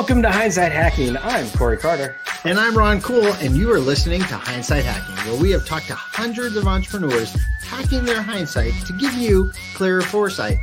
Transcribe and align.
Welcome 0.00 0.22
to 0.22 0.32
Hindsight 0.32 0.72
Hacking. 0.72 1.18
I'm 1.18 1.46
Corey 1.50 1.76
Carter. 1.76 2.16
And 2.44 2.58
I'm 2.58 2.74
Ron 2.74 3.02
Cool, 3.02 3.34
and 3.34 3.54
you 3.54 3.70
are 3.70 3.78
listening 3.78 4.22
to 4.22 4.34
Hindsight 4.34 4.86
Hacking, 4.86 5.14
where 5.30 5.38
we 5.38 5.50
have 5.50 5.66
talked 5.66 5.88
to 5.88 5.94
hundreds 5.94 6.56
of 6.56 6.66
entrepreneurs 6.66 7.36
hacking 7.60 8.06
their 8.06 8.22
hindsight 8.22 8.72
to 8.86 8.94
give 8.94 9.12
you 9.12 9.52
clearer 9.74 10.00
foresight. 10.00 10.56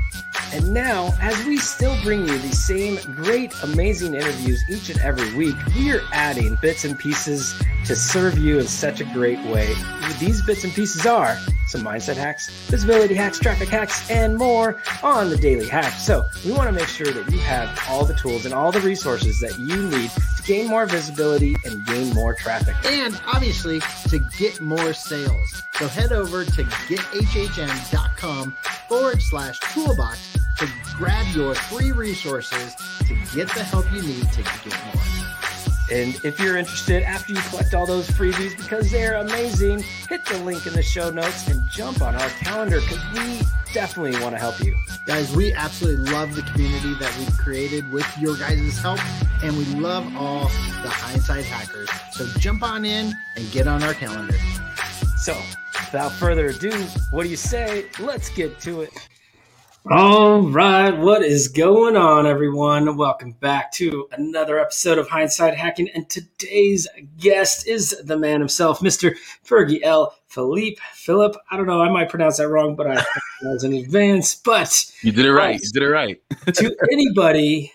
And 0.54 0.74
now, 0.74 1.14
as 1.22 1.46
we 1.46 1.58
still 1.58 1.96
bring 2.02 2.22
you 2.22 2.36
the 2.36 2.56
same 2.56 2.96
great, 3.14 3.54
amazing 3.62 4.16
interviews 4.16 4.64
each 4.72 4.90
and 4.90 5.00
every 5.02 5.32
week, 5.36 5.56
we 5.76 5.92
are 5.92 6.02
adding 6.12 6.58
bits 6.60 6.84
and 6.84 6.98
pieces 6.98 7.62
to 7.88 7.96
serve 7.96 8.38
you 8.38 8.60
in 8.60 8.68
such 8.68 9.00
a 9.00 9.06
great 9.06 9.40
way. 9.46 9.74
These 10.20 10.42
bits 10.42 10.66
and 10.66 10.74
pieces 10.74 11.06
are 11.06 11.38
some 11.68 11.82
mindset 11.82 12.18
hacks, 12.18 12.50
visibility 12.68 13.16
hacks, 13.16 13.40
traffic 13.40 13.70
hacks, 13.70 14.10
and 14.10 14.38
more 14.38 14.82
on 15.04 15.30
the 15.30 15.38
daily 15.38 15.68
hack. 15.70 15.94
So 15.94 16.26
we 16.46 16.52
want 16.52 16.68
to 16.68 16.74
make 16.74 16.88
sure 16.90 17.08
that 17.08 17.32
you 17.32 17.40
have 17.40 17.80
all 17.90 18.04
the 18.04 18.14
tools 18.16 18.46
and 18.46 18.54
all 18.54 18.74
the 18.74 18.82
resources 18.82 19.40
that 19.40 19.58
you 19.58 19.90
need 19.90 20.10
to 20.10 20.44
gain 20.44 20.68
more 20.68 20.86
visibility 20.86 21.56
and 21.64 21.86
gain 21.86 22.14
more 22.14 22.34
traffic. 22.34 22.76
And 22.86 23.20
obviously 23.26 23.80
to 24.10 24.20
get 24.38 24.60
more 24.60 24.94
sales. 24.94 25.64
So 25.74 25.88
head 25.88 26.12
over 26.12 26.44
to 26.44 26.64
gethhm.com 26.64 28.52
forward 28.90 29.22
slash 29.22 29.60
toolbox 29.60 30.38
to 30.60 30.68
grab 30.98 31.26
your 31.34 31.56
free 31.56 31.94
resources 31.94 32.76
to 33.08 33.16
get 33.34 33.48
the 33.50 33.64
help 33.64 33.86
you 33.94 34.02
need 34.02 34.30
to 34.34 34.42
get 34.42 34.78
more. 34.94 35.17
And 35.90 36.20
if 36.26 36.40
you're 36.40 36.58
interested, 36.58 37.04
after 37.04 37.32
you 37.32 37.40
collect 37.50 37.74
all 37.74 37.86
those 37.86 38.10
freebies, 38.10 38.58
because 38.58 38.92
they're 38.92 39.16
amazing, 39.16 39.84
hit 40.10 40.26
the 40.26 40.38
link 40.40 40.68
in 40.68 40.74
the 40.74 40.84
show 40.84 41.10
notes 41.10 41.48
and 41.48 41.62
jump 41.72 42.02
on 42.02 42.14
our 42.16 42.30
calendar 42.30 42.82
because 42.82 43.02
we 43.14 43.42
definitely 43.74 44.20
want 44.22 44.36
to 44.36 44.40
help 44.40 44.60
you. 44.62 44.76
Guys, 45.06 45.34
we 45.34 45.54
absolutely 45.54 46.12
love 46.12 46.36
the 46.36 46.42
community 46.42 46.94
that 46.96 47.16
we've 47.18 47.38
created 47.38 47.90
with 47.92 48.06
your 48.20 48.36
guys' 48.36 48.78
help, 48.80 49.00
and 49.44 49.58
we 49.58 49.64
love 49.80 50.06
all 50.18 50.50
the 50.84 50.90
hindsight 50.90 51.46
hackers. 51.46 51.90
So 52.12 52.28
jump 52.40 52.64
on 52.64 52.84
in 52.84 53.14
and 53.38 53.52
get 53.52 53.68
on 53.68 53.82
our 53.84 53.94
calendar. 53.94 54.38
So, 55.18 55.40
without 55.86 56.12
further 56.12 56.48
ado, 56.48 56.72
what 57.12 57.24
do 57.24 57.30
you 57.30 57.38
say? 57.38 57.86
Let's 58.00 58.30
get 58.30 58.60
to 58.62 58.82
it. 58.82 58.92
All 59.90 60.42
right, 60.42 60.92
what 60.98 61.24
is 61.24 61.48
going 61.48 61.96
on, 61.96 62.28
everyone? 62.28 62.98
Welcome 62.98 63.32
back 63.32 63.72
to 63.74 64.10
another 64.12 64.60
episode 64.60 64.98
of 64.98 65.08
Hindsight 65.08 65.56
Hacking. 65.56 65.88
And 65.96 66.10
today's 66.10 66.90
guest 67.18 67.66
is 67.66 67.96
the 68.04 68.18
man 68.18 68.42
himself, 68.42 68.82
Mr. 68.82 69.16
Fergie 69.46 69.80
L. 69.84 70.14
Philippe. 70.28 70.82
Philip, 70.94 71.38
I 71.50 71.56
don't 71.56 71.68
know, 71.68 71.82
I 71.82 71.90
might 71.90 72.10
pronounce 72.10 72.36
that 72.38 72.50
wrong, 72.50 72.76
but 72.76 72.88
I 72.88 73.02
apologize 73.42 73.64
in 73.64 73.74
advance. 73.76 74.36
But 74.36 74.92
you 75.04 75.14
did 75.14 75.26
it 75.26 75.32
right. 75.32 75.58
You 75.62 75.70
did 75.72 75.84
it 75.84 75.90
right. 75.90 76.22
to 76.54 76.76
anybody 76.92 77.72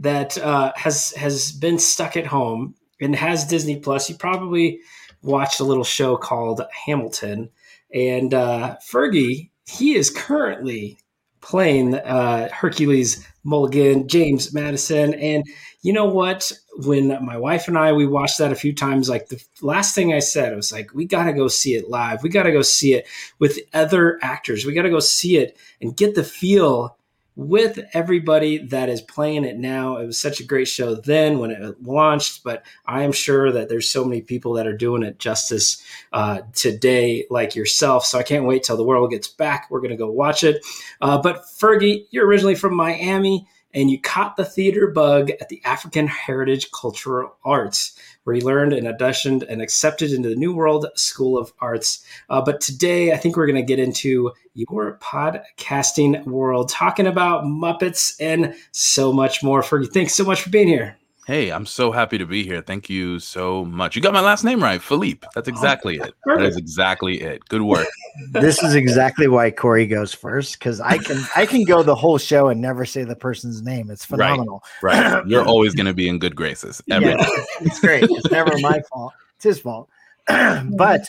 that 0.00 0.36
uh, 0.36 0.72
has 0.76 1.12
has 1.12 1.52
been 1.52 1.78
stuck 1.78 2.18
at 2.18 2.26
home 2.26 2.74
and 3.00 3.16
has 3.16 3.46
Disney 3.46 3.78
Plus, 3.78 4.10
you 4.10 4.16
probably 4.16 4.80
watched 5.22 5.60
a 5.60 5.64
little 5.64 5.84
show 5.84 6.18
called 6.18 6.60
Hamilton. 6.84 7.48
And 7.94 8.34
uh, 8.34 8.76
Fergie, 8.86 9.50
he 9.66 9.94
is 9.94 10.10
currently 10.10 10.98
playing 11.40 11.94
uh, 11.94 12.48
Hercules 12.52 13.26
Mulligan, 13.44 14.08
James 14.08 14.52
Madison. 14.52 15.14
And 15.14 15.44
you 15.82 15.92
know 15.92 16.06
what? 16.06 16.52
When 16.84 17.08
my 17.24 17.36
wife 17.36 17.68
and 17.68 17.76
I, 17.76 17.92
we 17.92 18.06
watched 18.06 18.38
that 18.38 18.52
a 18.52 18.56
few 18.56 18.74
times, 18.74 19.08
like 19.08 19.28
the 19.28 19.42
last 19.60 19.94
thing 19.94 20.12
I 20.14 20.18
said, 20.18 20.52
I 20.52 20.56
was 20.56 20.72
like, 20.72 20.94
we 20.94 21.04
got 21.04 21.24
to 21.24 21.32
go 21.32 21.48
see 21.48 21.74
it 21.74 21.90
live. 21.90 22.22
We 22.22 22.28
got 22.30 22.44
to 22.44 22.52
go 22.52 22.62
see 22.62 22.94
it 22.94 23.06
with 23.38 23.58
other 23.74 24.18
actors. 24.22 24.64
We 24.64 24.72
got 24.72 24.82
to 24.82 24.90
go 24.90 25.00
see 25.00 25.36
it 25.36 25.56
and 25.80 25.96
get 25.96 26.14
the 26.14 26.24
feel 26.24 26.96
with 27.36 27.78
everybody 27.94 28.58
that 28.58 28.88
is 28.88 29.00
playing 29.00 29.44
it 29.44 29.56
now. 29.56 29.96
It 29.96 30.06
was 30.06 30.18
such 30.18 30.40
a 30.40 30.44
great 30.44 30.68
show 30.68 30.94
then 30.94 31.38
when 31.38 31.50
it 31.50 31.82
launched, 31.82 32.44
but 32.44 32.64
I 32.86 33.02
am 33.02 33.12
sure 33.12 33.52
that 33.52 33.68
there's 33.68 33.88
so 33.88 34.04
many 34.04 34.20
people 34.20 34.54
that 34.54 34.66
are 34.66 34.76
doing 34.76 35.02
it 35.02 35.18
justice 35.18 35.82
uh, 36.12 36.42
today, 36.52 37.26
like 37.30 37.54
yourself. 37.54 38.04
So 38.04 38.18
I 38.18 38.22
can't 38.22 38.46
wait 38.46 38.62
till 38.62 38.76
the 38.76 38.84
world 38.84 39.10
gets 39.10 39.28
back. 39.28 39.68
We're 39.70 39.80
going 39.80 39.90
to 39.90 39.96
go 39.96 40.10
watch 40.10 40.44
it. 40.44 40.64
Uh, 41.00 41.18
but 41.18 41.44
Fergie, 41.58 42.06
you're 42.10 42.26
originally 42.26 42.54
from 42.56 42.74
Miami 42.74 43.46
and 43.72 43.90
you 43.90 44.00
caught 44.00 44.36
the 44.36 44.44
theater 44.44 44.88
bug 44.88 45.30
at 45.40 45.48
the 45.48 45.62
African 45.64 46.06
Heritage 46.06 46.70
Cultural 46.72 47.36
Arts, 47.44 47.98
where 48.24 48.36
you 48.36 48.44
learned 48.44 48.72
and 48.72 48.86
auditioned 48.86 49.44
and 49.48 49.62
accepted 49.62 50.12
into 50.12 50.28
the 50.28 50.36
New 50.36 50.54
World 50.54 50.86
School 50.94 51.38
of 51.38 51.52
Arts. 51.60 52.04
Uh, 52.28 52.40
but 52.40 52.60
today, 52.60 53.12
I 53.12 53.16
think 53.16 53.36
we're 53.36 53.46
going 53.46 53.56
to 53.56 53.62
get 53.62 53.78
into 53.78 54.32
your 54.54 54.98
podcasting 55.02 56.24
world, 56.24 56.68
talking 56.68 57.06
about 57.06 57.44
Muppets 57.44 58.14
and 58.20 58.54
so 58.72 59.12
much 59.12 59.42
more. 59.42 59.62
Fergie, 59.62 59.92
thanks 59.92 60.14
so 60.14 60.24
much 60.24 60.42
for 60.42 60.50
being 60.50 60.68
here. 60.68 60.99
Hey, 61.30 61.52
I'm 61.52 61.64
so 61.64 61.92
happy 61.92 62.18
to 62.18 62.26
be 62.26 62.42
here. 62.42 62.60
Thank 62.60 62.90
you 62.90 63.20
so 63.20 63.64
much. 63.64 63.94
You 63.94 64.02
got 64.02 64.12
my 64.12 64.20
last 64.20 64.42
name 64.42 64.60
right, 64.60 64.82
Philippe. 64.82 65.28
That's 65.32 65.48
oh, 65.48 65.52
exactly 65.52 66.00
oh, 66.00 66.06
it. 66.06 66.14
Perfect. 66.24 66.40
That 66.40 66.48
is 66.48 66.56
exactly 66.56 67.20
it. 67.20 67.48
Good 67.48 67.62
work. 67.62 67.86
this 68.32 68.60
is 68.64 68.74
exactly 68.74 69.28
why 69.28 69.52
Corey 69.52 69.86
goes 69.86 70.12
first 70.12 70.58
because 70.58 70.80
I 70.80 70.98
can 70.98 71.22
I 71.36 71.46
can 71.46 71.62
go 71.62 71.84
the 71.84 71.94
whole 71.94 72.18
show 72.18 72.48
and 72.48 72.60
never 72.60 72.84
say 72.84 73.04
the 73.04 73.14
person's 73.14 73.62
name. 73.62 73.92
It's 73.92 74.04
phenomenal. 74.04 74.64
Right. 74.82 75.12
right. 75.12 75.24
You're 75.24 75.44
always 75.44 75.72
going 75.72 75.86
to 75.86 75.94
be 75.94 76.08
in 76.08 76.18
good 76.18 76.34
graces. 76.34 76.82
Every 76.90 77.10
yeah, 77.10 77.24
it's 77.60 77.78
great. 77.78 78.02
It's 78.10 78.30
never 78.32 78.58
my 78.58 78.80
fault. 78.90 79.12
It's 79.36 79.44
his 79.44 79.60
fault. 79.60 79.88
but 80.26 81.08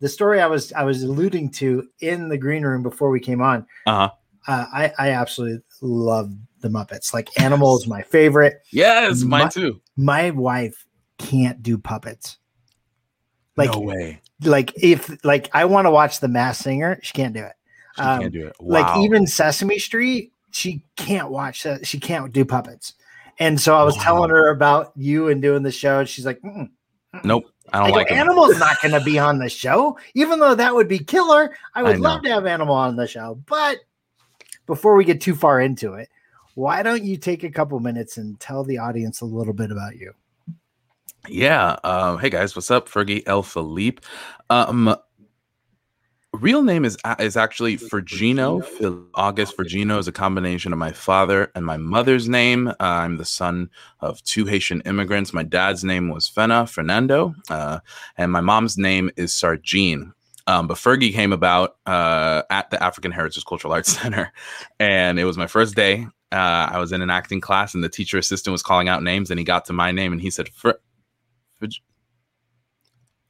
the 0.00 0.08
story 0.10 0.42
I 0.42 0.48
was 0.48 0.74
I 0.74 0.84
was 0.84 1.02
alluding 1.02 1.48
to 1.52 1.88
in 2.00 2.28
the 2.28 2.36
green 2.36 2.62
room 2.62 2.82
before 2.82 3.08
we 3.08 3.20
came 3.20 3.40
on. 3.40 3.66
Uh-huh. 3.86 4.10
Uh, 4.46 4.66
I 4.72 4.92
I 4.98 5.10
absolutely 5.10 5.62
love 5.80 6.32
the 6.60 6.68
Muppets. 6.68 7.12
Like 7.14 7.28
Animal 7.40 7.76
is 7.78 7.86
my 7.86 8.02
favorite. 8.02 8.62
Yes, 8.70 9.22
mine 9.22 9.44
my, 9.44 9.48
too. 9.48 9.80
My 9.96 10.30
wife 10.30 10.86
can't 11.18 11.62
do 11.62 11.78
puppets. 11.78 12.38
Like 13.56 13.72
no 13.72 13.80
way. 13.80 14.20
Like 14.42 14.72
if 14.82 15.24
like 15.24 15.50
I 15.52 15.64
want 15.66 15.86
to 15.86 15.90
watch 15.90 16.20
The 16.20 16.28
Masked 16.28 16.64
Singer, 16.64 16.98
she 17.02 17.12
can't 17.12 17.34
do 17.34 17.44
it. 17.44 17.52
She 17.96 18.02
um, 18.02 18.20
can't 18.20 18.32
do 18.32 18.46
it. 18.46 18.56
Wow. 18.58 18.80
Like 18.80 19.04
even 19.04 19.26
Sesame 19.26 19.78
Street, 19.78 20.32
she 20.50 20.84
can't 20.96 21.30
watch 21.30 21.62
that. 21.64 21.86
She 21.86 22.00
can't 22.00 22.32
do 22.32 22.44
puppets. 22.44 22.94
And 23.38 23.60
so 23.60 23.76
I 23.76 23.82
was 23.82 23.96
wow. 23.96 24.02
telling 24.02 24.30
her 24.30 24.48
about 24.48 24.92
you 24.96 25.28
and 25.28 25.40
doing 25.40 25.62
the 25.62 25.72
show, 25.72 26.00
and 26.00 26.08
she's 26.08 26.26
like, 26.26 26.40
mm-mm. 26.42 26.70
"Nope, 27.24 27.44
I 27.72 27.78
don't 27.80 27.92
I 27.92 27.96
like 27.96 28.08
go, 28.08 28.14
Animal's 28.14 28.58
not 28.58 28.80
going 28.82 28.92
to 28.92 29.00
be 29.00 29.18
on 29.18 29.38
the 29.38 29.48
show, 29.48 29.98
even 30.14 30.38
though 30.38 30.54
that 30.54 30.74
would 30.74 30.88
be 30.88 30.98
killer. 30.98 31.56
I 31.74 31.82
would 31.82 31.96
I 31.96 31.98
love 31.98 32.22
to 32.22 32.30
have 32.30 32.46
Animal 32.46 32.74
on 32.74 32.96
the 32.96 33.06
show, 33.06 33.40
but 33.46 33.78
before 34.66 34.96
we 34.96 35.04
get 35.04 35.20
too 35.20 35.34
far 35.34 35.60
into 35.60 35.94
it, 35.94 36.08
why 36.54 36.82
don't 36.82 37.02
you 37.02 37.16
take 37.16 37.44
a 37.44 37.50
couple 37.50 37.78
minutes 37.80 38.16
and 38.16 38.38
tell 38.38 38.64
the 38.64 38.78
audience 38.78 39.20
a 39.20 39.24
little 39.24 39.54
bit 39.54 39.70
about 39.70 39.96
you? 39.96 40.12
Yeah. 41.28 41.76
Uh, 41.84 42.16
hey 42.16 42.30
guys, 42.30 42.54
what's 42.56 42.70
up? 42.70 42.88
Fergie 42.88 43.22
L. 43.26 43.42
Philippe. 43.42 44.02
Um, 44.50 44.94
real 46.32 46.62
name 46.62 46.84
is 46.84 46.96
is 47.18 47.36
actually 47.36 47.76
Fergino. 47.76 49.06
August 49.14 49.56
Fergino 49.56 49.98
is 49.98 50.08
a 50.08 50.12
combination 50.12 50.72
of 50.72 50.78
my 50.78 50.92
father 50.92 51.50
and 51.54 51.64
my 51.64 51.76
mother's 51.76 52.28
name. 52.28 52.68
Uh, 52.68 52.74
I'm 52.80 53.18
the 53.18 53.24
son 53.24 53.70
of 54.00 54.22
two 54.24 54.46
Haitian 54.46 54.80
immigrants. 54.82 55.32
My 55.32 55.42
dad's 55.42 55.84
name 55.84 56.08
was 56.08 56.28
Fena 56.28 56.68
Fernando, 56.68 57.34
uh, 57.50 57.80
and 58.16 58.32
my 58.32 58.40
mom's 58.40 58.76
name 58.76 59.10
is 59.16 59.32
Sargine. 59.32 60.12
Um, 60.46 60.66
but 60.66 60.76
Fergie 60.76 61.12
came 61.12 61.32
about 61.32 61.76
uh, 61.86 62.42
at 62.50 62.70
the 62.70 62.82
African 62.82 63.12
Heritage 63.12 63.44
Cultural 63.44 63.72
Arts 63.72 63.92
Center, 64.00 64.32
and 64.78 65.18
it 65.18 65.24
was 65.24 65.38
my 65.38 65.46
first 65.46 65.74
day. 65.74 66.06
Uh, 66.32 66.68
I 66.72 66.78
was 66.78 66.92
in 66.92 67.02
an 67.02 67.10
acting 67.10 67.40
class, 67.40 67.74
and 67.74 67.84
the 67.84 67.88
teacher 67.88 68.18
assistant 68.18 68.52
was 68.52 68.62
calling 68.62 68.88
out 68.88 69.02
names, 69.02 69.30
and 69.30 69.38
he 69.38 69.44
got 69.44 69.64
to 69.66 69.72
my 69.72 69.92
name, 69.92 70.12
and 70.12 70.20
he 70.20 70.30
said, 70.30 70.48
Fer- 70.48 70.80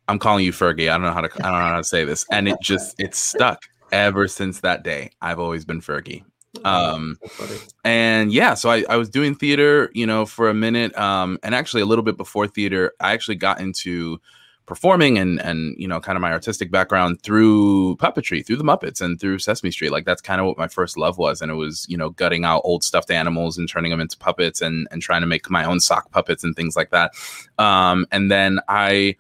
"I'm 0.09 0.19
calling 0.19 0.45
you 0.45 0.53
Fergie. 0.53 0.91
I 0.91 0.95
don't 0.95 1.03
know 1.03 1.13
how 1.13 1.21
to. 1.21 1.31
I 1.45 1.51
don't 1.51 1.59
know 1.59 1.69
how 1.69 1.77
to 1.79 1.85
say 1.85 2.05
this," 2.05 2.25
and 2.31 2.49
it 2.49 2.57
just 2.63 2.99
it 3.01 3.15
stuck 3.15 3.63
ever 3.91 4.29
since 4.29 4.61
that 4.61 4.83
day. 4.83 5.11
I've 5.21 5.39
always 5.39 5.65
been 5.65 5.81
Fergie. 5.81 6.25
Um, 6.65 7.19
and 7.85 8.33
yeah, 8.33 8.55
so 8.55 8.71
I, 8.71 8.85
I 8.89 8.97
was 8.97 9.09
doing 9.09 9.35
theater, 9.35 9.91
you 9.95 10.07
know, 10.07 10.27
for 10.27 10.49
a 10.49 10.55
minute, 10.55 10.97
um, 10.99 11.39
and 11.43 11.55
actually 11.55 11.83
a 11.83 11.87
little 11.87 12.05
bit 12.05 12.17
before 12.17 12.47
theater, 12.47 12.93
I 13.01 13.13
actually 13.13 13.37
got 13.37 13.61
into 13.61 14.21
performing 14.73 15.19
and 15.19 15.39
and 15.43 15.77
you 15.77 15.87
know 15.87 16.01
kind 16.01 16.17
of 16.17 16.23
my 16.23 16.33
artistic 16.33 16.71
background 16.71 17.21
through 17.21 17.95
puppetry 17.97 18.45
through 18.45 18.57
the 18.57 18.65
muppets 18.65 19.03
and 19.03 19.21
through 19.21 19.39
sesame 19.39 19.71
street. 19.71 19.93
Like 19.93 20.07
that's 20.07 20.23
kind 20.23 20.41
of 20.41 20.47
what 20.47 20.57
my 20.57 20.67
first 20.67 20.97
love 20.97 21.19
was. 21.19 21.43
And 21.43 21.51
it 21.51 21.57
was 21.57 21.85
you 21.91 21.97
know 21.99 22.09
gutting 22.09 22.47
out 22.47 22.63
old 22.65 22.83
stuffed 22.83 23.11
animals 23.11 23.59
and 23.59 23.69
turning 23.69 23.91
them 23.91 24.01
into 24.01 24.17
puppets 24.17 24.63
and 24.63 24.89
and 24.91 25.03
trying 25.03 25.21
to 25.21 25.27
make 25.27 25.51
my 25.51 25.65
own 25.65 25.79
sock 25.79 26.11
puppets 26.11 26.43
and 26.43 26.57
things 26.57 26.75
like 26.75 26.89
that. 26.89 27.13
Um 27.59 28.07
and 28.11 28.31
then 28.31 28.61
i 28.67 29.15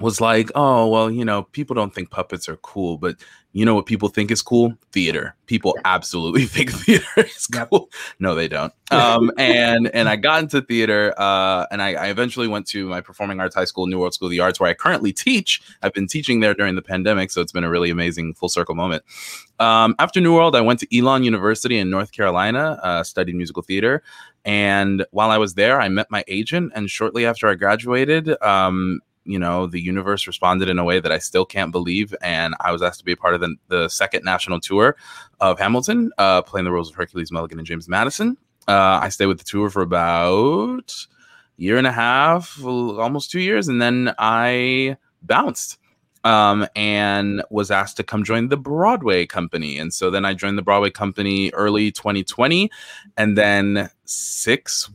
was 0.00 0.20
like, 0.20 0.50
oh, 0.54 0.88
well, 0.88 1.10
you 1.10 1.24
know, 1.24 1.44
people 1.44 1.74
don't 1.74 1.94
think 1.94 2.10
puppets 2.10 2.48
are 2.48 2.56
cool, 2.56 2.98
but 2.98 3.16
you 3.52 3.64
know 3.64 3.74
what 3.74 3.86
people 3.86 4.08
think 4.08 4.30
is 4.30 4.42
cool? 4.42 4.74
Theater. 4.92 5.34
People 5.46 5.72
yeah. 5.76 5.82
absolutely 5.84 6.44
think 6.46 6.70
theater 6.70 7.04
is 7.16 7.46
cool. 7.48 7.90
No, 8.20 8.34
they 8.34 8.46
don't. 8.46 8.72
Um, 8.92 9.32
and 9.38 9.88
and 9.88 10.08
I 10.08 10.16
got 10.16 10.42
into 10.42 10.62
theater, 10.62 11.14
uh, 11.18 11.66
and 11.70 11.82
I, 11.82 11.94
I, 11.94 12.06
eventually 12.06 12.46
went 12.46 12.66
to 12.68 12.88
my 12.88 13.00
performing 13.00 13.40
arts 13.40 13.54
high 13.54 13.64
school, 13.64 13.86
New 13.86 13.98
World 13.98 14.14
School 14.14 14.26
of 14.26 14.30
the 14.30 14.40
Arts, 14.40 14.60
where 14.60 14.70
I 14.70 14.74
currently 14.74 15.12
teach. 15.12 15.60
I've 15.82 15.92
been 15.92 16.06
teaching 16.06 16.40
there 16.40 16.54
during 16.54 16.76
the 16.76 16.82
pandemic, 16.82 17.30
so 17.32 17.40
it's 17.40 17.52
been 17.52 17.64
a 17.64 17.70
really 17.70 17.90
amazing 17.90 18.34
full 18.34 18.48
circle 18.48 18.76
moment. 18.76 19.02
Um, 19.58 19.96
after 19.98 20.20
New 20.20 20.34
World, 20.34 20.54
I 20.54 20.60
went 20.60 20.78
to 20.80 20.96
Elon 20.96 21.24
University 21.24 21.76
in 21.76 21.90
North 21.90 22.12
Carolina, 22.12 22.78
uh, 22.82 23.02
studied 23.02 23.34
musical 23.34 23.62
theater, 23.62 24.02
and 24.44 25.04
while 25.10 25.30
I 25.30 25.38
was 25.38 25.54
there, 25.54 25.80
I 25.80 25.88
met 25.88 26.10
my 26.10 26.24
agent. 26.28 26.72
And 26.74 26.88
shortly 26.88 27.26
after 27.26 27.48
I 27.48 27.54
graduated, 27.56 28.40
um, 28.42 29.00
you 29.24 29.38
know, 29.38 29.66
the 29.66 29.80
universe 29.80 30.26
responded 30.26 30.68
in 30.68 30.78
a 30.78 30.84
way 30.84 31.00
that 31.00 31.12
I 31.12 31.18
still 31.18 31.44
can't 31.44 31.72
believe. 31.72 32.14
And 32.22 32.54
I 32.60 32.72
was 32.72 32.82
asked 32.82 32.98
to 33.00 33.04
be 33.04 33.12
a 33.12 33.16
part 33.16 33.34
of 33.34 33.40
the, 33.40 33.54
the 33.68 33.88
second 33.88 34.24
national 34.24 34.60
tour 34.60 34.96
of 35.40 35.58
Hamilton, 35.58 36.10
uh, 36.18 36.42
playing 36.42 36.64
the 36.64 36.72
roles 36.72 36.90
of 36.90 36.96
Hercules 36.96 37.30
Mulligan 37.30 37.58
and 37.58 37.66
James 37.66 37.88
Madison. 37.88 38.36
Uh, 38.66 39.00
I 39.02 39.08
stayed 39.08 39.26
with 39.26 39.38
the 39.38 39.44
tour 39.44 39.70
for 39.70 39.82
about 39.82 40.94
year 41.56 41.76
and 41.76 41.86
a 41.86 41.92
half, 41.92 42.62
almost 42.64 43.30
two 43.30 43.40
years, 43.40 43.68
and 43.68 43.80
then 43.80 44.14
I 44.18 44.96
bounced 45.22 45.78
um, 46.24 46.66
and 46.76 47.42
was 47.50 47.70
asked 47.70 47.96
to 47.96 48.02
come 48.02 48.24
join 48.24 48.48
the 48.48 48.56
Broadway 48.56 49.26
company. 49.26 49.78
And 49.78 49.92
so 49.92 50.10
then 50.10 50.24
I 50.24 50.34
joined 50.34 50.58
the 50.58 50.62
Broadway 50.62 50.90
company 50.90 51.50
early 51.50 51.90
2020. 51.90 52.70
And 53.16 53.38
then 53.38 53.90
six 54.04 54.90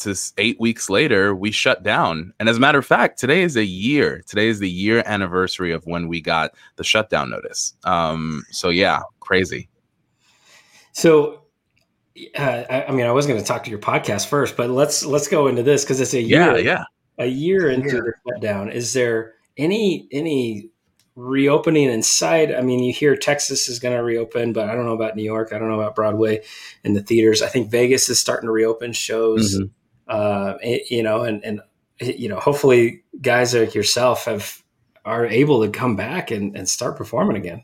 to 0.00 0.16
eight 0.38 0.58
weeks 0.58 0.88
later, 0.88 1.34
we 1.34 1.50
shut 1.50 1.82
down. 1.82 2.32
And 2.40 2.48
as 2.48 2.56
a 2.56 2.60
matter 2.60 2.78
of 2.78 2.86
fact, 2.86 3.18
today 3.18 3.42
is 3.42 3.56
a 3.56 3.64
year. 3.64 4.22
Today 4.26 4.48
is 4.48 4.58
the 4.58 4.68
year 4.68 5.02
anniversary 5.06 5.72
of 5.72 5.84
when 5.86 6.08
we 6.08 6.20
got 6.20 6.52
the 6.76 6.84
shutdown 6.84 7.30
notice. 7.30 7.74
Um, 7.84 8.44
so 8.50 8.70
yeah, 8.70 9.00
crazy. 9.20 9.68
So, 10.92 11.42
uh, 12.36 12.64
I, 12.70 12.84
I, 12.88 12.90
mean, 12.92 13.06
I 13.06 13.12
was 13.12 13.26
going 13.26 13.38
to 13.38 13.44
talk 13.44 13.64
to 13.64 13.70
your 13.70 13.78
podcast 13.78 14.26
first, 14.26 14.56
but 14.56 14.70
let's 14.70 15.04
let's 15.04 15.28
go 15.28 15.46
into 15.46 15.62
this 15.62 15.84
because 15.84 16.00
it's 16.00 16.14
a 16.14 16.20
year. 16.20 16.56
Yeah, 16.56 16.56
yeah. 16.56 16.84
A 17.18 17.26
year 17.26 17.70
into 17.70 18.00
the 18.00 18.12
shutdown. 18.26 18.70
Is 18.70 18.94
there 18.94 19.34
any 19.58 20.08
any 20.10 20.70
reopening 21.14 21.90
in 21.90 22.02
sight? 22.02 22.54
I 22.54 22.62
mean, 22.62 22.82
you 22.82 22.92
hear 22.92 23.14
Texas 23.14 23.68
is 23.68 23.78
going 23.78 23.94
to 23.94 24.02
reopen, 24.02 24.54
but 24.54 24.70
I 24.70 24.74
don't 24.74 24.86
know 24.86 24.94
about 24.94 25.16
New 25.16 25.22
York. 25.22 25.52
I 25.52 25.58
don't 25.58 25.68
know 25.68 25.78
about 25.78 25.94
Broadway 25.94 26.42
and 26.82 26.96
the 26.96 27.02
theaters. 27.02 27.42
I 27.42 27.48
think 27.48 27.70
Vegas 27.70 28.08
is 28.08 28.18
starting 28.18 28.46
to 28.46 28.52
reopen 28.52 28.94
shows. 28.94 29.56
Mm-hmm 29.56 29.66
uh, 30.10 30.58
you 30.62 31.02
know, 31.02 31.22
and 31.22 31.42
and 31.44 31.60
you 32.00 32.28
know, 32.28 32.38
hopefully 32.38 33.02
guys 33.20 33.54
like 33.54 33.74
yourself 33.74 34.24
have 34.24 34.62
are 35.04 35.26
able 35.26 35.64
to 35.64 35.70
come 35.70 35.96
back 35.96 36.30
and, 36.30 36.54
and 36.56 36.68
start 36.68 36.96
performing 36.96 37.36
again. 37.36 37.62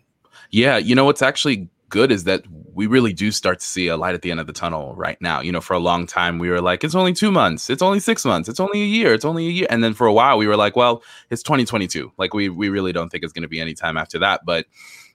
Yeah, 0.50 0.78
you 0.78 0.94
know 0.94 1.04
what's 1.04 1.22
actually 1.22 1.68
good 1.88 2.10
is 2.10 2.24
that 2.24 2.44
we 2.72 2.86
really 2.86 3.12
do 3.12 3.30
start 3.30 3.60
to 3.60 3.66
see 3.66 3.88
a 3.88 3.96
light 3.96 4.14
at 4.14 4.22
the 4.22 4.30
end 4.30 4.40
of 4.40 4.46
the 4.46 4.52
tunnel 4.52 4.94
right 4.96 5.20
now. 5.20 5.40
You 5.40 5.52
know, 5.52 5.60
for 5.60 5.74
a 5.74 5.78
long 5.78 6.06
time 6.06 6.38
we 6.38 6.50
were 6.50 6.60
like, 6.60 6.84
it's 6.84 6.94
only 6.94 7.12
two 7.12 7.32
months, 7.32 7.68
it's 7.68 7.82
only 7.82 8.00
six 8.00 8.24
months, 8.24 8.48
it's 8.48 8.60
only 8.60 8.82
a 8.82 8.86
year, 8.86 9.12
it's 9.12 9.24
only 9.24 9.46
a 9.46 9.50
year, 9.50 9.66
and 9.70 9.82
then 9.82 9.94
for 9.94 10.06
a 10.06 10.12
while 10.12 10.38
we 10.38 10.46
were 10.46 10.56
like, 10.56 10.76
well, 10.76 11.02
it's 11.30 11.42
2022. 11.42 12.12
Like 12.16 12.32
we 12.32 12.48
we 12.48 12.68
really 12.68 12.92
don't 12.92 13.08
think 13.08 13.24
it's 13.24 13.32
going 13.32 13.42
to 13.42 13.48
be 13.48 13.60
any 13.60 13.74
time 13.74 13.96
after 13.96 14.18
that, 14.20 14.44
but 14.44 14.66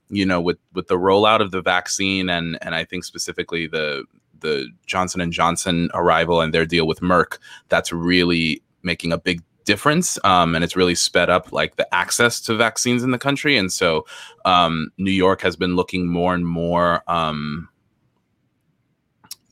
you 0.10 0.26
know 0.26 0.42
with 0.42 0.58
with 0.74 0.88
the 0.88 0.98
rollout 0.98 1.40
of 1.40 1.52
the 1.52 1.62
vaccine 1.62 2.30
and 2.30 2.58
and 2.62 2.76
I 2.76 2.84
think 2.84 3.06
specifically 3.06 3.68
the 3.68 4.04
the 4.42 4.68
Johnson 4.86 5.22
and 5.22 5.32
Johnson 5.32 5.90
arrival 5.94 6.42
and 6.42 6.54
their 6.54 6.66
deal 6.66 6.88
with 6.88 7.00
Merck, 7.00 7.38
that's 7.70 7.92
really 7.92 8.62
making 8.84 9.12
a 9.12 9.18
big 9.18 9.42
difference 9.66 10.18
um, 10.24 10.56
and 10.56 10.64
it's 10.64 10.76
really 10.76 10.96
sped 10.96 11.30
up 11.30 11.52
like 11.52 11.76
the 11.76 11.94
access 11.94 12.42
to 12.42 12.56
vaccines 12.56 13.04
in 13.04 13.12
the 13.12 13.18
country 13.18 13.58
and 13.58 13.72
so 13.72 14.06
um, 14.46 14.92
new 14.98 15.12
york 15.12 15.42
has 15.42 15.56
been 15.56 15.76
looking 15.76 16.08
more 16.08 16.34
and 16.34 16.48
more 16.48 17.04
um, 17.08 17.70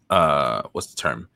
uh, 0.09 0.63
what's 0.71 0.87
the 0.87 0.95
term 0.95 1.29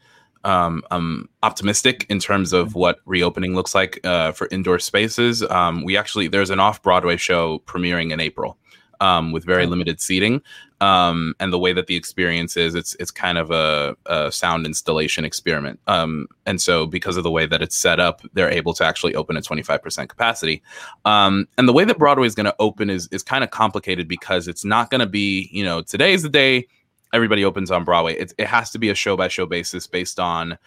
um, 0.44 0.84
um, 0.92 1.30
optimistic 1.44 2.06
in 2.10 2.20
terms 2.20 2.52
of 2.52 2.70
mm-hmm. 2.70 2.80
what 2.80 3.00
reopening 3.06 3.56
looks 3.56 3.76
like 3.76 4.00
uh, 4.06 4.32
for 4.32 4.48
indoor 4.52 4.80
spaces 4.80 5.44
um, 5.44 5.84
we 5.84 5.96
actually 5.96 6.28
there's 6.28 6.50
an 6.50 6.60
off-broadway 6.60 7.16
show 7.16 7.60
premiering 7.60 8.12
in 8.12 8.20
april 8.20 8.58
um, 9.04 9.32
with 9.32 9.44
very 9.44 9.66
limited 9.66 10.00
seating. 10.00 10.42
Um, 10.84 11.34
and 11.40 11.54
the 11.54 11.60
way 11.60 11.72
that 11.72 11.88
the 11.88 11.96
experience 11.96 12.58
is, 12.58 12.76
it's 12.76 12.94
it's 13.00 13.10
kind 13.10 13.38
of 13.38 13.52
a, 13.52 13.96
a 14.06 14.34
sound 14.34 14.66
installation 14.66 15.24
experiment. 15.24 15.80
Um, 15.88 16.28
and 16.46 16.62
so, 16.62 16.86
because 16.86 17.16
of 17.16 17.24
the 17.24 17.32
way 17.32 17.46
that 17.46 17.62
it's 17.62 17.78
set 17.78 18.02
up, 18.02 18.22
they're 18.34 18.52
able 18.52 18.74
to 18.74 18.84
actually 18.84 19.16
open 19.16 19.38
at 19.38 19.46
25% 19.46 20.10
capacity. 20.10 20.62
Um, 21.06 21.48
and 21.58 21.70
the 21.70 21.74
way 21.74 21.86
that 21.86 21.98
Broadway 21.98 22.28
is 22.28 22.36
going 22.36 22.48
to 22.48 22.56
open 22.60 22.90
is 22.90 23.08
is 23.14 23.24
kind 23.24 23.46
of 23.46 23.52
complicated 23.52 24.10
because 24.10 24.50
it's 24.50 24.66
not 24.66 24.92
going 24.92 25.00
to 25.00 25.08
be, 25.08 25.48
you 25.54 25.64
know, 25.64 25.82
today's 25.82 26.22
the 26.22 26.30
day 26.30 26.68
everybody 27.14 27.46
opens 27.46 27.72
on 27.72 27.86
Broadway. 27.86 28.16
It, 28.16 28.34
it 28.38 28.48
has 28.48 28.70
to 28.72 28.80
be 28.80 28.90
a 28.90 28.96
show 28.96 29.16
by 29.16 29.30
show 29.30 29.46
basis 29.46 29.88
based 29.88 30.20
on 30.20 30.58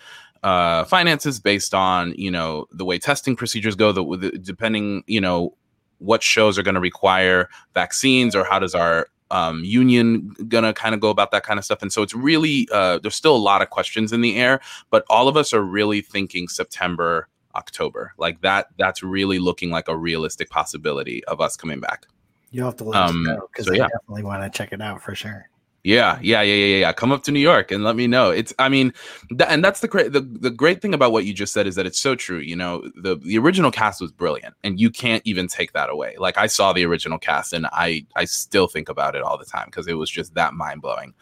uh, 0.42 0.84
finances, 0.84 1.38
based 1.40 1.74
on 1.74 2.14
you 2.16 2.30
know 2.30 2.68
the 2.72 2.86
way 2.86 2.98
testing 2.98 3.36
procedures 3.36 3.74
go. 3.74 3.92
The, 3.92 4.16
the 4.16 4.38
depending 4.38 5.04
you 5.06 5.20
know 5.20 5.54
what 5.98 6.22
shows 6.22 6.58
are 6.58 6.62
going 6.62 6.74
to 6.74 6.80
require 6.80 7.50
vaccines 7.74 8.34
or 8.34 8.44
how 8.44 8.58
does 8.58 8.74
our 8.74 9.08
um, 9.30 9.64
union 9.64 10.34
gonna 10.48 10.72
kind 10.72 10.94
of 10.94 11.00
go 11.00 11.10
about 11.10 11.30
that 11.30 11.42
kind 11.42 11.58
of 11.58 11.64
stuff 11.64 11.82
and 11.82 11.92
so 11.92 12.02
it's 12.02 12.14
really 12.14 12.68
uh, 12.72 12.98
there's 12.98 13.14
still 13.14 13.34
a 13.34 13.38
lot 13.38 13.62
of 13.62 13.70
questions 13.70 14.12
in 14.12 14.20
the 14.20 14.36
air 14.36 14.60
but 14.90 15.04
all 15.10 15.28
of 15.28 15.36
us 15.36 15.52
are 15.52 15.62
really 15.62 16.00
thinking 16.00 16.48
september 16.48 17.28
october 17.54 18.12
like 18.18 18.40
that 18.42 18.68
that's 18.78 19.02
really 19.02 19.38
looking 19.38 19.70
like 19.70 19.88
a 19.88 19.96
realistic 19.96 20.50
possibility 20.50 21.24
of 21.24 21.40
us 21.40 21.56
coming 21.56 21.80
back 21.80 22.06
you'll 22.50 22.66
have 22.66 22.76
to 22.76 22.84
let 22.84 23.00
um, 23.00 23.22
us 23.22 23.26
know 23.28 23.48
because 23.52 23.66
so, 23.66 23.72
i 23.72 23.76
yeah. 23.76 23.88
definitely 23.88 24.22
want 24.22 24.42
to 24.42 24.56
check 24.56 24.72
it 24.72 24.80
out 24.80 25.02
for 25.02 25.14
sure 25.14 25.48
yeah, 25.86 26.18
yeah, 26.20 26.42
yeah, 26.42 26.54
yeah, 26.54 26.76
yeah. 26.78 26.92
Come 26.92 27.12
up 27.12 27.22
to 27.22 27.30
New 27.30 27.38
York 27.38 27.70
and 27.70 27.84
let 27.84 27.94
me 27.94 28.08
know. 28.08 28.30
It's, 28.30 28.52
I 28.58 28.68
mean, 28.68 28.92
th- 29.28 29.48
and 29.48 29.62
that's 29.62 29.78
the 29.78 29.86
great, 29.86 30.12
the, 30.12 30.20
the 30.20 30.50
great 30.50 30.82
thing 30.82 30.92
about 30.92 31.12
what 31.12 31.24
you 31.24 31.32
just 31.32 31.52
said 31.52 31.68
is 31.68 31.76
that 31.76 31.86
it's 31.86 32.00
so 32.00 32.16
true. 32.16 32.38
You 32.38 32.56
know, 32.56 32.82
the 32.96 33.14
the 33.14 33.38
original 33.38 33.70
cast 33.70 34.00
was 34.00 34.10
brilliant, 34.10 34.56
and 34.64 34.80
you 34.80 34.90
can't 34.90 35.22
even 35.24 35.46
take 35.46 35.74
that 35.74 35.88
away. 35.88 36.16
Like 36.18 36.38
I 36.38 36.48
saw 36.48 36.72
the 36.72 36.84
original 36.84 37.20
cast, 37.20 37.52
and 37.52 37.68
I 37.70 38.04
I 38.16 38.24
still 38.24 38.66
think 38.66 38.88
about 38.88 39.14
it 39.14 39.22
all 39.22 39.38
the 39.38 39.44
time 39.44 39.66
because 39.66 39.86
it 39.86 39.92
was 39.92 40.10
just 40.10 40.34
that 40.34 40.54
mind 40.54 40.82
blowing. 40.82 41.14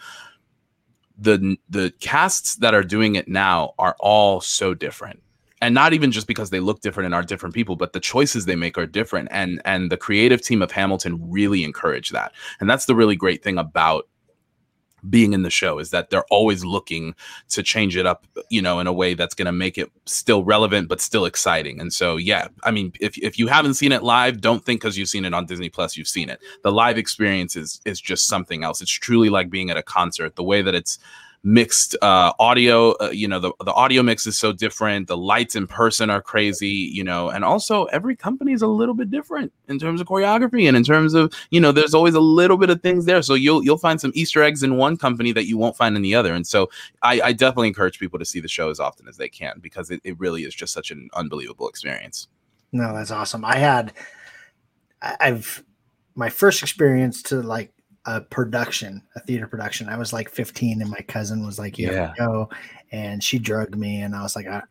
The 1.18 1.58
the 1.68 1.92
casts 2.00 2.56
that 2.56 2.72
are 2.72 2.82
doing 2.82 3.16
it 3.16 3.28
now 3.28 3.74
are 3.78 3.96
all 4.00 4.40
so 4.40 4.72
different 4.72 5.20
and 5.60 5.74
not 5.74 5.92
even 5.92 6.10
just 6.10 6.26
because 6.26 6.48
they 6.48 6.60
look 6.60 6.80
different 6.80 7.04
and 7.04 7.14
are 7.14 7.22
different 7.22 7.54
people 7.54 7.76
but 7.76 7.92
the 7.92 8.00
choices 8.00 8.44
they 8.44 8.56
make 8.56 8.76
are 8.76 8.86
different 8.86 9.28
and 9.30 9.62
and 9.64 9.90
the 9.90 9.96
creative 9.96 10.42
team 10.42 10.60
of 10.60 10.70
hamilton 10.70 11.18
really 11.30 11.64
encourage 11.64 12.10
that 12.10 12.32
and 12.60 12.68
that's 12.68 12.86
the 12.86 12.94
really 12.94 13.16
great 13.16 13.42
thing 13.42 13.56
about 13.56 14.08
being 15.10 15.32
in 15.32 15.42
the 15.42 15.50
show 15.50 15.78
is 15.78 15.90
that 15.90 16.10
they're 16.10 16.24
always 16.30 16.64
looking 16.64 17.14
to 17.50 17.62
change 17.62 17.96
it 17.96 18.06
up, 18.06 18.26
you 18.50 18.62
know, 18.62 18.80
in 18.80 18.86
a 18.86 18.92
way 18.92 19.14
that's 19.14 19.34
going 19.34 19.46
to 19.46 19.52
make 19.52 19.78
it 19.78 19.90
still 20.06 20.44
relevant 20.44 20.88
but 20.88 21.00
still 21.00 21.24
exciting. 21.24 21.80
And 21.80 21.92
so, 21.92 22.16
yeah, 22.16 22.48
I 22.62 22.70
mean, 22.70 22.92
if 23.00 23.16
if 23.18 23.38
you 23.38 23.46
haven't 23.46 23.74
seen 23.74 23.92
it 23.92 24.02
live, 24.02 24.40
don't 24.40 24.64
think 24.64 24.80
because 24.80 24.96
you've 24.96 25.08
seen 25.08 25.24
it 25.24 25.34
on 25.34 25.46
Disney 25.46 25.68
Plus, 25.68 25.96
you've 25.96 26.08
seen 26.08 26.28
it. 26.28 26.40
The 26.62 26.72
live 26.72 26.98
experience 26.98 27.56
is 27.56 27.80
is 27.84 28.00
just 28.00 28.28
something 28.28 28.64
else. 28.64 28.80
It's 28.80 28.90
truly 28.90 29.30
like 29.30 29.50
being 29.50 29.70
at 29.70 29.76
a 29.76 29.82
concert. 29.82 30.36
The 30.36 30.44
way 30.44 30.62
that 30.62 30.74
it's 30.74 30.98
mixed 31.44 31.94
uh, 32.00 32.32
audio. 32.38 32.92
Uh, 32.92 33.10
you 33.10 33.28
know, 33.28 33.38
the, 33.38 33.52
the 33.64 33.72
audio 33.72 34.02
mix 34.02 34.26
is 34.26 34.38
so 34.38 34.52
different. 34.52 35.06
The 35.06 35.16
lights 35.16 35.54
in 35.54 35.66
person 35.66 36.08
are 36.08 36.22
crazy, 36.22 36.68
you 36.68 37.04
know, 37.04 37.28
and 37.28 37.44
also 37.44 37.84
every 37.86 38.16
company 38.16 38.52
is 38.52 38.62
a 38.62 38.66
little 38.66 38.94
bit 38.94 39.10
different 39.10 39.52
in 39.68 39.78
terms 39.78 40.00
of 40.00 40.06
choreography 40.06 40.66
and 40.66 40.76
in 40.76 40.82
terms 40.82 41.12
of, 41.12 41.32
you 41.50 41.60
know, 41.60 41.70
there's 41.70 41.94
always 41.94 42.14
a 42.14 42.20
little 42.20 42.56
bit 42.56 42.70
of 42.70 42.80
things 42.80 43.04
there. 43.04 43.20
So 43.20 43.34
you'll 43.34 43.62
you'll 43.62 43.78
find 43.78 44.00
some 44.00 44.10
Easter 44.14 44.42
eggs 44.42 44.62
in 44.62 44.78
one 44.78 44.96
company 44.96 45.32
that 45.32 45.46
you 45.46 45.58
won't 45.58 45.76
find 45.76 45.94
in 45.94 46.02
the 46.02 46.14
other. 46.14 46.34
And 46.34 46.46
so 46.46 46.70
I, 47.02 47.20
I 47.20 47.32
definitely 47.32 47.68
encourage 47.68 47.98
people 47.98 48.18
to 48.18 48.24
see 48.24 48.40
the 48.40 48.48
show 48.48 48.70
as 48.70 48.80
often 48.80 49.06
as 49.06 49.18
they 49.18 49.28
can 49.28 49.58
because 49.60 49.90
it, 49.90 50.00
it 50.02 50.18
really 50.18 50.44
is 50.44 50.54
just 50.54 50.72
such 50.72 50.90
an 50.90 51.10
unbelievable 51.12 51.68
experience. 51.68 52.26
No, 52.72 52.94
that's 52.94 53.10
awesome. 53.10 53.44
I 53.44 53.56
had 53.56 53.92
I've 55.02 55.62
my 56.14 56.30
first 56.30 56.62
experience 56.62 57.22
to 57.24 57.42
like 57.42 57.73
a 58.06 58.20
production, 58.20 59.02
a 59.16 59.20
theater 59.20 59.46
production. 59.46 59.88
I 59.88 59.96
was 59.96 60.12
like 60.12 60.28
15, 60.28 60.82
and 60.82 60.90
my 60.90 61.00
cousin 61.08 61.44
was 61.44 61.58
like, 61.58 61.78
"You 61.78 61.90
yeah. 61.90 62.12
go," 62.16 62.48
and 62.92 63.22
she 63.22 63.38
drugged 63.38 63.76
me, 63.76 64.02
and 64.02 64.14
I 64.14 64.22
was 64.22 64.36
like, 64.36 64.46
"I, 64.46 64.62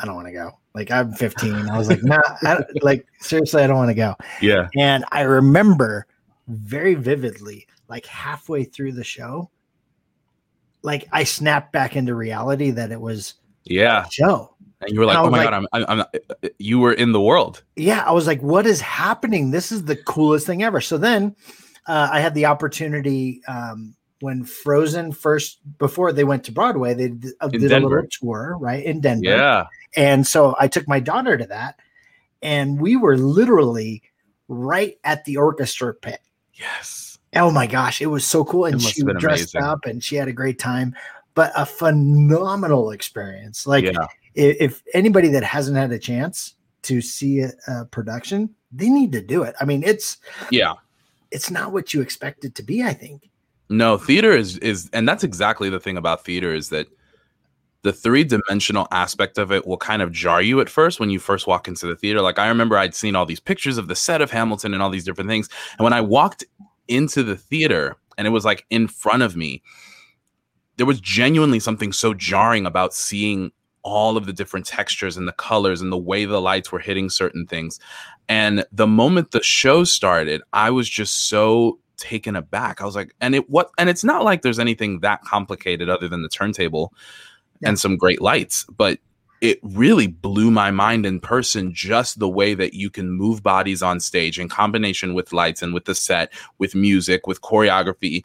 I 0.00 0.06
don't 0.06 0.14
want 0.14 0.28
to 0.28 0.32
go." 0.32 0.58
Like 0.74 0.90
I'm 0.90 1.12
15. 1.12 1.70
I 1.70 1.78
was 1.78 1.88
like, 1.88 2.02
"Nah, 2.02 2.20
like 2.82 3.06
seriously, 3.20 3.62
I 3.62 3.66
don't 3.66 3.76
want 3.76 3.90
to 3.90 3.94
go." 3.94 4.14
Yeah. 4.42 4.68
And 4.76 5.04
I 5.10 5.22
remember 5.22 6.06
very 6.48 6.94
vividly, 6.94 7.66
like 7.88 8.06
halfway 8.06 8.64
through 8.64 8.92
the 8.92 9.04
show, 9.04 9.50
like 10.82 11.08
I 11.12 11.24
snapped 11.24 11.72
back 11.72 11.96
into 11.96 12.14
reality 12.14 12.70
that 12.72 12.92
it 12.92 13.00
was 13.00 13.34
yeah 13.64 14.06
show. 14.10 14.54
And 14.82 14.92
you 14.92 15.00
were 15.00 15.06
like, 15.06 15.16
"Oh 15.16 15.30
my 15.30 15.38
like, 15.38 15.46
god, 15.46 15.54
I'm, 15.54 15.66
I'm, 15.72 15.84
I'm, 15.88 16.00
uh, 16.00 16.48
you 16.58 16.78
were 16.78 16.92
in 16.92 17.12
the 17.12 17.20
world." 17.20 17.62
Yeah, 17.76 18.04
I 18.06 18.12
was 18.12 18.26
like, 18.26 18.42
"What 18.42 18.66
is 18.66 18.80
happening? 18.82 19.50
This 19.50 19.72
is 19.72 19.84
the 19.84 19.96
coolest 19.96 20.46
thing 20.46 20.62
ever." 20.62 20.82
So 20.82 20.98
then 20.98 21.34
uh, 21.86 22.08
I 22.12 22.20
had 22.20 22.34
the 22.34 22.46
opportunity 22.46 23.42
um, 23.48 23.94
when 24.20 24.44
Frozen 24.44 25.12
first 25.12 25.58
before 25.78 26.12
they 26.12 26.24
went 26.24 26.44
to 26.44 26.52
Broadway, 26.52 26.94
they 26.94 27.08
did, 27.08 27.32
uh, 27.40 27.48
did 27.48 27.72
a 27.72 27.80
little 27.80 28.06
tour 28.10 28.56
right 28.58 28.84
in 28.84 29.00
Denver. 29.00 29.24
Yeah, 29.24 29.66
and 29.96 30.26
so 30.26 30.56
I 30.58 30.68
took 30.68 30.88
my 30.88 31.00
daughter 31.00 31.36
to 31.36 31.46
that, 31.46 31.78
and 32.42 32.80
we 32.80 32.96
were 32.96 33.16
literally 33.16 34.02
right 34.48 34.98
at 35.04 35.24
the 35.24 35.36
orchestra 35.36 35.94
pit. 35.94 36.20
Yes. 36.54 37.18
Oh 37.34 37.50
my 37.50 37.66
gosh, 37.66 38.00
it 38.00 38.06
was 38.06 38.24
so 38.24 38.44
cool. 38.44 38.64
And 38.64 38.80
she 38.80 39.02
dressed 39.02 39.54
amazing. 39.54 39.62
up 39.62 39.84
and 39.84 40.02
she 40.02 40.16
had 40.16 40.28
a 40.28 40.32
great 40.32 40.58
time, 40.58 40.94
but 41.34 41.52
a 41.54 41.66
phenomenal 41.66 42.90
experience. 42.92 43.66
Like 43.66 43.84
yeah. 43.84 44.06
if, 44.34 44.56
if, 44.60 44.82
anybody 44.94 45.28
that 45.28 45.42
hasn't 45.42 45.76
had 45.76 45.92
a 45.92 45.98
chance 45.98 46.54
to 46.82 47.02
see 47.02 47.40
a, 47.40 47.52
a, 47.68 47.84
production, 47.86 48.54
they 48.72 48.88
need 48.88 49.12
to 49.12 49.20
do 49.20 49.42
it. 49.42 49.54
I 49.60 49.64
mean, 49.64 49.82
it's 49.82 50.16
yeah, 50.50 50.74
it's 51.36 51.50
not 51.50 51.70
what 51.70 51.92
you 51.92 52.00
expect 52.00 52.46
it 52.46 52.54
to 52.54 52.62
be, 52.62 52.82
I 52.82 52.94
think. 52.94 53.28
No, 53.68 53.98
theater 53.98 54.32
is 54.32 54.56
is 54.58 54.88
and 54.94 55.06
that's 55.06 55.22
exactly 55.22 55.68
the 55.68 55.78
thing 55.78 55.98
about 55.98 56.24
theater 56.24 56.54
is 56.54 56.70
that 56.70 56.86
the 57.82 57.92
three 57.92 58.24
dimensional 58.24 58.88
aspect 58.90 59.36
of 59.36 59.52
it 59.52 59.66
will 59.66 59.76
kind 59.76 60.00
of 60.00 60.10
jar 60.10 60.40
you 60.40 60.60
at 60.60 60.70
first 60.70 60.98
when 60.98 61.10
you 61.10 61.18
first 61.18 61.46
walk 61.46 61.68
into 61.68 61.86
the 61.86 61.94
theater. 61.94 62.22
Like 62.22 62.38
I 62.38 62.48
remember 62.48 62.78
I'd 62.78 62.94
seen 62.94 63.14
all 63.14 63.26
these 63.26 63.38
pictures 63.38 63.76
of 63.76 63.86
the 63.86 63.94
set 63.94 64.22
of 64.22 64.30
Hamilton 64.30 64.72
and 64.72 64.82
all 64.82 64.88
these 64.88 65.04
different 65.04 65.28
things. 65.28 65.48
And 65.78 65.84
when 65.84 65.92
I 65.92 66.00
walked 66.00 66.42
into 66.88 67.22
the 67.22 67.36
theater 67.36 67.96
and 68.16 68.26
it 68.26 68.30
was 68.30 68.46
like 68.46 68.64
in 68.70 68.88
front 68.88 69.22
of 69.22 69.36
me, 69.36 69.62
there 70.78 70.86
was 70.86 71.00
genuinely 71.00 71.60
something 71.60 71.92
so 71.92 72.14
jarring 72.14 72.64
about 72.64 72.94
seeing 72.94 73.52
all 73.86 74.16
of 74.16 74.26
the 74.26 74.32
different 74.32 74.66
textures 74.66 75.16
and 75.16 75.28
the 75.28 75.32
colors 75.32 75.80
and 75.80 75.92
the 75.92 75.96
way 75.96 76.24
the 76.24 76.40
lights 76.40 76.72
were 76.72 76.80
hitting 76.80 77.08
certain 77.08 77.46
things. 77.46 77.78
And 78.28 78.64
the 78.72 78.86
moment 78.88 79.30
the 79.30 79.42
show 79.44 79.84
started, 79.84 80.42
I 80.52 80.70
was 80.70 80.90
just 80.90 81.28
so 81.28 81.78
taken 81.96 82.34
aback. 82.34 82.80
I 82.80 82.84
was 82.84 82.96
like, 82.96 83.14
and 83.20 83.36
it 83.36 83.48
what 83.48 83.70
and 83.78 83.88
it's 83.88 84.02
not 84.02 84.24
like 84.24 84.42
there's 84.42 84.58
anything 84.58 85.00
that 85.00 85.22
complicated 85.22 85.88
other 85.88 86.08
than 86.08 86.22
the 86.22 86.28
turntable 86.28 86.92
yeah. 87.60 87.68
and 87.68 87.78
some 87.78 87.96
great 87.96 88.20
lights, 88.20 88.66
but 88.76 88.98
it 89.40 89.60
really 89.62 90.08
blew 90.08 90.50
my 90.50 90.72
mind 90.72 91.06
in 91.06 91.20
person 91.20 91.72
just 91.72 92.18
the 92.18 92.28
way 92.28 92.54
that 92.54 92.74
you 92.74 92.90
can 92.90 93.12
move 93.12 93.44
bodies 93.44 93.82
on 93.82 94.00
stage 94.00 94.40
in 94.40 94.48
combination 94.48 95.14
with 95.14 95.32
lights 95.32 95.62
and 95.62 95.72
with 95.72 95.84
the 95.84 95.94
set 95.94 96.32
with 96.58 96.74
music 96.74 97.28
with 97.28 97.40
choreography 97.40 98.24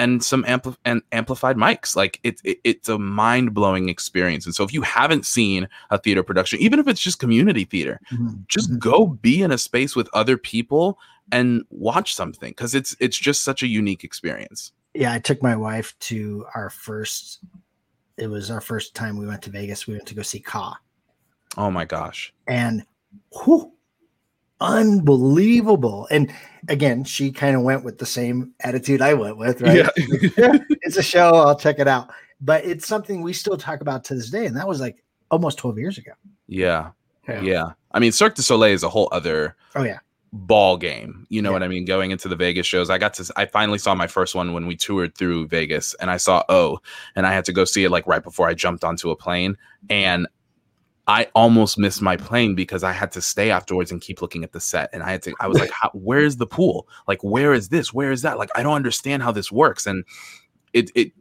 and 0.00 0.24
some 0.24 0.42
ampli- 0.44 0.76
and 0.84 1.02
amplified 1.12 1.56
mics 1.56 1.94
like 1.94 2.18
it, 2.22 2.40
it, 2.44 2.58
it's 2.64 2.88
a 2.88 2.98
mind-blowing 2.98 3.88
experience 3.88 4.46
and 4.46 4.54
so 4.54 4.64
if 4.64 4.72
you 4.72 4.82
haven't 4.82 5.26
seen 5.26 5.68
a 5.90 5.98
theater 5.98 6.22
production 6.22 6.58
even 6.58 6.78
if 6.78 6.88
it's 6.88 7.00
just 7.00 7.18
community 7.18 7.64
theater 7.64 8.00
mm-hmm. 8.12 8.34
just 8.48 8.70
mm-hmm. 8.70 8.78
go 8.78 9.06
be 9.06 9.42
in 9.42 9.52
a 9.52 9.58
space 9.58 9.94
with 9.94 10.08
other 10.12 10.36
people 10.36 10.98
and 11.32 11.64
watch 11.70 12.14
something 12.14 12.50
because 12.50 12.74
it's 12.74 12.96
it's 12.98 13.16
just 13.16 13.44
such 13.44 13.62
a 13.62 13.68
unique 13.68 14.02
experience 14.02 14.72
yeah 14.94 15.12
i 15.12 15.18
took 15.18 15.42
my 15.42 15.54
wife 15.54 15.96
to 16.00 16.44
our 16.54 16.70
first 16.70 17.40
it 18.20 18.28
was 18.28 18.50
our 18.50 18.60
first 18.60 18.94
time 18.94 19.16
we 19.16 19.26
went 19.26 19.42
to 19.42 19.50
Vegas. 19.50 19.86
We 19.86 19.94
went 19.94 20.06
to 20.06 20.14
go 20.14 20.22
see 20.22 20.40
Ka. 20.40 20.78
Oh 21.56 21.70
my 21.70 21.84
gosh. 21.84 22.32
And 22.46 22.84
whew, 23.32 23.72
unbelievable. 24.60 26.06
And 26.10 26.32
again, 26.68 27.04
she 27.04 27.32
kind 27.32 27.56
of 27.56 27.62
went 27.62 27.84
with 27.84 27.98
the 27.98 28.06
same 28.06 28.52
attitude 28.60 29.00
I 29.00 29.14
went 29.14 29.36
with, 29.36 29.62
right? 29.62 29.76
Yeah. 29.76 29.88
it's 30.82 30.96
a 30.96 31.02
show, 31.02 31.34
I'll 31.34 31.58
check 31.58 31.78
it 31.78 31.88
out. 31.88 32.10
But 32.40 32.64
it's 32.64 32.86
something 32.86 33.22
we 33.22 33.32
still 33.32 33.56
talk 33.56 33.80
about 33.80 34.04
to 34.04 34.14
this 34.14 34.30
day. 34.30 34.46
And 34.46 34.56
that 34.56 34.68
was 34.68 34.80
like 34.80 35.02
almost 35.30 35.58
12 35.58 35.78
years 35.78 35.98
ago. 35.98 36.12
Yeah. 36.46 36.90
Yeah. 37.28 37.40
yeah. 37.42 37.72
I 37.92 37.98
mean, 37.98 38.12
Cirque 38.12 38.34
du 38.34 38.42
Soleil 38.42 38.72
is 38.72 38.82
a 38.82 38.88
whole 38.88 39.08
other 39.12 39.56
oh 39.76 39.82
yeah 39.82 39.98
ball 40.32 40.76
game. 40.76 41.26
You 41.28 41.42
know 41.42 41.50
yeah. 41.50 41.54
what 41.54 41.62
I 41.62 41.68
mean? 41.68 41.84
Going 41.84 42.10
into 42.10 42.28
the 42.28 42.36
Vegas 42.36 42.66
shows, 42.66 42.90
I 42.90 42.98
got 42.98 43.14
to, 43.14 43.32
I 43.36 43.46
finally 43.46 43.78
saw 43.78 43.94
my 43.94 44.06
first 44.06 44.34
one 44.34 44.52
when 44.52 44.66
we 44.66 44.76
toured 44.76 45.16
through 45.16 45.48
Vegas 45.48 45.94
and 45.94 46.10
I 46.10 46.16
saw 46.18 46.44
O 46.48 46.78
and 47.16 47.26
I 47.26 47.32
had 47.32 47.44
to 47.46 47.52
go 47.52 47.64
see 47.64 47.84
it 47.84 47.90
like 47.90 48.06
right 48.06 48.22
before 48.22 48.48
I 48.48 48.54
jumped 48.54 48.84
onto 48.84 49.10
a 49.10 49.16
plane. 49.16 49.56
And 49.88 50.26
I 51.06 51.26
almost 51.34 51.78
missed 51.78 52.02
my 52.02 52.16
plane 52.16 52.54
because 52.54 52.84
I 52.84 52.92
had 52.92 53.10
to 53.12 53.20
stay 53.20 53.50
afterwards 53.50 53.90
and 53.90 54.00
keep 54.00 54.22
looking 54.22 54.44
at 54.44 54.52
the 54.52 54.60
set. 54.60 54.90
And 54.92 55.02
I 55.02 55.10
had 55.10 55.22
to, 55.22 55.34
I 55.40 55.48
was 55.48 55.58
like, 55.58 55.72
where's 55.92 56.36
the 56.36 56.46
pool? 56.46 56.86
Like, 57.08 57.22
where 57.22 57.52
is 57.52 57.68
this? 57.68 57.92
Where 57.92 58.12
is 58.12 58.22
that? 58.22 58.38
Like, 58.38 58.50
I 58.54 58.62
don't 58.62 58.74
understand 58.74 59.22
how 59.22 59.32
this 59.32 59.50
works. 59.50 59.86
And 59.86 60.04
it, 60.72 60.90
it, 60.94 61.12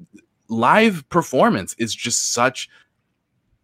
live 0.47 1.07
performance 1.09 1.75
is 1.77 1.95
just 1.95 2.33
such 2.33 2.69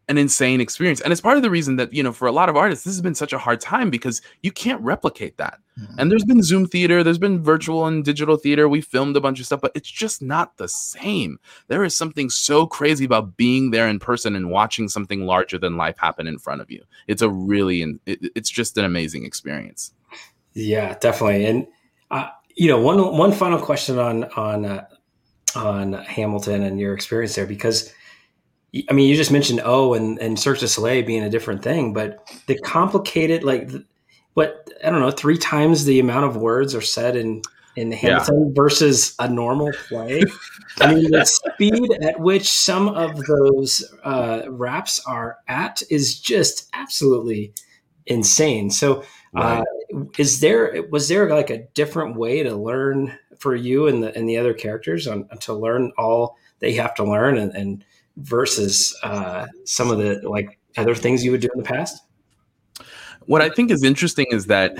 an 0.08 0.18
insane 0.18 0.62
experience. 0.62 1.02
And 1.02 1.12
it's 1.12 1.22
part 1.22 1.38
of 1.38 1.44
the 1.44 1.50
reason 1.50 1.78
that, 1.78 1.92
you 1.92 2.04
know, 2.04 2.12
for 2.12 2.28
a 2.28 2.32
lot 2.32 2.48
of 2.48 2.56
artists, 2.56 2.86
this 2.86 2.94
has 2.94 3.02
been 3.02 3.16
such 3.16 3.34
a 3.34 3.40
hard 3.40 3.60
time 3.60 3.90
because 3.90 4.22
you 4.44 4.52
can't 4.52 4.80
replicate 4.82 5.38
that. 5.38 5.60
Mm-hmm. 5.80 6.00
And 6.00 6.12
there's 6.12 6.24
been 6.24 6.44
Zoom 6.44 6.68
theater, 6.68 7.04
there's 7.04 7.18
been 7.18 7.44
virtual 7.44 7.88
and 7.88 8.06
digital 8.06 8.38
theater. 8.38 8.70
We 8.70 8.82
filmed 8.82 9.18
a 9.18 9.22
bunch 9.22 9.40
of 9.40 9.48
stuff, 9.48 9.62
but 9.62 9.72
it's 9.74 9.90
just 9.90 10.22
not 10.22 10.58
the 10.58 10.68
same. 10.68 11.40
There 11.70 11.84
is 11.84 11.98
something 11.98 12.30
so 12.30 12.68
crazy 12.68 13.04
about 13.04 13.36
being 13.36 13.72
there 13.72 13.88
in 13.88 14.00
person 14.00 14.36
and 14.36 14.52
watching 14.52 14.88
something 14.88 15.26
larger 15.26 15.58
than 15.58 15.76
life 15.76 15.98
happen 15.98 16.28
in 16.28 16.38
front 16.38 16.62
of 16.62 16.70
you. 16.70 16.84
It's 17.08 17.24
a 17.24 17.30
really, 17.30 17.82
it, 18.06 18.32
it's 18.36 18.50
just 18.50 18.78
an 18.78 18.86
amazing 18.86 19.26
experience. 19.26 19.92
Yeah, 20.54 20.96
definitely. 21.00 21.46
And, 21.46 21.68
uh, 22.12 22.30
you 22.56 22.70
know, 22.70 22.80
one, 22.80 23.18
one 23.18 23.32
final 23.32 23.60
question 23.60 23.98
on, 24.00 24.26
on, 24.36 24.66
uh, 24.66 24.86
on 25.56 25.94
Hamilton 25.94 26.64
and 26.64 26.80
your 26.80 26.94
experience 26.94 27.36
there, 27.36 27.48
because 27.48 27.92
I 28.90 28.94
mean, 28.94 29.10
you 29.10 29.16
just 29.16 29.32
mentioned 29.32 29.62
O 29.64 29.94
and, 29.94 30.20
and 30.20 30.40
Cirque 30.40 30.60
du 30.60 30.68
Soleil 30.68 31.06
being 31.06 31.24
a 31.24 31.30
different 31.30 31.64
thing, 31.64 31.94
but 31.94 32.30
the 32.48 32.58
complicated, 32.60 33.44
like, 33.44 33.70
what 34.34 34.70
I 34.84 34.90
don't 34.90 35.00
know, 35.00 35.12
three 35.12 35.38
times 35.38 35.86
the 35.86 36.00
amount 36.00 36.26
of 36.26 36.36
words 36.36 36.76
are 36.76 36.82
said 36.82 37.16
in 37.16 37.42
in 37.76 37.92
Hamilton 37.92 38.48
yeah. 38.48 38.54
versus 38.56 39.16
a 39.20 39.28
normal 39.30 39.72
play. 39.88 40.24
I 40.80 40.96
mean, 40.96 41.12
the 41.12 41.26
speed 41.54 41.92
at 42.02 42.20
which 42.20 42.50
some 42.50 42.88
of 42.88 43.18
those 43.26 43.84
uh, 44.04 44.44
raps 44.48 45.02
are 45.06 45.40
at 45.48 45.82
is 45.90 46.20
just 46.20 46.70
absolutely 46.74 47.54
insane. 48.06 48.70
So, 48.70 49.04
uh, 49.36 49.64
is 50.18 50.40
there 50.40 50.86
was 50.90 51.10
there 51.10 51.30
like 51.30 51.50
a 51.50 51.66
different 51.74 52.16
way 52.16 52.44
to 52.44 52.56
learn 52.56 53.18
for 53.38 53.56
you 53.56 53.88
and 53.88 54.02
the 54.02 54.16
and 54.18 54.28
the 54.28 54.38
other 54.38 54.54
characters 54.54 55.08
on 55.08 55.28
to 55.40 55.54
learn 55.54 55.92
all 55.98 56.38
they 56.60 56.74
have 56.74 56.96
to 56.96 57.04
learn 57.04 57.38
and, 57.38 57.54
and 57.54 57.86
versus 58.18 58.98
uh, 59.04 59.48
some 59.66 59.92
of 59.92 59.98
the 59.98 60.22
like 60.28 60.60
other 60.78 60.96
things 60.96 61.24
you 61.24 61.32
would 61.32 61.42
do 61.42 61.50
in 61.54 61.62
the 61.62 61.68
past? 61.68 62.04
What 63.26 63.42
I 63.42 63.50
think 63.50 63.72
is 63.72 63.84
interesting 63.84 64.28
is 64.30 64.46
that, 64.48 64.78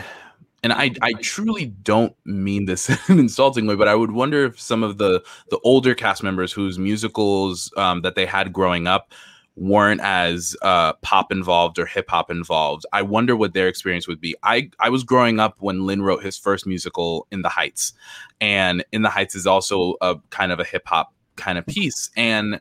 and 0.62 0.72
I, 0.72 0.92
I 1.02 1.14
truly 1.14 1.66
don't 1.66 2.16
mean 2.26 2.66
this 2.66 2.90
in 3.10 3.14
an 3.14 3.20
insulting 3.20 3.66
way, 3.66 3.76
but 3.76 3.88
I 3.88 3.96
would 3.96 4.12
wonder 4.12 4.46
if 4.46 4.60
some 4.60 4.84
of 4.84 4.98
the 4.98 5.24
the 5.50 5.60
older 5.64 5.96
cast 5.96 6.24
members 6.24 6.52
whose 6.52 6.78
musicals 6.78 7.72
um, 7.78 8.02
that 8.02 8.16
they 8.16 8.26
had 8.26 8.54
growing 8.54 8.88
up 8.88 9.14
weren't 9.58 10.02
as 10.02 10.56
uh, 10.62 10.94
pop 11.02 11.32
involved 11.32 11.80
or 11.80 11.86
hip 11.86 12.10
hop 12.10 12.30
involved. 12.30 12.86
I 12.92 13.02
wonder 13.02 13.36
what 13.36 13.54
their 13.54 13.68
experience 13.68 14.08
would 14.08 14.20
be. 14.20 14.36
I 14.44 14.70
I 14.80 14.90
was 14.90 15.04
growing 15.04 15.40
up 15.40 15.56
when 15.60 15.86
Lin 15.86 16.02
wrote 16.02 16.24
his 16.24 16.38
first 16.38 16.68
musical, 16.68 17.28
In 17.32 17.42
the 17.42 17.50
Heights, 17.50 17.94
and 18.42 18.84
In 18.92 19.02
the 19.02 19.10
Heights 19.10 19.36
is 19.36 19.48
also 19.48 19.96
a 20.02 20.18
kind 20.30 20.52
of 20.52 20.60
a 20.60 20.66
hip 20.66 20.84
hop 20.86 21.14
kind 21.36 21.58
of 21.58 21.66
piece, 21.66 22.12
and 22.16 22.60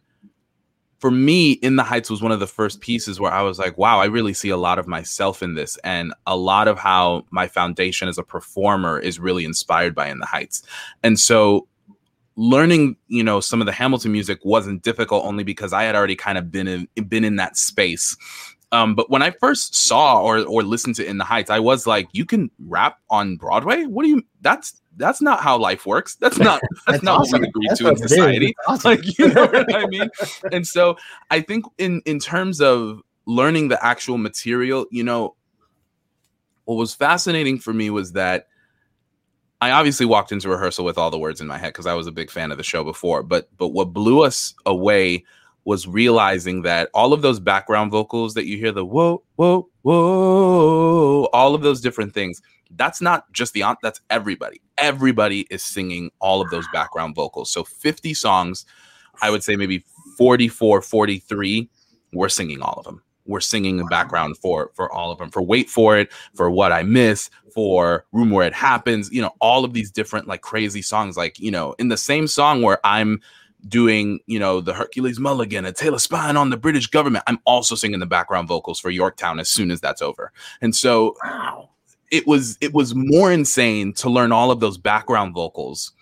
for 1.04 1.10
me, 1.10 1.52
In 1.52 1.76
the 1.76 1.82
Heights 1.82 2.08
was 2.08 2.22
one 2.22 2.32
of 2.32 2.40
the 2.40 2.46
first 2.46 2.80
pieces 2.80 3.20
where 3.20 3.30
I 3.30 3.42
was 3.42 3.58
like, 3.58 3.76
wow, 3.76 4.00
I 4.00 4.06
really 4.06 4.32
see 4.32 4.48
a 4.48 4.56
lot 4.56 4.78
of 4.78 4.86
myself 4.86 5.42
in 5.42 5.54
this. 5.54 5.76
And 5.84 6.14
a 6.26 6.34
lot 6.34 6.66
of 6.66 6.78
how 6.78 7.26
my 7.30 7.46
foundation 7.46 8.08
as 8.08 8.16
a 8.16 8.22
performer 8.22 8.98
is 8.98 9.20
really 9.20 9.44
inspired 9.44 9.94
by 9.94 10.08
In 10.08 10.18
the 10.18 10.24
Heights. 10.24 10.62
And 11.02 11.20
so 11.20 11.68
learning, 12.36 12.96
you 13.08 13.22
know, 13.22 13.40
some 13.40 13.60
of 13.60 13.66
the 13.66 13.72
Hamilton 13.72 14.12
music 14.12 14.38
wasn't 14.44 14.82
difficult 14.82 15.26
only 15.26 15.44
because 15.44 15.74
I 15.74 15.82
had 15.82 15.94
already 15.94 16.16
kind 16.16 16.38
of 16.38 16.50
been 16.50 16.66
in 16.66 16.88
been 17.06 17.22
in 17.22 17.36
that 17.36 17.58
space. 17.58 18.16
Um, 18.74 18.96
but 18.96 19.08
when 19.08 19.22
I 19.22 19.30
first 19.30 19.76
saw 19.76 20.20
or 20.20 20.40
or 20.40 20.64
listened 20.64 20.96
to 20.96 21.06
In 21.06 21.18
the 21.18 21.24
Heights, 21.24 21.48
I 21.48 21.60
was 21.60 21.86
like, 21.86 22.08
you 22.10 22.26
can 22.26 22.50
rap 22.58 22.98
on 23.08 23.36
Broadway? 23.36 23.84
What 23.84 24.02
do 24.02 24.08
you 24.08 24.22
that's 24.40 24.82
that's 24.96 25.22
not 25.22 25.40
how 25.40 25.56
life 25.56 25.86
works. 25.86 26.16
That's 26.16 26.38
not 26.38 26.60
that's, 26.70 26.84
that's 26.86 27.02
not 27.04 27.20
awesome. 27.20 27.42
what 27.42 27.52
we 27.54 27.66
agreed 27.66 27.76
to 27.76 27.88
in 27.90 27.96
society. 27.96 28.54
Awesome. 28.66 28.90
Like 28.90 29.16
you 29.16 29.28
know 29.28 29.46
what 29.46 29.72
I 29.72 29.86
mean? 29.86 30.10
And 30.50 30.66
so 30.66 30.96
I 31.30 31.40
think 31.40 31.66
in 31.78 32.02
in 32.04 32.18
terms 32.18 32.60
of 32.60 33.00
learning 33.26 33.68
the 33.68 33.84
actual 33.84 34.18
material, 34.18 34.86
you 34.90 35.04
know, 35.04 35.36
what 36.64 36.74
was 36.74 36.94
fascinating 36.96 37.60
for 37.60 37.72
me 37.72 37.90
was 37.90 38.12
that 38.12 38.48
I 39.60 39.70
obviously 39.70 40.04
walked 40.04 40.32
into 40.32 40.48
rehearsal 40.48 40.84
with 40.84 40.98
all 40.98 41.12
the 41.12 41.18
words 41.18 41.40
in 41.40 41.46
my 41.46 41.58
head 41.58 41.68
because 41.68 41.86
I 41.86 41.94
was 41.94 42.08
a 42.08 42.12
big 42.12 42.28
fan 42.28 42.50
of 42.50 42.58
the 42.58 42.64
show 42.64 42.82
before. 42.82 43.22
But 43.22 43.48
but 43.56 43.68
what 43.68 43.92
blew 43.92 44.24
us 44.24 44.52
away 44.66 45.24
was 45.64 45.86
realizing 45.86 46.62
that 46.62 46.90
all 46.94 47.12
of 47.12 47.22
those 47.22 47.40
background 47.40 47.90
vocals 47.90 48.34
that 48.34 48.46
you 48.46 48.58
hear 48.58 48.72
the 48.72 48.84
whoa 48.84 49.22
whoa 49.36 49.68
whoa 49.82 51.24
all 51.32 51.54
of 51.54 51.62
those 51.62 51.80
different 51.80 52.12
things 52.12 52.42
that's 52.76 53.00
not 53.00 53.30
just 53.32 53.52
the 53.52 53.62
on 53.62 53.76
that's 53.82 54.00
everybody. 54.10 54.60
Everybody 54.78 55.46
is 55.50 55.62
singing 55.62 56.10
all 56.18 56.40
of 56.40 56.50
those 56.50 56.66
background 56.72 57.14
vocals. 57.14 57.50
So 57.50 57.64
50 57.64 58.14
songs 58.14 58.66
i 59.22 59.30
would 59.30 59.44
say 59.44 59.56
maybe 59.56 59.84
44 60.18 60.82
43 60.82 61.70
we're 62.12 62.28
singing 62.28 62.60
all 62.62 62.74
of 62.74 62.84
them 62.84 63.02
we're 63.26 63.40
singing 63.40 63.76
the 63.76 63.84
background 63.84 64.36
for 64.36 64.70
for 64.74 64.92
all 64.92 65.10
of 65.10 65.18
them 65.18 65.30
for 65.30 65.40
wait 65.40 65.70
for 65.70 65.96
it 65.96 66.12
for 66.34 66.50
what 66.50 66.72
i 66.72 66.82
miss 66.82 67.30
for 67.52 68.04
room 68.12 68.30
where 68.30 68.46
it 68.46 68.52
happens 68.52 69.10
you 69.12 69.22
know 69.22 69.30
all 69.40 69.64
of 69.64 69.72
these 69.72 69.90
different 69.90 70.26
like 70.26 70.40
crazy 70.40 70.82
songs. 70.82 71.16
Like 71.16 71.38
you 71.38 71.50
know 71.50 71.74
in 71.78 71.88
the 71.88 71.96
same 71.96 72.26
song 72.26 72.62
where 72.62 72.84
i'm 72.84 73.20
doing, 73.68 74.20
you 74.26 74.38
know, 74.38 74.60
the 74.60 74.74
Hercules 74.74 75.18
Mulligan, 75.18 75.64
a 75.64 75.72
Tale 75.72 75.94
of 75.94 76.02
Spying 76.02 76.36
on 76.36 76.50
the 76.50 76.56
British 76.56 76.86
government, 76.86 77.24
I'm 77.26 77.38
also 77.44 77.74
singing 77.74 78.00
the 78.00 78.06
background 78.06 78.48
vocals 78.48 78.78
for 78.80 78.90
Yorktown 78.90 79.40
as 79.40 79.48
soon 79.48 79.70
as 79.70 79.80
that's 79.80 80.02
over. 80.02 80.32
And 80.60 80.74
so 80.74 81.16
Wow. 81.24 81.70
it 82.10 82.26
was 82.26 82.58
it 82.60 82.72
was 82.74 82.94
more 82.94 83.32
insane 83.32 83.92
to 83.94 84.10
learn 84.10 84.32
all 84.32 84.50
of 84.50 84.60
those 84.60 84.78
background 84.78 85.34
vocals 85.34 85.92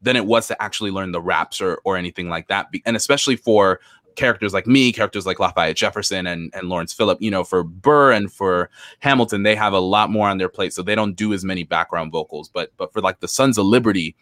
than 0.00 0.16
it 0.16 0.26
was 0.26 0.46
to 0.48 0.62
actually 0.62 0.90
learn 0.90 1.12
the 1.12 1.20
raps 1.20 1.60
or 1.60 1.80
or 1.84 1.96
anything 1.96 2.28
like 2.28 2.48
that. 2.48 2.68
And 2.86 2.96
especially 2.96 3.36
for 3.36 3.80
characters 4.14 4.52
like 4.52 4.66
me, 4.66 4.92
characters 4.92 5.26
like 5.26 5.38
Lafayette 5.38 5.76
Jefferson 5.76 6.26
and, 6.26 6.50
and 6.52 6.68
Laurens 6.68 6.92
Philip, 6.92 7.18
you 7.22 7.30
know, 7.30 7.44
for 7.44 7.62
Burr 7.62 8.12
and 8.12 8.30
for 8.32 8.68
Hamilton, 8.98 9.44
they 9.44 9.54
have 9.54 9.72
a 9.72 9.78
lot 9.78 10.10
more 10.10 10.28
on 10.28 10.38
their 10.38 10.48
plate. 10.48 10.72
So 10.72 10.82
they 10.82 10.96
don't 10.96 11.14
do 11.14 11.32
as 11.32 11.44
many 11.44 11.62
background 11.62 12.12
vocals. 12.12 12.48
But 12.48 12.72
but 12.76 12.92
for 12.92 13.00
like 13.00 13.20
the 13.20 13.28
Sons 13.28 13.56
of 13.58 13.66
Liberty, 13.66 14.14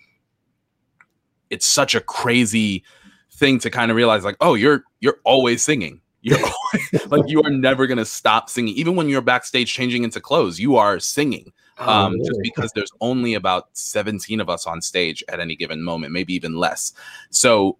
it's 1.50 1.66
such 1.66 1.94
a 1.94 2.00
crazy 2.00 2.84
thing 3.32 3.58
to 3.60 3.70
kind 3.70 3.90
of 3.90 3.96
realize 3.96 4.24
like, 4.24 4.36
oh, 4.40 4.54
you're 4.54 4.84
you're 5.00 5.18
always 5.24 5.62
singing. 5.62 6.00
You're 6.22 6.38
always, 6.92 7.06
like 7.10 7.28
you 7.28 7.42
are 7.42 7.50
never 7.50 7.86
gonna 7.86 8.04
stop 8.04 8.50
singing. 8.50 8.74
Even 8.74 8.96
when 8.96 9.08
you're 9.08 9.22
backstage 9.22 9.72
changing 9.72 10.04
into 10.04 10.20
clothes, 10.20 10.58
you 10.58 10.76
are 10.76 10.98
singing 10.98 11.52
Oh, 11.78 11.90
um, 11.90 12.18
just 12.24 12.40
because 12.42 12.72
there's 12.74 12.92
only 13.00 13.34
about 13.34 13.68
17 13.74 14.40
of 14.40 14.48
us 14.48 14.66
on 14.66 14.80
stage 14.80 15.22
at 15.28 15.40
any 15.40 15.56
given 15.56 15.82
moment, 15.82 16.12
maybe 16.12 16.32
even 16.34 16.56
less. 16.56 16.92
So 17.30 17.76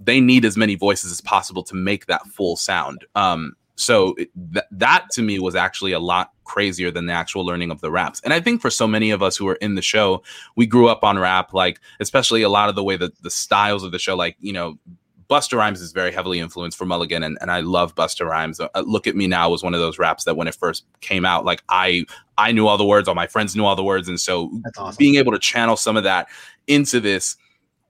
they 0.00 0.20
need 0.20 0.44
as 0.44 0.56
many 0.56 0.76
voices 0.76 1.12
as 1.12 1.20
possible 1.20 1.62
to 1.64 1.74
make 1.74 2.06
that 2.06 2.26
full 2.26 2.56
sound. 2.56 3.04
Um, 3.14 3.54
so 3.76 4.14
it, 4.14 4.30
th- 4.52 4.64
that 4.70 5.06
to 5.12 5.22
me 5.22 5.38
was 5.38 5.54
actually 5.54 5.92
a 5.92 5.98
lot 5.98 6.32
crazier 6.44 6.90
than 6.90 7.06
the 7.06 7.12
actual 7.12 7.44
learning 7.44 7.70
of 7.70 7.80
the 7.80 7.90
raps. 7.90 8.20
And 8.22 8.32
I 8.32 8.40
think 8.40 8.60
for 8.60 8.70
so 8.70 8.86
many 8.86 9.10
of 9.10 9.22
us 9.22 9.36
who 9.36 9.48
are 9.48 9.56
in 9.56 9.74
the 9.74 9.82
show, 9.82 10.22
we 10.56 10.66
grew 10.66 10.88
up 10.88 11.02
on 11.02 11.18
rap, 11.18 11.52
like 11.52 11.80
especially 12.00 12.42
a 12.42 12.48
lot 12.48 12.68
of 12.68 12.74
the 12.74 12.84
way 12.84 12.96
that 12.96 13.20
the 13.22 13.30
styles 13.30 13.82
of 13.82 13.92
the 13.92 13.98
show, 13.98 14.14
like 14.16 14.36
you 14.40 14.52
know. 14.52 14.78
Busta 15.30 15.56
Rhymes 15.56 15.80
is 15.80 15.92
very 15.92 16.12
heavily 16.12 16.38
influenced 16.38 16.76
for 16.76 16.84
Mulligan, 16.84 17.22
and, 17.22 17.38
and 17.40 17.50
I 17.50 17.60
love 17.60 17.94
Busta 17.94 18.28
Rhymes. 18.28 18.60
Uh, 18.60 18.68
Look 18.84 19.06
at 19.06 19.16
Me 19.16 19.26
Now 19.26 19.48
was 19.48 19.62
one 19.62 19.72
of 19.72 19.80
those 19.80 19.98
raps 19.98 20.24
that 20.24 20.36
when 20.36 20.46
it 20.46 20.54
first 20.54 20.84
came 21.00 21.24
out, 21.24 21.46
like 21.46 21.64
I 21.70 22.04
I 22.36 22.52
knew 22.52 22.66
all 22.66 22.76
the 22.76 22.84
words, 22.84 23.08
all 23.08 23.14
my 23.14 23.26
friends 23.26 23.56
knew 23.56 23.64
all 23.64 23.74
the 23.74 23.82
words, 23.82 24.06
and 24.06 24.20
so 24.20 24.50
awesome. 24.76 24.96
being 24.98 25.14
able 25.14 25.32
to 25.32 25.38
channel 25.38 25.76
some 25.76 25.96
of 25.96 26.04
that 26.04 26.28
into 26.66 27.00
this 27.00 27.36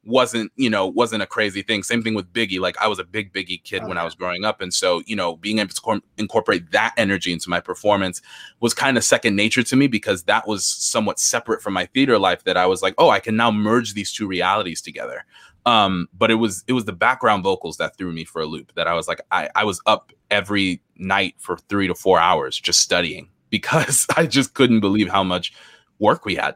wasn't 0.07 0.53
you 0.57 0.69
know 0.71 0.87
wasn't 0.87 1.23
a 1.23 1.27
crazy 1.27 1.63
thing. 1.63 1.83
Same 1.83 2.03
thing 2.03 2.15
with 2.15 2.33
biggie. 2.33 2.61
Like 2.61 2.77
i 2.79 2.87
was 2.89 2.99
a 2.99 3.05
big 3.05 3.33
biggie 3.33 3.63
kid 3.63 3.83
Oh, 3.83 3.89
when 3.89 3.97
yeah. 3.97 4.03
i 4.03 4.05
was 4.05 4.15
growing 4.15 4.45
up. 4.45 4.61
And 4.61 4.73
so 4.73 5.03
you 5.07 5.17
know 5.17 5.37
being 5.37 5.59
able 5.59 5.73
to 5.75 5.81
cor- 5.81 6.01
incorporate 6.19 6.71
that 6.73 6.95
energy 6.97 7.33
into 7.33 7.49
my 7.51 7.61
performance 7.61 8.21
was 8.61 8.75
kind 8.75 8.97
of 8.97 9.05
second 9.05 9.37
nature 9.37 9.63
to 9.63 9.77
me 9.77 9.87
because 9.87 10.25
that 10.25 10.47
was 10.47 10.65
somewhat 10.67 11.19
separate 11.19 11.63
from 11.63 11.73
my 11.73 11.87
theater 11.87 12.19
life 12.19 12.45
that 12.45 12.57
i 12.57 12.67
was 12.67 12.83
like 12.83 12.95
oh 12.99 13.11
i 13.11 13.21
can 13.21 13.37
now 13.37 13.51
merge 13.51 13.95
these 13.95 14.13
two 14.13 14.27
realities 14.27 14.81
together. 14.83 15.25
Um 15.67 16.09
but 16.17 16.31
it 16.31 16.37
was 16.37 16.65
it 16.67 16.73
was 16.75 16.85
the 16.85 16.93
background 16.93 17.43
vocals 17.43 17.77
that 17.79 17.97
threw 17.97 18.13
me 18.13 18.25
for 18.25 18.43
a 18.43 18.47
loop 18.47 18.73
that 18.75 18.87
i 18.87 18.95
was 18.95 19.09
like 19.09 19.21
i 19.31 19.49
i 19.55 19.65
was 19.65 19.81
up 19.87 20.13
every 20.31 20.83
night 20.97 21.35
for 21.39 21.57
three 21.57 21.87
to 21.87 21.95
four 21.95 22.19
hours 22.19 22.59
just 22.61 22.81
studying 22.81 23.29
because 23.51 24.07
i 24.17 24.27
just 24.27 24.55
couldn't 24.55 24.81
believe 24.81 25.09
how 25.09 25.25
much 25.25 25.53
work 26.01 26.25
we 26.25 26.35
had. 26.35 26.55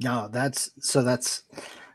No, 0.00 0.28
that's 0.30 0.70
so 0.80 1.02
that's 1.02 1.44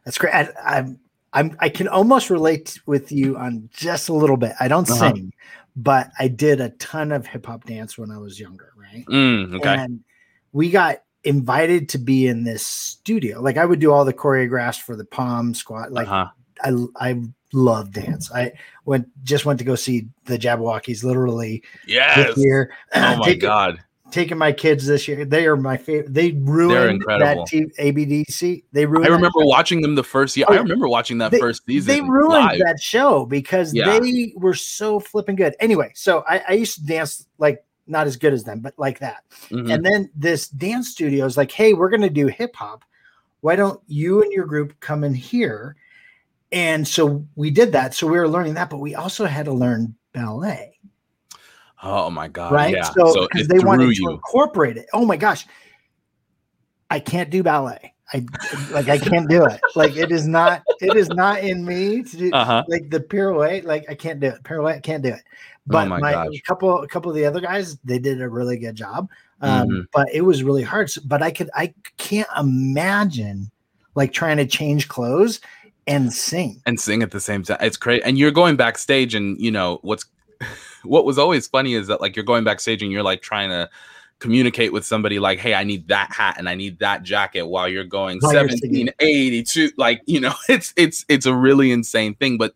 that's 0.09 0.17
great. 0.17 0.33
I, 0.33 0.49
I'm 0.65 0.99
I'm 1.33 1.55
I 1.59 1.69
can 1.69 1.87
almost 1.87 2.31
relate 2.31 2.79
with 2.87 3.11
you 3.11 3.37
on 3.37 3.69
just 3.71 4.09
a 4.09 4.13
little 4.13 4.37
bit. 4.37 4.53
I 4.59 4.67
don't 4.67 4.89
Uh-huh. 4.89 5.13
sing, 5.13 5.31
but 5.75 6.09
I 6.17 6.29
did 6.29 6.59
a 6.59 6.69
ton 6.69 7.11
of 7.11 7.27
hip 7.27 7.45
hop 7.45 7.65
dance 7.65 7.95
when 7.95 8.09
I 8.09 8.17
was 8.17 8.39
younger, 8.39 8.73
right? 8.75 9.05
Mm, 9.05 9.53
okay 9.57 9.75
And 9.75 9.99
we 10.51 10.71
got 10.71 11.03
invited 11.23 11.89
to 11.89 11.99
be 11.99 12.25
in 12.25 12.43
this 12.43 12.65
studio. 12.65 13.39
Like 13.39 13.57
I 13.57 13.65
would 13.65 13.79
do 13.79 13.91
all 13.91 14.03
the 14.03 14.11
choreographs 14.13 14.81
for 14.81 14.95
the 14.95 15.05
palm 15.05 15.53
squat. 15.53 15.91
Like 15.91 16.07
uh-huh. 16.07 16.29
I 16.99 17.09
I 17.11 17.21
love 17.53 17.91
dance. 17.91 18.31
I 18.31 18.53
went 18.85 19.09
just 19.23 19.45
went 19.45 19.59
to 19.59 19.65
go 19.65 19.75
see 19.75 20.07
the 20.25 20.39
Jabbawockeez 20.39 21.03
literally 21.03 21.61
yes 21.85 22.29
this 22.33 22.37
year. 22.43 22.71
oh 22.95 23.17
my 23.19 23.35
god 23.35 23.79
Taking 24.11 24.37
my 24.37 24.51
kids 24.51 24.87
this 24.87 25.07
year. 25.07 25.23
They 25.25 25.45
are 25.45 25.55
my 25.55 25.77
favorite. 25.77 26.13
They 26.13 26.31
ruined 26.31 27.03
that 27.07 27.45
team, 27.47 27.69
ABDC. 27.79 28.63
They 28.71 28.85
ruined. 28.85 29.05
I 29.07 29.09
remember 29.09 29.45
watching 29.45 29.81
them 29.81 29.95
the 29.95 30.03
first 30.03 30.35
year. 30.35 30.45
Oh, 30.49 30.53
I 30.53 30.57
remember 30.57 30.87
watching 30.87 31.19
that 31.19 31.31
They- 31.31 31.39
first 31.39 31.63
season. 31.65 31.87
They 31.87 32.01
ruined 32.01 32.29
live. 32.45 32.59
that 32.65 32.79
show 32.81 33.25
because 33.25 33.73
Yeah. 33.73 33.99
they 33.99 34.33
were 34.35 34.53
so 34.55 34.99
flipping 34.99 35.35
good. 35.35 35.55
Anyway, 35.59 35.91
so 35.93 36.23
I, 36.27 36.41
I 36.49 36.51
used 36.53 36.75
to 36.79 36.85
dance 36.85 37.27
like 37.37 37.63
not 37.87 38.07
as 38.07 38.17
good 38.17 38.33
as 38.33 38.43
them, 38.43 38.59
but 38.59 38.73
like 38.77 38.99
that. 38.99 39.23
Mhm. 39.49 39.73
And 39.73 39.85
then 39.85 40.09
this 40.15 40.47
dance 40.49 40.89
studio 40.89 41.25
is 41.25 41.37
like, 41.37 41.51
hey, 41.51 41.73
we're 41.73 41.89
going 41.89 42.01
to 42.01 42.09
do 42.09 42.27
hip 42.27 42.55
hop. 42.55 42.83
Why 43.41 43.55
don't 43.55 43.79
you 43.87 44.21
and 44.21 44.31
your 44.31 44.45
group 44.45 44.79
come 44.79 45.03
in 45.03 45.13
here? 45.13 45.75
And 46.51 46.87
so 46.87 47.25
we 47.35 47.49
did 47.51 47.71
that. 47.71 47.93
So 47.95 48.05
we 48.07 48.17
were 48.17 48.27
learning 48.27 48.55
that, 48.55 48.69
but 48.69 48.77
we 48.79 48.95
also 48.95 49.25
had 49.25 49.45
to 49.45 49.53
learn 49.53 49.95
ballet, 50.13 50.77
Oh 51.81 52.09
my 52.09 52.27
god! 52.27 52.51
right? 52.51 52.73
Yeah. 52.73 52.83
So 52.83 53.13
So, 53.13 53.27
because 53.31 53.45
it 53.47 53.49
they 53.49 53.59
threw 53.59 53.67
wanted 53.67 53.87
to 53.95 54.01
you. 54.01 54.09
incorporate 54.09 54.77
it. 54.77 54.87
Oh 54.93 55.05
my 55.05 55.17
gosh, 55.17 55.45
I 56.89 56.99
can't 56.99 57.29
do 57.29 57.43
ballet. 57.43 57.93
I 58.11 58.25
like 58.71 58.89
I 58.89 58.97
can't 58.97 59.29
do 59.29 59.45
it. 59.45 59.61
Like 59.75 59.95
it 59.95 60.11
is 60.11 60.27
not. 60.27 60.63
It 60.81 60.95
is 60.95 61.09
not 61.09 61.39
in 61.41 61.63
me 61.63 62.01
to 62.03 62.17
do 62.17 62.31
Uh 62.33 62.43
huh. 62.43 62.63
like 62.67 62.89
the 62.89 62.99
pirouette. 62.99 63.65
Like 63.65 63.85
I 63.89 63.93
can't 63.95 64.19
do 64.19 64.27
it. 64.27 64.43
Pirouette, 64.43 64.77
I 64.77 64.79
can't 64.79 65.03
do 65.03 65.09
it. 65.09 65.21
But 65.67 65.85
Oh 65.85 65.89
my 65.89 65.99
my, 65.99 66.25
a 66.25 66.39
couple, 66.47 66.81
a 66.81 66.87
couple 66.87 67.11
of 67.11 67.15
the 67.15 67.25
other 67.25 67.39
guys, 67.39 67.77
they 67.83 67.99
did 67.99 68.19
a 68.21 68.27
really 68.27 68.57
good 68.57 68.73
job. 68.75 69.07
Um, 69.41 69.67
Mhm. 69.69 69.85
But 69.93 70.07
it 70.11 70.21
was 70.21 70.41
really 70.41 70.63
hard. 70.63 70.89
So- 70.89 71.01
But 71.05 71.21
I 71.21 71.29
could, 71.29 71.51
I 71.53 71.73
can't 71.97 72.27
imagine 72.39 73.51
like 73.93 74.11
trying 74.11 74.37
to 74.37 74.47
change 74.47 74.87
clothes 74.87 75.39
and 75.85 76.11
sing. 76.11 76.59
And 76.65 76.79
sing 76.79 77.03
at 77.03 77.11
the 77.11 77.19
same 77.19 77.43
time. 77.43 77.57
It's 77.61 77.77
crazy. 77.77 78.01
And 78.03 78.17
you're 78.17 78.31
going 78.31 78.55
backstage, 78.55 79.13
and 79.13 79.39
you 79.39 79.51
know 79.51 79.77
what's 79.83 80.05
what 80.83 81.05
was 81.05 81.17
always 81.17 81.47
funny 81.47 81.73
is 81.73 81.87
that 81.87 82.01
like 82.01 82.15
you're 82.15 82.25
going 82.25 82.43
backstage 82.43 82.81
and 82.81 82.91
you're 82.91 83.03
like 83.03 83.21
trying 83.21 83.49
to 83.49 83.69
communicate 84.19 84.73
with 84.73 84.85
somebody 84.85 85.17
like 85.17 85.39
hey 85.39 85.53
i 85.53 85.63
need 85.63 85.87
that 85.87 86.11
hat 86.11 86.35
and 86.37 86.49
i 86.49 86.55
need 86.55 86.77
that 86.79 87.03
jacket 87.03 87.43
while 87.43 87.69
you're 87.69 87.85
going 87.85 88.19
While 88.19 88.33
you're 88.33 88.43
1782 88.43 89.71
like 89.77 90.01
you 90.05 90.19
know 90.19 90.33
it's 90.49 90.73
it's 90.75 91.05
it's 91.07 91.25
a 91.25 91.33
really 91.33 91.71
insane 91.71 92.15
thing. 92.15 92.37
But 92.37 92.53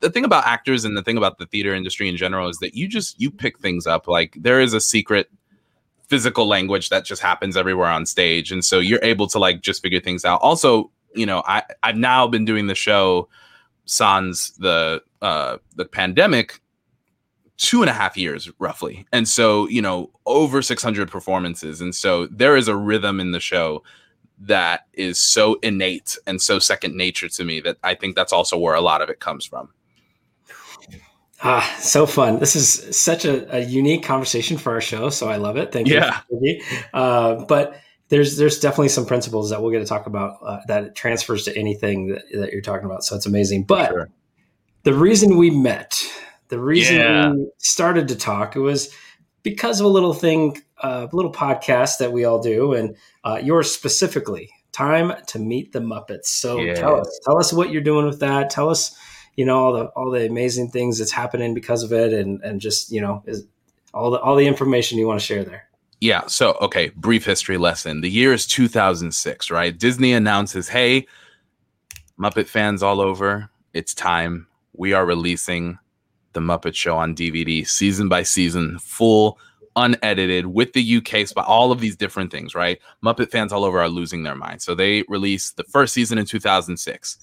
the 0.00 0.10
thing 0.10 0.24
about 0.24 0.46
actors 0.46 0.84
and 0.84 0.96
the 0.96 1.02
thing 1.02 1.16
about 1.16 1.38
the 1.38 1.46
theater 1.46 1.74
industry 1.74 2.08
in 2.08 2.16
general 2.16 2.48
is 2.48 2.58
that 2.58 2.74
you 2.74 2.88
just 2.88 3.20
you 3.20 3.30
pick 3.30 3.58
things 3.58 3.86
up. 3.86 4.08
Like 4.08 4.36
there 4.40 4.60
is 4.60 4.72
a 4.72 4.80
secret 4.80 5.30
physical 6.08 6.46
language 6.46 6.88
that 6.88 7.04
just 7.04 7.22
happens 7.22 7.56
everywhere 7.56 7.88
on 7.88 8.04
stage. 8.04 8.50
And 8.50 8.64
so 8.64 8.80
you're 8.80 9.02
able 9.02 9.26
to 9.28 9.38
like 9.38 9.60
just 9.60 9.80
figure 9.80 10.00
things 10.00 10.24
out. 10.24 10.40
Also 10.42 10.90
you 11.14 11.26
know 11.26 11.42
i 11.46 11.62
i've 11.82 11.96
now 11.96 12.26
been 12.26 12.44
doing 12.44 12.66
the 12.66 12.74
show 12.74 13.28
sans 13.84 14.52
the 14.58 15.02
uh 15.20 15.56
the 15.76 15.84
pandemic 15.84 16.60
two 17.62 17.80
and 17.80 17.88
a 17.88 17.92
half 17.92 18.16
years 18.16 18.50
roughly 18.58 19.06
and 19.12 19.28
so 19.28 19.68
you 19.68 19.80
know 19.80 20.10
over 20.26 20.60
600 20.62 21.08
performances 21.08 21.80
and 21.80 21.94
so 21.94 22.26
there 22.26 22.56
is 22.56 22.66
a 22.66 22.74
rhythm 22.74 23.20
in 23.20 23.30
the 23.30 23.38
show 23.38 23.84
that 24.40 24.86
is 24.94 25.20
so 25.20 25.54
innate 25.62 26.18
and 26.26 26.42
so 26.42 26.58
second 26.58 26.96
nature 26.96 27.28
to 27.28 27.44
me 27.44 27.60
that 27.60 27.76
i 27.84 27.94
think 27.94 28.16
that's 28.16 28.32
also 28.32 28.58
where 28.58 28.74
a 28.74 28.80
lot 28.80 29.00
of 29.00 29.08
it 29.08 29.20
comes 29.20 29.46
from 29.46 29.68
Ah, 31.44 31.76
so 31.80 32.06
fun. 32.06 32.38
This 32.38 32.54
is 32.54 32.96
such 32.96 33.24
a, 33.24 33.56
a 33.56 33.60
unique 33.60 34.04
conversation 34.04 34.56
for 34.58 34.72
our 34.72 34.80
show, 34.80 35.10
so 35.10 35.28
I 35.28 35.36
love 35.36 35.56
it. 35.56 35.72
Thank 35.72 35.88
you. 35.88 35.94
Yeah. 35.96 36.20
Fergie. 36.32 36.62
Uh, 36.94 37.44
but 37.46 37.80
there's 38.10 38.36
there's 38.36 38.60
definitely 38.60 38.90
some 38.90 39.06
principles 39.06 39.50
that 39.50 39.60
we'll 39.60 39.72
get 39.72 39.80
to 39.80 39.84
talk 39.84 40.06
about 40.06 40.38
uh, 40.44 40.60
that 40.68 40.94
transfers 40.94 41.44
to 41.46 41.56
anything 41.58 42.08
that, 42.08 42.22
that 42.32 42.52
you're 42.52 42.62
talking 42.62 42.86
about. 42.86 43.02
So 43.02 43.16
it's 43.16 43.26
amazing. 43.26 43.64
But 43.64 43.88
Sure. 43.90 44.08
the 44.84 44.94
reason 44.94 45.36
we 45.36 45.50
met, 45.50 46.00
the 46.52 46.60
reason 46.60 46.96
Yeah. 46.96 47.32
we 47.32 47.46
started 47.56 48.08
to 48.08 48.14
talk, 48.14 48.56
it 48.56 48.60
was 48.60 48.90
because 49.42 49.80
of 49.80 49.86
a 49.86 49.88
little 49.88 50.12
thing, 50.12 50.60
uh, 50.82 51.06
a 51.10 51.16
little 51.16 51.32
podcast 51.32 51.96
that 51.96 52.12
we 52.12 52.26
all 52.26 52.42
do, 52.42 52.74
and 52.74 52.94
uh, 53.24 53.40
yours 53.42 53.70
specifically. 53.70 54.50
Time 54.70 55.14
to 55.28 55.38
meet 55.38 55.72
the 55.72 55.78
Muppets. 55.78 56.26
So 56.26 56.60
Yeah. 56.60 56.74
tell 56.74 57.00
us, 57.00 57.20
tell 57.24 57.38
us 57.38 57.54
what 57.54 57.70
you're 57.70 57.80
doing 57.80 58.04
with 58.04 58.20
that. 58.20 58.50
Tell 58.50 58.68
us, 58.68 58.94
you 59.34 59.46
know, 59.46 59.56
all 59.58 59.72
the 59.72 59.84
all 59.96 60.10
the 60.10 60.26
amazing 60.26 60.68
things 60.68 60.98
that's 60.98 61.10
happening 61.10 61.54
because 61.54 61.82
of 61.82 61.90
it, 61.94 62.12
and 62.12 62.38
and 62.42 62.60
just 62.60 62.92
you 62.92 63.00
know, 63.00 63.22
is 63.26 63.46
all 63.94 64.10
the 64.10 64.20
all 64.20 64.36
the 64.36 64.46
information 64.46 64.98
you 64.98 65.06
want 65.06 65.18
to 65.20 65.24
share 65.24 65.44
there. 65.44 65.64
Yeah. 66.02 66.26
So, 66.26 66.58
okay, 66.60 66.90
brief 66.96 67.24
history 67.24 67.56
lesson. 67.56 68.02
The 68.02 68.10
year 68.10 68.34
is 68.34 68.46
2006, 68.46 69.50
right? 69.50 69.78
Disney 69.78 70.12
announces, 70.12 70.68
hey, 70.68 71.06
Muppet 72.20 72.46
fans 72.46 72.82
all 72.82 73.00
over, 73.00 73.48
it's 73.72 73.94
time. 73.94 74.48
We 74.74 74.92
are 74.92 75.06
releasing 75.06 75.78
The 76.32 76.40
Muppet 76.40 76.74
Show 76.74 76.96
on 76.96 77.14
DVD, 77.14 77.66
season 77.66 78.08
by 78.08 78.22
season, 78.22 78.78
full, 78.78 79.38
unedited, 79.76 80.46
with 80.46 80.72
the 80.72 80.96
UK 80.96 81.26
spot, 81.26 81.46
all 81.46 81.72
of 81.72 81.80
these 81.80 81.96
different 81.96 82.30
things, 82.30 82.54
right? 82.54 82.80
Muppet 83.04 83.30
fans 83.30 83.52
all 83.52 83.64
over 83.64 83.80
are 83.80 83.88
losing 83.88 84.22
their 84.22 84.36
mind. 84.36 84.62
So, 84.62 84.74
they 84.74 85.04
released 85.08 85.56
the 85.56 85.64
first 85.64 85.94
season 85.94 86.18
in 86.18 86.26
2006, 86.26 87.18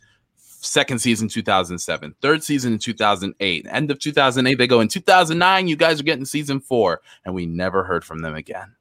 second 0.62 1.00
season 1.00 1.28
2007, 1.28 2.16
third 2.22 2.44
season 2.44 2.74
in 2.74 2.80
2008, 2.80 3.68
end 3.70 3.92
of 3.92 4.00
2008. 4.00 4.56
They 4.56 4.68
go 4.68 4.82
in 4.82 4.88
2009. 4.88 5.68
You 5.68 5.76
guys 5.76 6.00
are 6.00 6.04
getting 6.04 6.26
season 6.26 6.60
four 6.60 7.02
and 7.26 7.34
we 7.34 7.46
never 7.46 7.84
heard 7.84 8.04
from 8.04 8.20
them 8.20 8.36
again. 8.36 8.76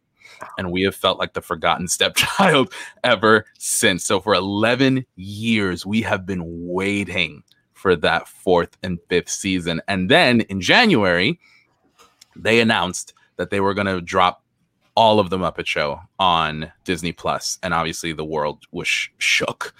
And 0.56 0.70
we 0.70 0.82
have 0.82 0.94
felt 0.94 1.18
like 1.18 1.32
the 1.32 1.40
forgotten 1.40 1.88
stepchild 1.88 2.72
ever 3.04 3.46
since. 3.58 4.04
So 4.04 4.20
for 4.20 4.34
11 4.34 5.06
years, 5.16 5.86
we 5.86 6.02
have 6.02 6.26
been 6.26 6.42
waiting 6.44 7.42
for 7.78 7.96
that 7.96 8.28
fourth 8.28 8.76
and 8.82 8.98
fifth 9.08 9.30
season. 9.30 9.80
And 9.88 10.10
then 10.10 10.42
in 10.42 10.60
January, 10.60 11.38
they 12.36 12.60
announced 12.60 13.14
that 13.36 13.50
they 13.50 13.60
were 13.60 13.74
going 13.74 13.86
to 13.86 14.00
drop 14.00 14.42
all 14.98 15.20
of 15.20 15.30
the 15.30 15.38
Muppet 15.38 15.66
Show 15.66 16.00
on 16.18 16.72
Disney 16.82 17.12
Plus, 17.12 17.58
and 17.62 17.72
obviously 17.72 18.12
the 18.12 18.24
world 18.24 18.64
was 18.72 18.88
sh- 18.88 19.10
shook. 19.18 19.72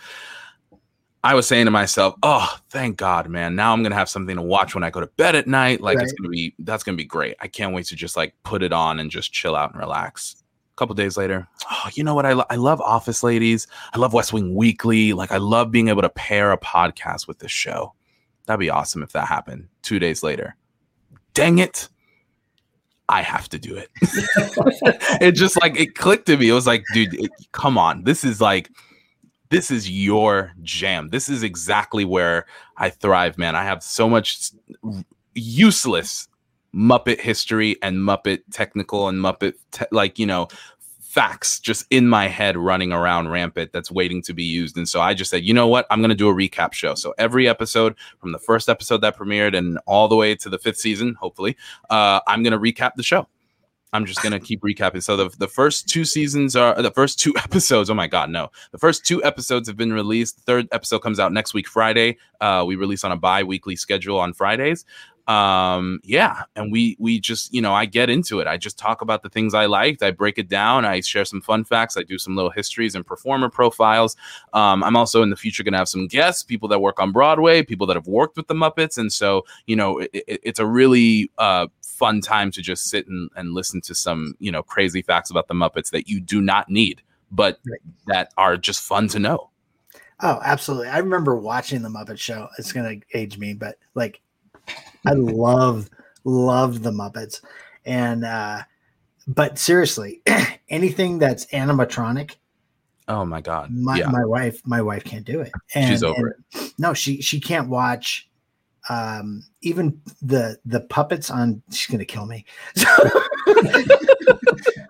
I 1.25 1.35
was 1.35 1.49
saying 1.49 1.65
to 1.65 1.73
myself, 1.73 2.15
"Oh, 2.23 2.57
thank 2.71 2.97
God, 2.97 3.29
man! 3.29 3.57
Now 3.57 3.73
I'm 3.73 3.83
gonna 3.83 3.97
have 3.97 4.09
something 4.09 4.37
to 4.37 4.43
watch 4.43 4.77
when 4.77 4.85
I 4.85 4.91
go 4.91 5.01
to 5.01 5.09
bed 5.09 5.35
at 5.35 5.49
night. 5.49 5.81
Like 5.81 5.97
right. 5.97 6.05
it's 6.05 6.13
gonna 6.13 6.29
be 6.29 6.55
that's 6.61 6.85
gonna 6.85 6.97
be 6.97 7.05
great. 7.05 7.35
I 7.41 7.49
can't 7.49 7.75
wait 7.75 7.87
to 7.87 7.97
just 7.97 8.17
like 8.17 8.33
put 8.45 8.63
it 8.63 8.73
on 8.73 9.01
and 9.01 9.11
just 9.11 9.33
chill 9.33 9.57
out 9.57 9.73
and 9.73 9.81
relax." 9.81 10.45
Couple 10.79 10.95
days 10.95 11.17
later, 11.17 11.49
oh, 11.69 11.89
you 11.95 12.05
know 12.05 12.15
what? 12.15 12.25
I 12.25 12.35
lo- 12.35 12.47
I 12.51 12.55
love 12.55 12.81
Office 12.81 13.25
Ladies. 13.25 13.67
I 13.95 13.99
love 13.99 14.13
West 14.13 14.33
Wing 14.33 14.55
Weekly. 14.55 15.13
Like 15.13 15.33
I 15.33 15.39
love 15.39 15.73
being 15.73 15.89
able 15.89 16.03
to 16.03 16.09
pair 16.09 16.53
a 16.53 16.57
podcast 16.57 17.27
with 17.27 17.41
this 17.41 17.51
show. 17.51 17.95
That'd 18.47 18.61
be 18.61 18.71
awesome 18.71 19.03
if 19.03 19.11
that 19.11 19.27
happened. 19.27 19.67
Two 19.83 19.99
days 19.99 20.23
later, 20.23 20.55
dang 21.35 21.59
it! 21.59 21.89
I 23.09 23.23
have 23.23 23.49
to 23.49 23.59
do 23.59 23.75
it. 23.75 23.91
it 25.21 25.33
just 25.33 25.61
like 25.61 25.79
it 25.79 25.97
clicked 25.97 26.27
to 26.27 26.37
me. 26.37 26.49
It 26.49 26.53
was 26.53 26.69
like, 26.69 26.85
dude, 26.95 27.15
it, 27.15 27.31
come 27.51 27.77
on. 27.77 28.05
This 28.05 28.23
is 28.23 28.41
like 28.41 28.71
this 29.51 29.73
is 29.73 29.91
your 29.91 30.53
jam. 30.63 31.09
This 31.09 31.29
is 31.29 31.43
exactly 31.43 32.05
where 32.05 32.47
I 32.77 32.91
thrive, 32.91 33.37
man. 33.37 33.57
I 33.57 33.65
have 33.65 33.83
so 33.83 34.09
much 34.09 34.53
useless 35.35 36.29
Muppet 36.75 37.21
history 37.21 37.77
and 37.83 37.97
Muppet 37.97 38.41
technical 38.53 39.09
and 39.09 39.19
Muppet 39.19 39.55
te- 39.73 39.87
like, 39.91 40.19
you 40.19 40.27
know, 40.27 40.49
facts 41.09 41.59
just 41.59 41.87
in 41.91 42.07
my 42.07 42.29
head 42.29 42.57
running 42.57 42.93
around 42.93 43.29
rampant 43.29 43.73
that's 43.73 43.91
waiting 43.91 44.23
to 44.23 44.35
be 44.35 44.45
used. 44.45 44.77
And 44.77 44.89
so 44.89 45.01
I 45.01 45.15
just 45.15 45.31
said, 45.31 45.43
you 45.43 45.55
know 45.55 45.67
what? 45.67 45.87
I'm 45.91 46.01
going 46.01 46.11
to 46.11 46.15
do 46.15 46.29
a 46.29 46.35
recap 46.35 46.75
show. 46.75 46.95
So 46.95 47.15
every 47.19 47.49
episode 47.49 47.97
from 48.21 48.33
the 48.33 48.39
first 48.39 48.69
episode 48.69 48.99
that 48.99 49.17
premiered 49.17 49.57
and 49.57 49.79
all 49.87 50.07
the 50.07 50.17
way 50.17 50.35
to 50.37 50.49
the 50.49 50.59
fifth 50.59 50.77
season, 50.77 51.15
hopefully, 51.15 51.57
uh, 51.89 52.21
I'm 52.27 52.43
going 52.43 52.53
to 52.53 52.59
recap 52.59 52.93
the 52.95 53.03
show. 53.03 53.27
I'm 53.93 54.05
just 54.05 54.23
gonna 54.23 54.39
keep 54.39 54.61
recapping. 54.61 55.03
So 55.03 55.17
the 55.17 55.31
the 55.39 55.49
first 55.49 55.89
two 55.89 56.05
seasons 56.05 56.55
are 56.55 56.81
the 56.83 56.91
first 56.91 57.19
two 57.19 57.33
episodes. 57.43 57.89
Oh 57.89 57.95
my 57.95 58.07
god, 58.07 58.29
no! 58.29 58.51
The 58.71 58.77
first 58.77 59.07
two 59.07 59.25
episodes 59.25 59.67
have 59.67 59.79
been 59.79 59.95
released. 59.95 60.41
Third 60.41 60.69
episode 60.73 60.99
comes 60.99 61.19
out 61.19 61.33
next 61.33 61.55
week, 61.55 61.67
Friday. 61.67 62.19
Uh, 62.41 62.65
we 62.67 62.77
release 62.77 63.03
on 63.03 63.13
a 63.13 63.17
bi-weekly 63.17 63.77
schedule 63.77 64.19
on 64.21 64.35
Fridays 64.35 64.85
um 65.29 66.01
yeah 66.05 66.45
and 66.57 66.73
we 66.73 66.97
we 66.99 67.21
just 67.21 67.53
you 67.53 67.61
know 67.61 67.75
i 67.75 67.85
get 67.85 68.09
into 68.09 68.41
it. 68.41 68.47
I 68.47 68.57
just 68.57 68.79
talk 68.79 69.03
about 69.03 69.23
the 69.23 69.29
things 69.29 69.53
i 69.53 69.67
liked. 69.67 70.03
I 70.03 70.11
break 70.11 70.39
it 70.39 70.49
down. 70.49 70.87
I 70.87 71.01
share 71.01 71.27
some 71.27 71.43
fun 71.43 71.65
facts. 71.65 71.97
I 71.99 72.03
do 72.03 72.19
some 72.19 72.35
little 72.35 72.51
histories 72.51 72.95
and 72.95 73.07
performer 73.07 73.51
profiles. 73.51 74.17
Um 74.55 74.83
i'm 74.83 74.97
also 74.97 75.23
in 75.23 75.31
the 75.31 75.37
future 75.37 75.63
going 75.63 75.73
to 75.73 75.79
have 75.79 75.89
some 75.89 76.07
guests 76.07 76.43
people 76.43 76.69
that 76.71 76.81
work 76.81 76.99
on 76.99 77.13
broadway 77.13 77.63
people 77.63 77.87
that 77.87 77.97
have 77.97 78.07
worked 78.07 78.37
with 78.37 78.47
the 78.49 78.55
muppets 78.55 78.97
and 78.97 79.13
so 79.13 79.45
you 79.67 79.77
know 79.77 79.99
it, 79.99 80.11
it, 80.13 80.41
it's 80.43 80.59
a 80.59 80.67
really 80.67 81.31
uh 81.39 81.67
fun 81.83 82.21
time 82.21 82.51
to 82.53 82.63
just 82.63 82.89
sit 82.89 83.07
and, 83.09 83.29
and 83.37 83.53
listen 83.53 83.81
to 83.83 83.95
some 83.95 84.35
you 84.39 84.51
know 84.51 84.63
crazy 84.63 85.03
facts 85.03 85.31
about 85.31 85.49
the 85.49 85.55
muppets 85.55 85.91
that 85.91 86.09
you 86.09 86.21
do 86.21 86.41
not 86.41 86.71
need 86.71 87.03
but 87.31 87.59
that 88.07 88.33
are 88.39 88.57
just 88.57 88.83
fun 88.83 89.09
to 89.09 89.19
know. 89.19 89.51
Oh 90.21 90.41
absolutely. 90.43 90.89
I 90.89 90.99
remember 90.99 91.37
watching 91.37 91.83
the 91.83 91.89
muppet 91.89 92.19
show. 92.19 92.49
It's 92.59 92.73
going 92.73 93.01
to 93.01 93.19
age 93.19 93.39
me 93.39 93.55
but 93.55 93.77
like 93.95 94.21
I 95.07 95.13
love 95.13 95.89
love 96.25 96.83
the 96.83 96.91
Muppets, 96.91 97.41
and 97.85 98.25
uh, 98.25 98.63
but 99.27 99.59
seriously, 99.59 100.23
anything 100.69 101.19
that's 101.19 101.47
animatronic. 101.47 102.37
Oh 103.09 103.25
my 103.25 103.41
god! 103.41 103.71
My 103.71 103.99
yeah. 103.99 104.09
my 104.09 104.25
wife 104.25 104.61
my 104.65 104.83
wife 104.83 105.05
can't 105.05 105.25
do 105.25 105.41
it. 105.41 105.53
And, 105.75 105.89
She's 105.89 106.03
over 106.03 106.29
it. 106.29 106.73
No, 106.79 106.95
she 106.95 107.21
she 107.23 107.41
can't 107.41 107.69
watch 107.69 108.29
um 108.89 109.45
even 109.61 110.01
the 110.23 110.59
the 110.65 110.81
puppets 110.81 111.31
on 111.31 111.63
she's 111.71 111.87
gonna 111.87 112.05
kill 112.05 112.27
me 112.27 112.45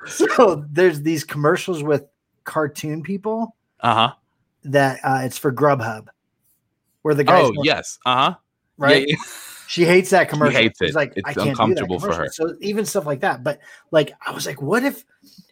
so, 0.07 0.65
there's 0.71 1.03
these 1.03 1.25
commercials 1.25 1.83
with 1.83 2.05
cartoon 2.45 3.03
people 3.03 3.57
uh-huh 3.81 4.13
that 4.65 5.01
uh 5.03 5.21
it's 5.23 5.39
for 5.39 5.53
grubhub 5.53 6.07
where 7.03 7.15
the 7.15 7.25
guys 7.25 7.45
oh 7.45 7.63
yes 7.63 7.99
uh-huh 8.07 8.35
right 8.77 9.09
yeah, 9.09 9.17
yeah. 9.17 9.25
She 9.69 9.85
hates 9.85 10.09
that 10.11 10.31
commercial. 10.31 10.57
She 10.57 10.63
hates 10.63 10.81
it. 10.81 10.87
She's 10.87 10.95
like, 10.95 11.13
it's 11.15 11.29
I 11.29 11.35
can't 11.35 11.51
uncomfortable 11.51 12.01
for 12.01 12.15
her. 12.15 12.29
So 12.33 12.55
even 12.63 12.87
stuff 12.87 13.05
like 13.05 13.21
that. 13.21 13.45
But 13.45 13.61
like, 13.91 14.13
I 14.27 14.31
was 14.31 14.47
like, 14.47 14.63
what 14.63 14.83
if, 14.83 15.05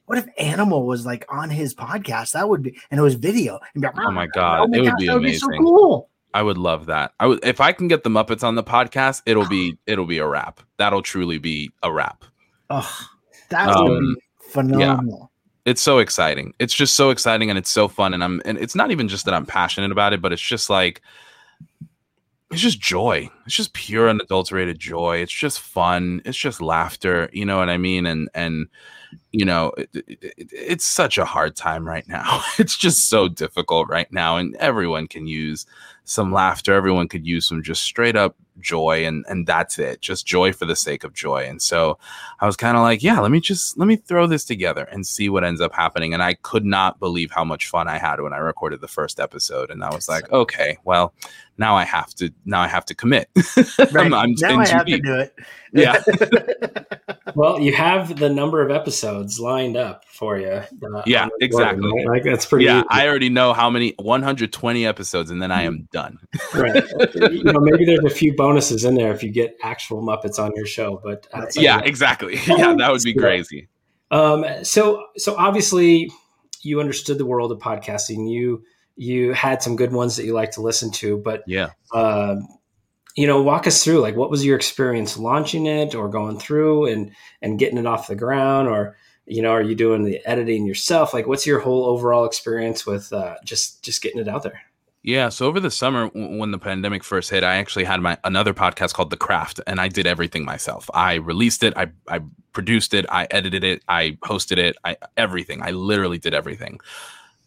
what 0.07 0.17
if 0.17 0.27
Animal 0.39 0.87
was 0.87 1.05
like 1.05 1.27
on 1.29 1.51
his 1.51 1.75
podcast? 1.75 2.33
That 2.33 2.49
would 2.49 2.63
be, 2.63 2.79
and 2.91 2.99
it 2.99 3.03
was 3.03 3.15
video. 3.15 3.61
Like, 3.75 3.93
oh 3.99 4.11
my 4.11 4.27
god, 4.27 4.61
oh 4.61 4.67
my 4.69 4.79
it 4.79 4.85
gosh, 4.85 4.93
would 4.93 4.99
be 4.99 5.07
amazing. 5.09 5.49
Would 5.49 5.53
be 5.53 5.59
so 5.59 5.63
cool. 5.63 6.11
I 6.33 6.43
would 6.43 6.57
love 6.57 6.87
that. 6.87 7.13
I 7.21 7.27
would 7.27 7.45
if 7.45 7.61
I 7.61 7.73
can 7.73 7.89
get 7.89 8.05
the 8.05 8.11
Muppets 8.11 8.43
on 8.43 8.55
the 8.55 8.65
podcast, 8.65 9.21
it'll 9.27 9.49
be 9.49 9.77
it'll 9.87 10.07
be 10.07 10.17
a 10.17 10.27
wrap. 10.27 10.61
That'll 10.79 11.03
truly 11.03 11.37
be 11.37 11.71
a 11.83 11.93
wrap. 11.93 12.25
Oh, 12.71 13.09
that 13.51 13.69
um, 13.69 13.89
would 13.89 14.01
be 14.01 14.23
phenomenal. 14.49 15.31
Yeah. 15.65 15.71
It's 15.73 15.83
so 15.83 15.99
exciting. 15.99 16.55
It's 16.59 16.73
just 16.73 16.95
so 16.95 17.11
exciting 17.11 17.51
and 17.51 17.59
it's 17.59 17.71
so 17.71 17.87
fun. 17.87 18.15
And 18.15 18.25
I'm 18.25 18.41
and 18.47 18.57
it's 18.57 18.75
not 18.75 18.91
even 18.91 19.09
just 19.09 19.27
that 19.27 19.35
I'm 19.35 19.45
passionate 19.45 19.93
about 19.93 20.15
it, 20.15 20.23
but 20.23 20.33
it's 20.33 20.41
just 20.41 20.71
like 20.71 21.03
it's 22.51 22.61
just 22.61 22.81
joy. 22.81 23.29
It's 23.45 23.57
just 23.57 23.73
pure 23.73 24.09
unadulterated 24.09 24.79
joy. 24.79 25.19
It's 25.19 25.33
just 25.33 25.61
fun. 25.61 26.23
It's 26.25 26.39
just 26.39 26.61
laughter. 26.61 27.29
You 27.33 27.45
know 27.45 27.57
what 27.59 27.69
I 27.69 27.77
mean? 27.77 28.07
And 28.07 28.29
and 28.35 28.69
you 29.33 29.45
know, 29.45 29.73
it, 29.77 29.91
it, 29.95 30.19
it, 30.23 30.49
it's 30.53 30.87
such 30.87 31.19
a 31.19 31.25
hard 31.25 31.57
time 31.57 31.87
right 31.87 32.07
now. 32.09 32.43
It's 32.59 32.77
just 32.77 33.09
so 33.09 33.29
difficult 33.29 33.89
right 33.89 34.11
now, 34.13 34.37
and 34.37 34.55
everyone 34.57 35.09
can 35.09 35.27
use 35.27 35.67
some 36.07 36.33
laughter. 36.33 36.73
Everyone 36.73 37.09
could 37.09 37.27
use 37.27 37.47
some 37.47 37.63
just 37.63 37.83
straight 37.83 38.17
up 38.17 38.37
joy 38.61 39.05
and 39.05 39.25
and 39.29 39.47
that's 39.47 39.79
it. 39.79 40.01
Just 40.01 40.25
joy 40.25 40.53
for 40.53 40.65
the 40.65 40.77
sake 40.77 41.05
of 41.05 41.13
joy. 41.13 41.45
And 41.47 41.61
so 41.61 41.99
i 42.41 42.47
was 42.47 42.57
kind 42.57 42.77
of 42.77 42.83
like 42.83 43.03
yeah 43.03 43.21
let 43.21 43.31
me 43.31 43.41
just 43.41 43.77
let 43.77 43.87
me 43.87 43.97
throw 43.97 44.27
this 44.27 44.45
together 44.45 44.85
and 44.85 45.07
see 45.07 45.29
what 45.29 45.45
ends 45.45 45.61
up 45.61 45.75
happening. 45.75 46.15
And 46.15 46.23
i 46.23 46.35
could 46.35 46.65
not 46.65 46.99
believe 46.99 47.31
how 47.31 47.45
much 47.45 47.67
fun 47.69 47.89
i 47.89 47.99
had 47.99 48.21
when 48.21 48.33
i 48.33 48.39
recorded 48.39 48.81
the 48.81 48.89
first 48.89 49.21
episode. 49.21 49.71
And 49.71 49.85
i 49.85 49.95
was 49.95 50.09
like 50.09 50.31
okay 50.33 50.79
well 50.85 51.13
now 51.59 51.77
i 51.77 51.85
have 51.85 52.15
to 52.15 52.33
now 52.45 52.61
i 52.61 52.69
have 52.69 52.87
to 52.87 52.95
commit. 52.95 53.29
Right. 53.93 54.07
I'm, 54.07 54.15
I'm 54.15 54.35
now 54.39 54.59
i 54.61 54.67
have 54.69 54.87
deep. 54.87 55.03
to 55.03 55.09
do 55.09 55.15
it. 55.17 55.35
Yeah 55.73 56.03
well 57.37 57.61
you 57.61 57.73
have 57.73 58.19
the 58.19 58.29
number 58.29 58.63
of 58.63 58.71
episodes 58.71 59.39
lined 59.39 59.77
up 59.77 60.05
for 60.09 60.39
you 60.39 60.49
uh, 60.49 61.03
yeah 61.07 61.29
exactly 61.41 61.89
right? 61.89 62.07
like 62.07 62.25
that's 62.25 62.47
pretty 62.47 62.65
yeah 62.65 62.79
easy. 62.79 62.87
i 62.91 63.07
already 63.07 63.29
know 63.29 63.53
how 63.53 63.71
many 63.71 63.95
120 63.99 64.87
episodes 64.87 65.31
and 65.31 65.41
then 65.41 65.53
i 65.53 65.63
am 65.63 65.89
done 65.93 66.19
right 66.55 66.85
you 67.15 67.45
know 67.45 67.61
maybe 67.61 67.85
there's 67.85 68.05
a 68.05 68.11
few 68.11 68.35
bonuses 68.35 68.85
in 68.85 68.95
there 68.95 69.13
if 69.13 69.23
you 69.23 69.31
get 69.31 69.57
actual 69.63 70.03
Muppets 70.03 70.39
on 70.43 70.53
your 70.57 70.67
show. 70.67 71.01
But 71.03 71.27
yeah, 71.55 71.81
exactly. 71.81 72.39
Yeah, 72.47 72.75
that 72.79 72.91
would 72.91 73.03
be 73.03 73.15
crazy. 73.15 73.69
Um, 74.11 74.45
so 74.63 75.05
so 75.17 75.35
obviously 75.37 76.11
you 76.63 76.81
understood 76.81 77.19
the 77.19 77.27
world 77.27 77.53
of 77.53 77.59
podcasting. 77.59 78.31
You 78.31 78.65
you 78.97 79.33
had 79.33 79.63
some 79.63 79.77
good 79.77 79.93
ones 79.93 80.17
that 80.17 80.25
you 80.25 80.33
like 80.33 80.53
to 80.53 80.63
listen 80.63 80.91
to, 80.93 81.19
but 81.19 81.43
yeah. 81.47 81.71
Uh, 81.93 82.37
you 83.17 83.27
know, 83.27 83.43
walk 83.43 83.67
us 83.67 83.83
through 83.83 84.01
like 84.01 84.15
what 84.15 84.31
was 84.31 84.45
your 84.45 84.57
experience 84.57 85.17
launching 85.17 85.67
it 85.67 85.95
or 85.95 86.09
going 86.09 86.39
through 86.39 86.87
and 86.87 87.11
and 87.43 87.59
getting 87.59 87.79
it 87.79 87.87
off 87.87 88.09
the 88.09 88.15
ground 88.15 88.69
or 88.69 88.97
you 89.27 89.43
know, 89.43 89.51
are 89.51 89.63
you 89.63 89.75
doing 89.75 90.05
the 90.05 90.25
editing 90.25 90.67
yourself? 90.67 91.13
Like, 91.13 91.27
what's 91.27 91.47
your 91.47 91.59
whole 91.59 91.87
overall 91.87 92.27
experience 92.27 92.87
with 92.87 93.13
uh, 93.13 93.35
just 93.45 93.83
just 93.83 94.01
getting 94.01 94.21
it 94.21 94.29
out 94.29 94.45
there? 94.45 94.63
Yeah, 95.03 95.29
so 95.29 95.47
over 95.47 95.61
the 95.61 95.71
summer 95.71 96.09
when 96.09 96.51
the 96.51 96.59
pandemic 96.59 97.05
first 97.05 97.31
hit, 97.31 97.45
I 97.45 97.57
actually 97.57 97.85
had 97.85 98.01
my 98.01 98.19
another 98.25 98.53
podcast 98.53 98.95
called 98.95 99.11
The 99.11 99.17
Craft 99.17 99.61
and 99.67 99.81
I 99.81 99.89
did 99.89 100.07
everything 100.07 100.45
myself. 100.45 100.91
I 100.93 101.15
released 101.15 101.63
it, 101.63 101.77
I 101.77 101.91
I 102.09 102.21
produced 102.53 102.93
it, 102.93 103.07
I 103.09 103.27
edited 103.31 103.63
it, 103.63 103.83
I 103.89 104.19
hosted 104.25 104.59
it, 104.59 104.77
I 104.85 104.97
everything. 105.17 105.63
I 105.63 105.71
literally 105.71 106.19
did 106.19 106.35
everything. 106.35 106.81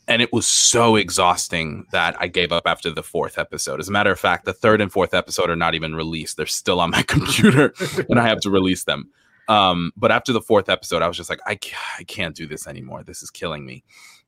And 0.09 0.21
it 0.23 0.33
was 0.33 0.47
so 0.47 0.95
exhausting 0.95 1.85
that 1.91 2.17
I 2.19 2.27
gave 2.27 2.51
up 2.51 2.63
after 2.65 2.91
the 2.91 3.03
fourth 3.03 3.37
episode. 3.37 3.79
As 3.79 3.87
a 3.87 3.91
matter 3.91 4.11
of 4.11 4.19
fact, 4.19 4.43
the 4.43 4.53
third 4.53 4.81
and 4.81 4.91
fourth 4.91 5.13
episode 5.13 5.51
are 5.51 5.55
not 5.55 5.75
even 5.75 5.95
released. 5.95 6.35
They're 6.35 6.47
still 6.47 6.81
on 6.81 6.89
my 6.89 7.03
computer 7.07 7.73
and 8.09 8.19
I 8.19 8.27
have 8.27 8.41
to 8.41 8.49
release 8.49 8.85
them. 8.85 9.11
Um, 9.47 9.91
but 9.95 10.11
after 10.11 10.33
the 10.33 10.41
fourth 10.41 10.67
episode, 10.67 11.03
I 11.03 11.07
was 11.07 11.15
just 11.15 11.29
like, 11.29 11.39
I 11.45 11.59
I 11.97 12.03
can't 12.03 12.35
do 12.35 12.47
this 12.47 12.67
anymore. 12.67 13.03
This 13.03 13.23
is 13.23 13.29
killing 13.29 13.65
me. 13.65 13.83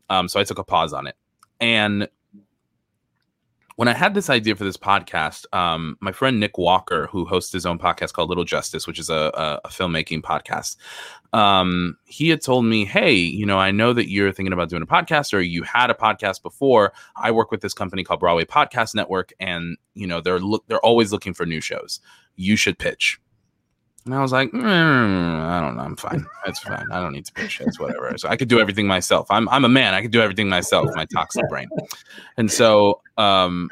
Um, 0.10 0.28
so 0.28 0.40
I 0.40 0.44
took 0.44 0.60
a 0.60 0.64
pause 0.64 0.94
on 0.94 1.08
it. 1.08 1.16
And 1.60 2.08
when 3.82 3.88
I 3.88 3.96
had 3.96 4.14
this 4.14 4.30
idea 4.30 4.56
for 4.56 4.64
this 4.64 4.78
podcast, 4.78 5.52
um, 5.58 5.98
my 6.02 6.12
friend 6.12 6.40
Nick 6.40 6.60
Walker, 6.60 7.08
who 7.08 7.26
hosts 7.26 7.52
his 7.52 7.66
own 7.66 7.80
podcast 7.80 8.14
called 8.14 8.30
Little 8.30 8.44
Justice, 8.44 8.86
which 8.86 9.00
is 9.00 9.10
a, 9.10 9.32
a, 9.34 9.62
a 9.66 9.70
filmmaking 9.70 10.22
podcast, 10.22 10.78
um, 11.34 11.98
he 12.06 12.30
had 12.30 12.44
told 12.44 12.66
me, 12.66 12.86
"Hey, 12.86 13.16
you 13.16 13.44
know, 13.44 13.58
I 13.58 13.72
know 13.72 13.92
that 13.94 14.08
you're 14.08 14.32
thinking 14.32 14.54
about 14.54 14.70
doing 14.70 14.84
a 14.84 14.86
podcast, 14.86 15.34
or 15.34 15.42
you 15.42 15.64
had 15.64 15.90
a 15.90 15.96
podcast 15.96 16.44
before. 16.44 16.94
I 17.16 17.32
work 17.32 17.50
with 17.50 17.62
this 17.62 17.74
company 17.74 18.04
called 18.04 18.20
Broadway 18.20 18.46
Podcast 18.46 18.94
Network, 18.94 19.34
and 19.40 19.78
you 19.96 20.06
know, 20.06 20.22
they're 20.22 20.38
look 20.38 20.64
they're 20.68 20.86
always 20.86 21.12
looking 21.12 21.34
for 21.34 21.48
new 21.48 21.60
shows. 21.60 22.02
You 22.36 22.58
should 22.58 22.78
pitch." 22.78 23.20
And 24.06 24.16
I 24.16 24.22
was 24.22 24.32
like, 24.32 24.52
mm, 24.52 24.62
I 24.62 25.62
don't 25.62 25.78
know. 25.78 25.84
I'm 25.84 25.96
fine. 25.96 26.26
It's 26.48 26.60
fine. 26.60 26.88
I 26.92 27.00
don't 27.00 27.14
need 27.14 27.26
to 27.26 27.34
pitch. 27.34 27.62
It's 27.62 27.80
whatever. 27.80 28.18
So 28.18 28.30
I 28.30 28.36
could 28.36 28.48
do 28.48 28.60
everything 28.60 28.88
myself. 28.88 29.28
I'm 29.30 29.48
I'm 29.50 29.64
a 29.64 29.70
man. 29.70 29.94
I 29.94 30.02
could 30.02 30.12
do 30.12 30.22
everything 30.22 30.50
myself. 30.50 30.90
My 30.96 31.06
toxic 31.06 31.48
brain. 31.50 31.70
And 32.38 32.52
so 32.52 33.01
um, 33.18 33.70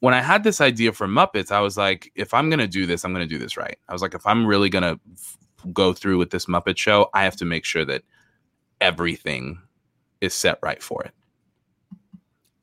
when 0.00 0.14
I 0.14 0.20
had 0.20 0.44
this 0.44 0.60
idea 0.60 0.92
for 0.92 1.06
Muppets, 1.06 1.50
I 1.50 1.60
was 1.60 1.76
like, 1.76 2.12
if 2.14 2.34
I'm 2.34 2.50
gonna 2.50 2.66
do 2.66 2.86
this, 2.86 3.04
I'm 3.04 3.12
gonna 3.12 3.26
do 3.26 3.38
this 3.38 3.56
right. 3.56 3.78
I 3.88 3.92
was 3.92 4.02
like, 4.02 4.14
if 4.14 4.26
I'm 4.26 4.46
really 4.46 4.68
gonna 4.68 4.98
f- 5.14 5.38
go 5.72 5.92
through 5.92 6.18
with 6.18 6.30
this 6.30 6.46
Muppet 6.46 6.76
show, 6.76 7.08
I 7.14 7.24
have 7.24 7.36
to 7.36 7.44
make 7.44 7.64
sure 7.64 7.84
that 7.84 8.02
everything 8.80 9.58
is 10.20 10.34
set 10.34 10.58
right 10.62 10.82
for 10.82 11.02
it. 11.04 11.12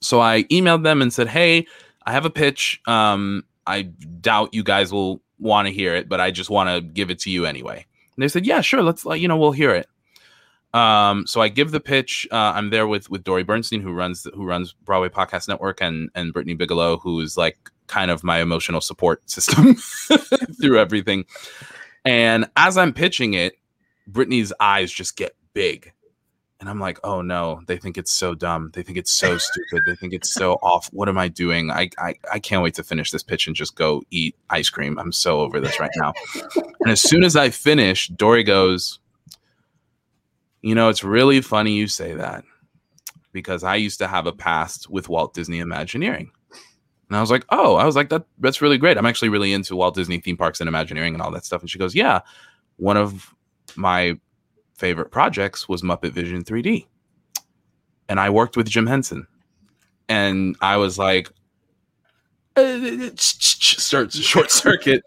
So 0.02 0.20
I 0.20 0.44
emailed 0.44 0.84
them 0.84 1.02
and 1.02 1.14
said, 1.14 1.28
"Hey, 1.28 1.66
I 2.06 2.12
have 2.12 2.26
a 2.26 2.30
pitch. 2.30 2.82
Um, 2.88 3.44
I 3.66 3.84
doubt 3.84 4.54
you 4.54 4.64
guys 4.64 4.92
will 4.92 5.22
want 5.40 5.68
to 5.68 5.74
hear 5.74 5.96
it, 5.96 6.10
but 6.10 6.20
I 6.20 6.32
just 6.32 6.50
want 6.50 6.70
to 6.70 6.82
give 6.82 7.10
it 7.10 7.20
to 7.20 7.32
you 7.32 7.46
anyway." 7.46 7.86
And 8.16 8.24
they 8.24 8.28
said, 8.28 8.46
"Yeah, 8.46 8.62
sure. 8.62 8.84
Let's 8.84 9.06
let 9.06 9.22
you 9.22 9.28
know. 9.28 9.38
We'll 9.38 9.54
hear 9.54 9.74
it." 9.74 9.88
Um, 10.74 11.28
so 11.28 11.40
I 11.40 11.50
give 11.50 11.72
the 11.72 11.80
pitch. 11.80 12.28
Uh, 12.32 12.54
I'm 12.56 12.70
there 12.72 12.88
with 12.88 13.10
with 13.10 13.24
Dori 13.24 13.44
Berinstein, 13.44 13.82
who 13.82 13.94
runs 13.94 14.28
who 14.34 14.44
runs 14.44 14.74
Broadway 14.74 15.10
Podcast 15.10 15.48
Network, 15.48 15.82
and 15.82 16.10
and 16.16 16.34
Brittany 16.34 16.56
Bigelow, 16.56 16.98
who 16.98 17.20
is 17.20 17.38
like 17.38 17.58
kind 17.88 18.10
of 18.10 18.24
my 18.24 18.40
emotional 18.40 18.82
support 18.82 19.30
system 19.30 19.76
through 20.62 20.80
everything. 20.80 21.26
And 22.06 22.50
as 22.58 22.78
I'm 22.78 22.94
pitching 22.94 23.34
it, 23.34 23.54
Brittany's 24.08 24.52
eyes 24.60 24.92
just 24.92 25.16
get 25.16 25.36
big. 25.54 25.94
And 26.60 26.70
I'm 26.70 26.80
like, 26.80 26.98
oh 27.04 27.22
no, 27.22 27.62
they 27.68 27.78
think 27.78 27.98
it's 27.98 28.12
so 28.12 28.34
dumb. 28.34 28.72
They 28.74 28.84
think 28.84 28.98
it's 28.98 29.12
so 29.12 29.38
stupid. 29.38 29.84
They 29.86 29.96
think 29.96 30.14
it's 30.14 30.34
so 30.34 30.54
off. 30.64 30.88
What 30.94 31.10
am 31.10 31.18
I 31.18 31.28
doing? 31.28 31.70
I, 31.70 31.90
I 32.00 32.16
I 32.32 32.40
can't 32.40 32.64
wait 32.64 32.74
to 32.76 32.84
finish 32.84 33.12
this 33.12 33.24
pitch 33.24 33.48
and 33.48 33.56
just 33.56 33.76
go 33.76 34.02
eat 34.12 34.36
ice 34.50 34.70
cream. 34.70 34.98
I'm 34.98 35.12
so 35.12 35.42
over 35.42 35.60
this 35.60 35.80
right 35.80 35.92
now. 35.98 36.14
and 36.80 36.90
as 36.90 37.02
soon 37.02 37.24
as 37.24 37.36
I 37.36 37.50
finish, 37.50 38.08
Dory 38.08 38.44
goes, 38.44 39.00
you 40.64 40.74
know, 40.74 40.90
it's 40.90 41.04
really 41.04 41.42
funny 41.42 41.74
you 41.74 41.88
say 41.88 42.16
that 42.16 42.44
because 43.34 43.64
I 43.64 43.76
used 43.76 44.00
to 44.00 44.08
have 44.08 44.26
a 44.26 44.32
past 44.32 44.90
with 44.90 45.10
Walt 45.10 45.34
Disney 45.34 45.60
Imagineering. 45.60 46.32
And 47.10 47.18
I 47.18 47.22
was 47.22 47.30
like, 47.30 47.46
oh, 47.50 47.76
I 47.76 47.86
was 47.86 47.96
like, 47.96 48.10
that 48.10 48.26
that's 48.40 48.62
really 48.62 48.78
great. 48.78 48.98
I'm 48.98 49.06
actually 49.06 49.30
really 49.30 49.54
into 49.54 49.76
Walt 49.76 49.94
Disney 49.94 50.20
theme 50.20 50.38
parks 50.38 50.62
and 50.62 50.68
Imagineering 50.68 51.14
and 51.14 51.22
all 51.22 51.32
that 51.32 51.46
stuff. 51.46 51.62
And 51.62 51.70
she 51.70 51.78
goes, 51.78 51.94
yeah, 51.94 52.22
one 52.78 52.98
of 52.98 53.36
my 53.76 54.18
favorite 54.76 55.12
projects 55.12 55.68
was 55.68 55.82
Muppet 55.82 56.14
Vision 56.14 56.44
3D. 56.44 56.88
And 58.08 58.20
I 58.20 58.30
worked 58.30 58.56
with 58.56 58.70
Jim 58.70 58.88
Henson. 58.88 59.28
And 60.08 60.56
I 60.62 60.78
was 60.78 60.98
like, 60.98 61.30
starts 62.56 64.16
a 64.16 64.22
short 64.22 64.52
circuit. 64.52 65.04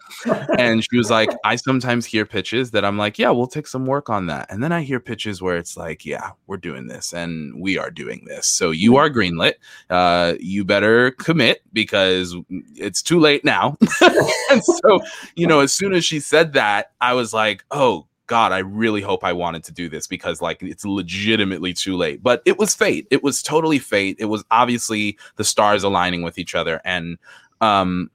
And 0.59 0.85
she 0.85 0.97
was 0.97 1.11
like 1.11 1.31
i 1.45 1.57
sometimes 1.57 2.05
hear 2.05 2.27
pitches 2.27 2.73
that 2.73 2.85
i'm 2.85 2.99
like 2.99 3.19
yeah 3.19 3.31
we'll 3.31 3.47
take 3.47 3.67
some 3.67 3.87
work 3.87 4.11
on 4.11 4.27
that. 4.27 4.47
And 4.51 4.63
then 4.63 4.73
i 4.73 4.83
hear 4.83 4.99
pitches 5.01 5.41
where 5.41 5.57
it's 5.57 5.77
like 5.77 6.05
yeah 6.05 6.31
we're 6.47 6.57
doing 6.57 6.87
this 6.87 7.13
and 7.13 7.61
we 7.61 7.79
are 7.79 7.91
doing 7.91 8.25
this. 8.27 8.47
So 8.47 8.71
you 8.71 8.97
are 8.97 9.09
greenlit. 9.09 9.55
Uh, 9.91 10.35
you 10.41 10.65
better 10.65 11.13
commit 11.13 11.63
because 11.73 12.37
it's 12.75 13.03
too 13.03 13.21
late 13.21 13.45
now. 13.45 13.77
And 14.51 14.63
so 14.63 15.01
you 15.35 15.47
know 15.47 15.61
as 15.61 15.73
soon 15.73 15.93
as 15.93 16.05
she 16.05 16.21
said 16.21 16.53
that 16.53 16.93
i 17.01 17.13
was 17.13 17.33
like 17.33 17.65
oh 17.71 18.07
God, 18.27 18.53
I 18.53 18.59
really 18.59 19.01
hope 19.01 19.25
I 19.25 19.33
wanted 19.33 19.65
to 19.65 19.73
do 19.73 19.89
this 19.89 20.07
because 20.07 20.41
like 20.41 20.63
it's 20.63 20.85
legitimately 20.85 21.73
too 21.73 21.97
late. 21.97 22.23
But 22.23 22.43
it 22.45 22.59
was 22.59 22.75
fate. 22.75 23.07
It 23.11 23.23
was 23.23 23.43
totally 23.43 23.79
fate. 23.79 24.17
It 24.19 24.27
was 24.27 24.45
obviously 24.51 25.19
the 25.37 25.45
stars 25.45 25.85
aligning 25.85 26.23
with 26.23 26.39
each 26.39 26.55
other. 26.55 26.81
And 26.85 27.19
um 27.61 28.11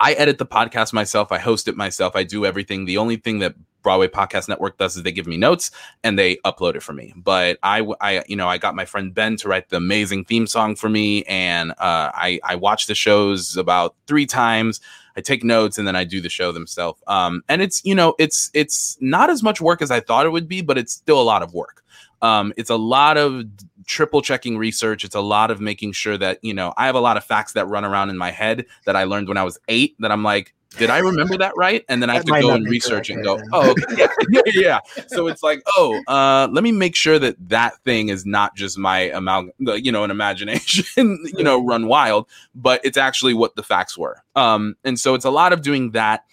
I 0.00 0.14
edit 0.14 0.38
the 0.38 0.46
podcast 0.46 0.92
myself. 0.92 1.30
I 1.30 1.38
host 1.38 1.68
it 1.68 1.76
myself. 1.76 2.16
I 2.16 2.22
do 2.22 2.46
everything. 2.46 2.86
The 2.86 2.96
only 2.96 3.16
thing 3.16 3.40
that 3.40 3.54
Broadway 3.82 4.08
Podcast 4.08 4.48
Network 4.48 4.78
does 4.78 4.96
is 4.96 5.02
they 5.02 5.12
give 5.12 5.26
me 5.26 5.36
notes 5.36 5.70
and 6.02 6.18
they 6.18 6.36
upload 6.38 6.74
it 6.74 6.82
for 6.82 6.92
me. 6.92 7.12
But 7.16 7.58
I, 7.62 7.86
I, 8.00 8.24
you 8.26 8.34
know, 8.34 8.48
I 8.48 8.58
got 8.58 8.74
my 8.74 8.86
friend 8.86 9.14
Ben 9.14 9.36
to 9.36 9.48
write 9.48 9.68
the 9.68 9.76
amazing 9.76 10.24
theme 10.24 10.48
song 10.48 10.74
for 10.74 10.88
me, 10.88 11.22
and 11.24 11.72
uh, 11.72 12.10
I, 12.14 12.40
I 12.42 12.56
watch 12.56 12.86
the 12.86 12.94
shows 12.94 13.56
about 13.56 13.94
three 14.06 14.26
times. 14.26 14.80
I 15.16 15.20
take 15.20 15.44
notes 15.44 15.78
and 15.78 15.86
then 15.86 15.96
I 15.96 16.04
do 16.04 16.20
the 16.20 16.28
show 16.28 16.52
themselves. 16.52 17.02
Um, 17.06 17.42
and 17.48 17.62
it's 17.62 17.84
you 17.84 17.94
know 17.94 18.14
it's 18.18 18.50
it's 18.54 18.96
not 19.00 19.30
as 19.30 19.42
much 19.42 19.60
work 19.60 19.82
as 19.82 19.90
I 19.90 20.00
thought 20.00 20.26
it 20.26 20.30
would 20.30 20.48
be, 20.48 20.60
but 20.60 20.78
it's 20.78 20.92
still 20.92 21.20
a 21.20 21.22
lot 21.22 21.42
of 21.42 21.54
work. 21.54 21.82
Um, 22.22 22.54
it's 22.56 22.70
a 22.70 22.76
lot 22.76 23.18
of 23.18 23.44
triple 23.86 24.22
checking 24.22 24.56
research. 24.56 25.04
It's 25.04 25.14
a 25.14 25.20
lot 25.20 25.50
of 25.50 25.60
making 25.60 25.92
sure 25.92 26.16
that 26.18 26.38
you 26.42 26.54
know 26.54 26.72
I 26.76 26.86
have 26.86 26.94
a 26.94 27.00
lot 27.00 27.16
of 27.16 27.24
facts 27.24 27.52
that 27.52 27.66
run 27.66 27.84
around 27.84 28.10
in 28.10 28.18
my 28.18 28.30
head 28.30 28.66
that 28.86 28.96
I 28.96 29.04
learned 29.04 29.28
when 29.28 29.36
I 29.36 29.44
was 29.44 29.58
eight. 29.68 29.94
That 29.98 30.10
I'm 30.10 30.22
like, 30.22 30.54
did 30.78 30.90
I 30.90 30.98
remember 30.98 31.36
that 31.38 31.52
right? 31.56 31.84
And 31.88 32.02
then 32.02 32.10
I 32.10 32.14
have 32.14 32.24
That 32.26 32.36
to 32.36 32.42
go 32.42 32.50
and 32.54 32.68
research 32.68 33.10
and 33.10 33.22
go, 33.22 33.40
oh, 33.52 33.70
okay, 33.70 33.82
yeah, 33.98 34.06
yeah, 34.28 34.40
yeah. 34.54 34.78
So 35.08 35.26
it's 35.28 35.42
like, 35.42 35.62
oh, 35.76 36.00
uh, 36.06 36.48
let 36.50 36.64
me 36.64 36.72
make 36.72 36.96
sure 36.96 37.18
that 37.18 37.36
that 37.48 37.78
thing 37.84 38.08
is 38.08 38.26
not 38.26 38.54
just 38.56 38.78
my 38.78 39.00
amount, 39.10 39.52
you 39.58 39.92
know, 39.92 40.04
an 40.04 40.10
imagination, 40.10 41.24
you 41.36 41.44
know, 41.44 41.64
run 41.64 41.86
wild, 41.86 42.28
but 42.54 42.80
it's 42.84 42.96
actually 42.96 43.34
what 43.34 43.56
the 43.56 43.62
facts 43.62 43.96
were. 43.96 44.22
Um, 44.34 44.76
and 44.84 44.98
so 44.98 45.14
it's 45.14 45.24
a 45.24 45.30
lot 45.30 45.52
of 45.52 45.62
doing 45.62 45.92
that. 45.92 46.24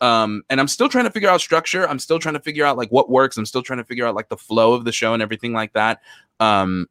Um, 0.00 0.42
and 0.50 0.60
I'm 0.60 0.68
still 0.68 0.88
trying 0.88 1.04
to 1.04 1.10
figure 1.10 1.28
out 1.28 1.40
structure. 1.40 1.88
I'm 1.88 1.98
still 1.98 2.18
trying 2.18 2.34
to 2.34 2.40
figure 2.40 2.64
out 2.64 2.76
like 2.76 2.90
what 2.90 3.10
works. 3.10 3.36
I'm 3.36 3.46
still 3.46 3.62
trying 3.62 3.78
to 3.78 3.84
figure 3.84 4.06
out 4.06 4.14
like 4.14 4.28
the 4.28 4.36
flow 4.36 4.74
of 4.74 4.84
the 4.84 4.92
show 4.92 5.14
and 5.14 5.22
everything 5.22 5.52
like 5.52 5.72
that. 5.72 6.00
Um, 6.40 6.88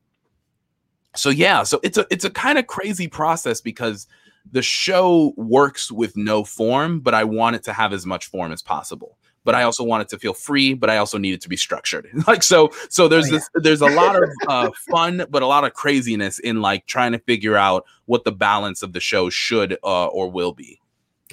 so 1.16 1.30
yeah, 1.30 1.64
so 1.64 1.80
it's 1.84 1.98
a 1.98 2.08
it's 2.10 2.26
a 2.26 2.30
kind 2.30 2.58
of 2.58 2.66
crazy 2.66 3.08
process 3.08 3.62
because 3.62 4.08
the 4.52 4.62
show 4.62 5.34
works 5.38 5.92
with 5.92 6.16
no 6.18 6.44
form, 6.44 7.00
but 7.00 7.14
I 7.14 7.24
want 7.24 7.56
it 7.56 7.64
to 7.64 7.74
have 7.74 7.94
as 7.94 8.06
much 8.06 8.28
form 8.28 8.52
as 8.52 8.62
possible. 8.62 9.18
But 9.46 9.56
I 9.56 9.64
also 9.64 9.84
want 9.84 10.02
it 10.04 10.10
to 10.10 10.20
feel 10.20 10.34
free, 10.34 10.74
but 10.74 10.90
I 10.90 10.98
also 10.98 11.18
need 11.18 11.34
it 11.34 11.42
to 11.42 11.50
be 11.50 11.58
structured. 11.58 12.08
like 12.28 12.44
so, 12.44 12.72
so 12.90 13.08
there's 13.08 13.26
Oh, 13.26 13.34
yeah. 13.34 13.40
this 13.40 13.50
there's 13.56 13.82
a 13.82 13.88
lot 13.88 14.16
of 14.16 14.30
uh, 14.48 14.72
fun, 14.90 15.26
but 15.30 15.44
a 15.44 15.48
lot 15.48 15.66
of 15.66 15.74
craziness 15.74 16.40
in 16.40 16.62
like 16.62 16.86
trying 16.86 17.12
to 17.12 17.20
figure 17.20 17.58
out 17.58 17.86
what 18.06 18.24
the 18.24 18.32
balance 18.32 18.84
of 18.84 18.94
the 18.94 19.02
show 19.02 19.30
should 19.30 19.78
uh, 19.84 20.08
or 20.08 20.30
will 20.30 20.54
be. 20.54 20.80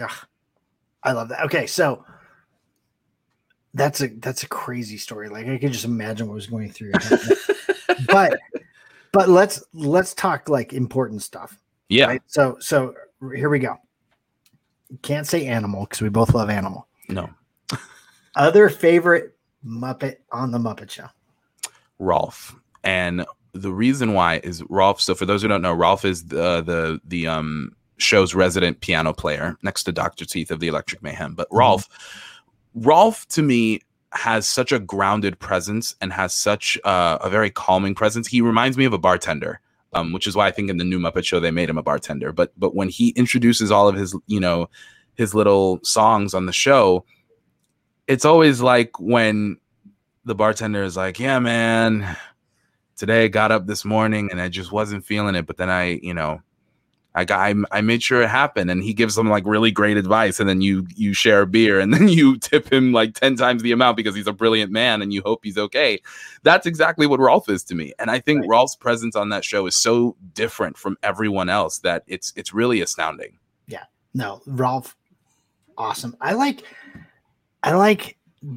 Ugh, 0.01 0.11
I 1.05 1.12
love 1.12 1.29
that. 1.29 1.44
Okay, 1.44 1.66
so 1.66 2.05
that's 3.75 4.01
a 4.01 4.09
that's 4.09 4.42
a 4.42 4.49
crazy 4.49 4.96
story. 4.96 5.29
Like 5.29 5.46
I 5.46 5.59
could 5.59 5.73
just 5.73 5.85
imagine 5.85 6.27
what 6.27 6.35
was 6.35 6.46
going 6.46 6.70
through 6.73 6.88
your 6.88 7.01
head. 7.01 7.20
but 8.07 8.38
but 9.12 9.29
let's 9.29 9.62
let's 9.73 10.14
talk 10.14 10.49
like 10.49 10.73
important 10.73 11.23
stuff. 11.23 11.60
Yeah, 11.90 12.07
Right? 12.07 12.22
So 12.26 12.57
so 12.61 12.94
here 13.35 13.50
we 13.50 13.59
go. 13.59 13.76
Can't 15.03 15.26
say 15.26 15.46
animal 15.46 15.83
because 15.83 16.00
we 16.00 16.09
both 16.09 16.35
love 16.35 16.48
animal. 16.48 16.87
no, 17.09 17.29
Other 18.37 18.68
favorite 18.70 19.37
Muppet 19.64 20.16
on 20.33 20.53
the 20.53 20.59
Muppet 20.59 20.90
Show. 20.90 21.09
Rolf. 21.98 22.57
And 22.83 23.26
the 23.53 23.72
reason 23.72 24.14
why 24.14 24.40
is 24.42 24.62
Rolf. 24.68 25.00
So 25.00 25.14
for 25.14 25.26
those 25.26 25.42
who 25.42 25.48
don't 25.48 25.62
know, 25.62 25.74
Rolf 25.74 26.05
is 26.05 26.24
the 26.26 26.62
the 26.62 27.00
the 27.05 27.26
um 27.26 27.76
show's 27.98 28.35
resident 28.35 28.81
piano 28.81 29.12
player 29.12 29.57
next 29.62 29.85
to 29.85 29.92
Dr. 29.92 30.24
Teeth 30.24 30.50
of 30.50 30.61
the 30.61 30.68
Electric 30.68 31.03
Mayhem. 31.03 31.35
But 31.35 31.48
Rolf, 31.50 31.88
Rolf 32.74 33.26
to 33.29 33.42
me 33.42 33.81
has 34.12 34.46
such 34.46 34.72
a 34.72 34.79
grounded 34.79 35.38
presence 35.38 35.94
and 36.00 36.12
has 36.12 36.33
such 36.33 36.79
uh, 36.85 37.18
a 37.20 37.29
very 37.31 37.50
calming 37.50 37.94
presence. 37.94 38.26
He 38.26 38.40
reminds 38.40 38.76
me 38.76 38.85
of 38.85 38.92
a 38.92 38.98
bartender. 38.98 39.61
Um, 39.92 40.12
which 40.12 40.29
is 40.29 40.37
why 40.37 40.46
I 40.46 40.53
think 40.53 40.70
in 40.70 40.76
the 40.76 40.85
new 40.85 41.00
Muppet 41.00 41.24
Show 41.24 41.40
they 41.40 41.50
made 41.50 41.68
him 41.68 41.79
a 41.79 41.83
bartender. 41.83 42.33
But 42.33 42.53
but 42.57 42.74
when 42.74 42.88
he 42.88 43.09
introduces 43.11 43.70
all 43.70 43.88
of 43.88 43.96
his 43.96 44.16
you 44.26 44.38
know 44.40 44.70
his 45.14 45.35
little 45.35 45.81
songs 45.83 46.33
on 46.33 46.46
the 46.46 46.53
show, 46.53 47.05
it's 48.07 48.24
always 48.24 48.61
like 48.61 48.98
when 49.00 49.59
the 50.24 50.35
bartender 50.35 50.85
is 50.85 50.96
like, 50.96 51.18
"Yeah, 51.18 51.40
man, 51.40 52.16
today 53.00 53.24
I 53.24 53.29
got 53.29 53.50
up 53.50 53.66
this 53.66 53.85
morning 53.85 54.29
and 54.31 54.40
I 54.40 54.48
just 54.48 54.70
wasn't 54.70 55.07
feeling 55.07 55.35
it, 55.35 55.46
but 55.46 55.57
then 55.57 55.70
I, 55.70 55.98
you 56.03 56.12
know, 56.12 56.42
I 57.14 57.25
got 57.25 57.40
I, 57.40 57.55
I 57.73 57.81
made 57.81 58.03
sure 58.03 58.23
it 58.23 58.29
happened." 58.29 58.70
And 58.70 58.83
he 58.83 58.92
gives 58.94 59.14
them 59.16 59.29
like 59.29 59.44
really 59.46 59.70
great 59.70 59.96
advice, 59.96 60.38
and 60.40 60.49
then 60.49 60.61
you 60.61 60.87
you 60.94 61.12
share 61.12 61.42
a 61.42 61.46
beer, 61.46 61.81
and 61.81 61.92
then 61.94 62.09
you 62.09 62.37
tip 62.38 62.73
him 62.73 62.92
like 62.92 63.14
ten 63.14 63.37
times 63.37 63.62
the 63.62 63.73
amount 63.73 63.96
because 63.96 64.14
he's 64.14 64.27
a 64.27 64.33
brilliant 64.33 64.70
man, 64.73 65.03
and 65.03 65.12
you 65.12 65.23
hope 65.23 65.40
he's 65.42 65.59
okay. 65.59 66.01
That's 66.42 66.66
exactly 66.66 67.07
what 67.07 67.20
Rolf 67.20 67.49
is 67.49 67.64
to 67.64 67.75
me, 67.75 67.92
and 67.99 68.11
I 68.11 68.20
think 68.20 68.40
Right. 68.42 68.51
Rolf's 68.51 68.77
presence 68.77 69.16
on 69.16 69.29
that 69.31 69.44
show 69.44 69.66
is 69.66 69.77
so 69.77 70.16
different 70.35 70.77
from 70.77 70.96
everyone 71.03 71.49
else 71.49 71.79
that 71.81 72.03
it's 72.07 72.33
it's 72.37 72.53
really 72.55 72.81
astounding. 72.81 73.38
Yeah. 73.66 73.85
No, 74.14 74.40
Rolf, 74.46 74.96
awesome. 75.77 76.16
I 76.20 76.33
like, 76.35 76.62
I 77.62 77.75
like. 77.75 78.16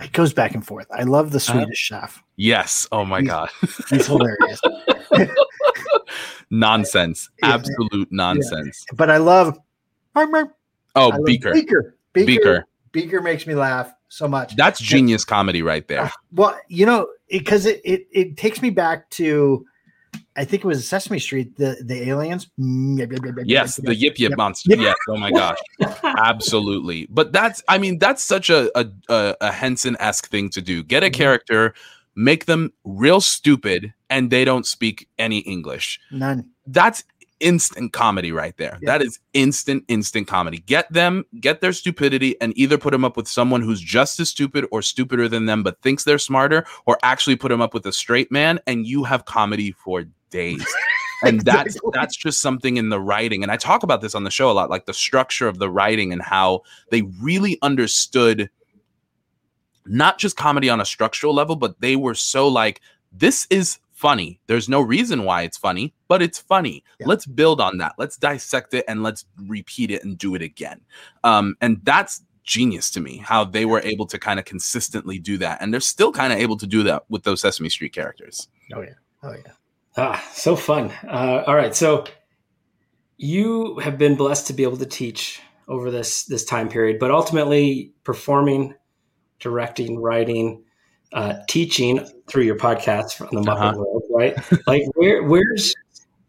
It 0.00 0.12
goes 0.12 0.32
back 0.32 0.54
and 0.54 0.66
forth. 0.66 0.86
I 0.90 1.04
love 1.04 1.30
the 1.30 1.36
Uh-huh. 1.38 1.52
Swedish 1.60 1.78
chef. 1.78 2.22
Yes. 2.36 2.88
Oh 2.90 3.04
my 3.04 3.20
He's- 3.20 3.28
god. 3.30 3.50
He's 3.88 4.06
hilarious. 4.08 4.60
nonsense. 6.52 7.28
Yeah. 7.42 7.54
Absolute 7.54 8.12
nonsense. 8.12 8.84
but 8.94 9.10
I 9.10 9.16
love. 9.16 9.58
I 10.14 10.44
Oh, 10.94 11.08
love 11.08 11.24
Beaker. 11.24 11.52
Beaker. 11.52 11.96
Beaker. 12.12 12.26
Beaker. 12.26 12.66
Beaker 12.92 13.20
makes 13.22 13.46
me 13.46 13.54
laugh 13.54 13.92
so 14.08 14.28
much. 14.28 14.54
That's 14.56 14.78
genius 14.78 15.24
comedy 15.24 15.62
right 15.62 15.88
there. 15.88 16.02
Ah, 16.02 16.12
Well, 16.32 16.58
you 16.68 16.84
know, 16.84 17.08
because 17.30 17.64
it, 17.64 17.80
it 17.84 18.06
it 18.12 18.36
takes 18.36 18.60
me 18.60 18.68
back 18.68 19.08
to, 19.12 19.64
I 20.36 20.44
think 20.44 20.62
it 20.62 20.66
was 20.68 20.86
Sesame 20.86 21.18
Street, 21.18 21.56
the 21.56 21.82
the 21.82 22.06
aliens. 22.10 22.50
Yes, 22.58 23.76
the 23.76 23.94
yip 23.94 24.18
yip 24.18 24.36
monster. 24.36 24.76
Yes. 24.76 24.96
Oh 25.08 25.16
my 25.16 25.30
gosh. 25.30 25.56
Absolutely. 26.04 27.06
But 27.10 27.32
that's 27.32 27.62
I 27.68 27.78
mean, 27.78 27.98
that's 27.98 28.22
such 28.22 28.50
a 28.50 28.70
a, 28.78 28.86
a, 29.08 29.36
a 29.40 29.52
Henson-esque 29.52 30.28
thing 30.28 30.50
to 30.50 30.60
do. 30.60 30.82
Get 30.82 31.02
a 31.02 31.06
Mhm. 31.06 31.14
character, 31.14 31.74
make 32.14 32.46
them 32.46 32.72
real 32.84 33.20
stupid, 33.20 33.92
and 34.10 34.30
they 34.30 34.44
don't 34.44 34.66
speak 34.66 35.08
any 35.18 35.38
English. 35.40 36.00
None. 36.10 36.48
That's 36.66 37.04
instant 37.40 37.92
comedy 37.92 38.32
right 38.32 38.56
there. 38.56 38.78
Yeah. 38.80 38.92
That 38.92 39.04
is 39.04 39.18
instant, 39.34 39.84
instant 39.88 40.28
comedy. 40.28 40.58
Get 40.58 40.90
them, 40.92 41.24
get 41.40 41.60
their 41.60 41.72
stupidity, 41.72 42.40
and 42.40 42.56
either 42.56 42.78
put 42.78 42.92
them 42.92 43.04
up 43.04 43.16
with 43.16 43.28
someone 43.28 43.62
who's 43.62 43.80
just 43.80 44.20
as 44.20 44.30
stupid 44.30 44.66
or 44.70 44.80
stupider 44.80 45.28
than 45.28 45.46
them, 45.46 45.62
but 45.62 45.80
thinks 45.82 46.04
they're 46.04 46.18
smarter, 46.18 46.64
or 46.86 46.98
actually 47.02 47.36
put 47.36 47.48
them 47.48 47.60
up 47.60 47.74
with 47.74 47.84
a 47.86 47.92
straight 47.92 48.30
man, 48.30 48.60
and 48.66 48.86
you 48.86 49.04
have 49.04 49.24
comedy 49.24 49.72
for 49.72 50.04
days. 50.30 50.64
and 51.24 51.40
that's 51.42 51.78
that's 51.92 52.16
just 52.16 52.40
something 52.40 52.76
in 52.76 52.88
the 52.88 52.98
writing 52.98 53.44
and 53.44 53.52
i 53.52 53.56
talk 53.56 53.84
about 53.84 54.00
this 54.00 54.14
on 54.14 54.24
the 54.24 54.30
show 54.30 54.50
a 54.50 54.52
lot 54.52 54.70
like 54.70 54.86
the 54.86 54.94
structure 54.94 55.46
of 55.46 55.58
the 55.58 55.70
writing 55.70 56.12
and 56.12 56.20
how 56.20 56.62
they 56.90 57.02
really 57.20 57.58
understood 57.62 58.50
not 59.86 60.18
just 60.18 60.36
comedy 60.36 60.68
on 60.68 60.80
a 60.80 60.84
structural 60.84 61.34
level 61.34 61.56
but 61.56 61.80
they 61.80 61.96
were 61.96 62.14
so 62.14 62.48
like 62.48 62.80
this 63.12 63.46
is 63.50 63.78
funny. 64.02 64.40
There's 64.48 64.68
no 64.68 64.80
reason 64.80 65.22
why 65.22 65.42
it's 65.42 65.56
funny, 65.56 65.94
but 66.08 66.22
it's 66.22 66.40
funny. 66.40 66.82
Yeah. 66.98 67.06
Let's 67.06 67.24
build 67.24 67.60
on 67.60 67.78
that. 67.78 67.94
Let's 67.98 68.16
dissect 68.16 68.74
it 68.74 68.84
and 68.88 69.04
let's 69.04 69.24
repeat 69.46 69.92
it 69.92 70.02
and 70.02 70.18
do 70.18 70.34
it 70.34 70.42
again. 70.42 70.80
Um, 71.22 71.54
and 71.60 71.80
that's 71.84 72.20
genius 72.42 72.90
to 72.90 73.00
me 73.00 73.18
how 73.18 73.44
they 73.44 73.64
were 73.64 73.80
able 73.82 74.06
to 74.06 74.18
kind 74.18 74.40
of 74.40 74.44
consistently 74.44 75.20
do 75.20 75.38
that. 75.38 75.58
And 75.62 75.72
they're 75.72 75.80
still 75.80 76.10
kind 76.10 76.32
of 76.32 76.40
able 76.40 76.56
to 76.56 76.66
do 76.66 76.82
that 76.82 77.04
with 77.08 77.22
those 77.22 77.42
Sesame 77.42 77.68
Street 77.68 77.92
characters. 77.92 78.48
Oh, 78.74 78.80
yeah. 78.80 78.94
Oh, 79.22 79.34
yeah. 79.34 79.52
Ah, 79.96 80.28
so 80.32 80.56
fun. 80.56 80.90
Uh, 81.06 81.44
all 81.46 81.54
right. 81.54 81.76
So 81.76 82.04
you 83.18 83.78
have 83.78 83.98
been 83.98 84.16
blessed 84.16 84.48
to 84.48 84.52
be 84.52 84.64
able 84.64 84.78
to 84.78 84.86
teach 84.86 85.40
over 85.68 85.92
this 85.92 86.24
this 86.24 86.44
time 86.44 86.68
period, 86.68 86.98
but 86.98 87.12
ultimately 87.12 87.92
performing, 88.02 88.74
directing, 89.42 89.98
writing, 90.00 90.62
uh, 91.12 91.34
teaching 91.48 92.06
through 92.26 92.44
your 92.44 92.56
podcast 92.56 93.14
from 93.14 93.28
the 93.32 93.40
Muppet 93.42 93.72
uh-huh. 93.72 93.74
world, 93.76 94.02
right? 94.10 94.34
like 94.66 94.82
where 94.94 95.22
where's 95.22 95.74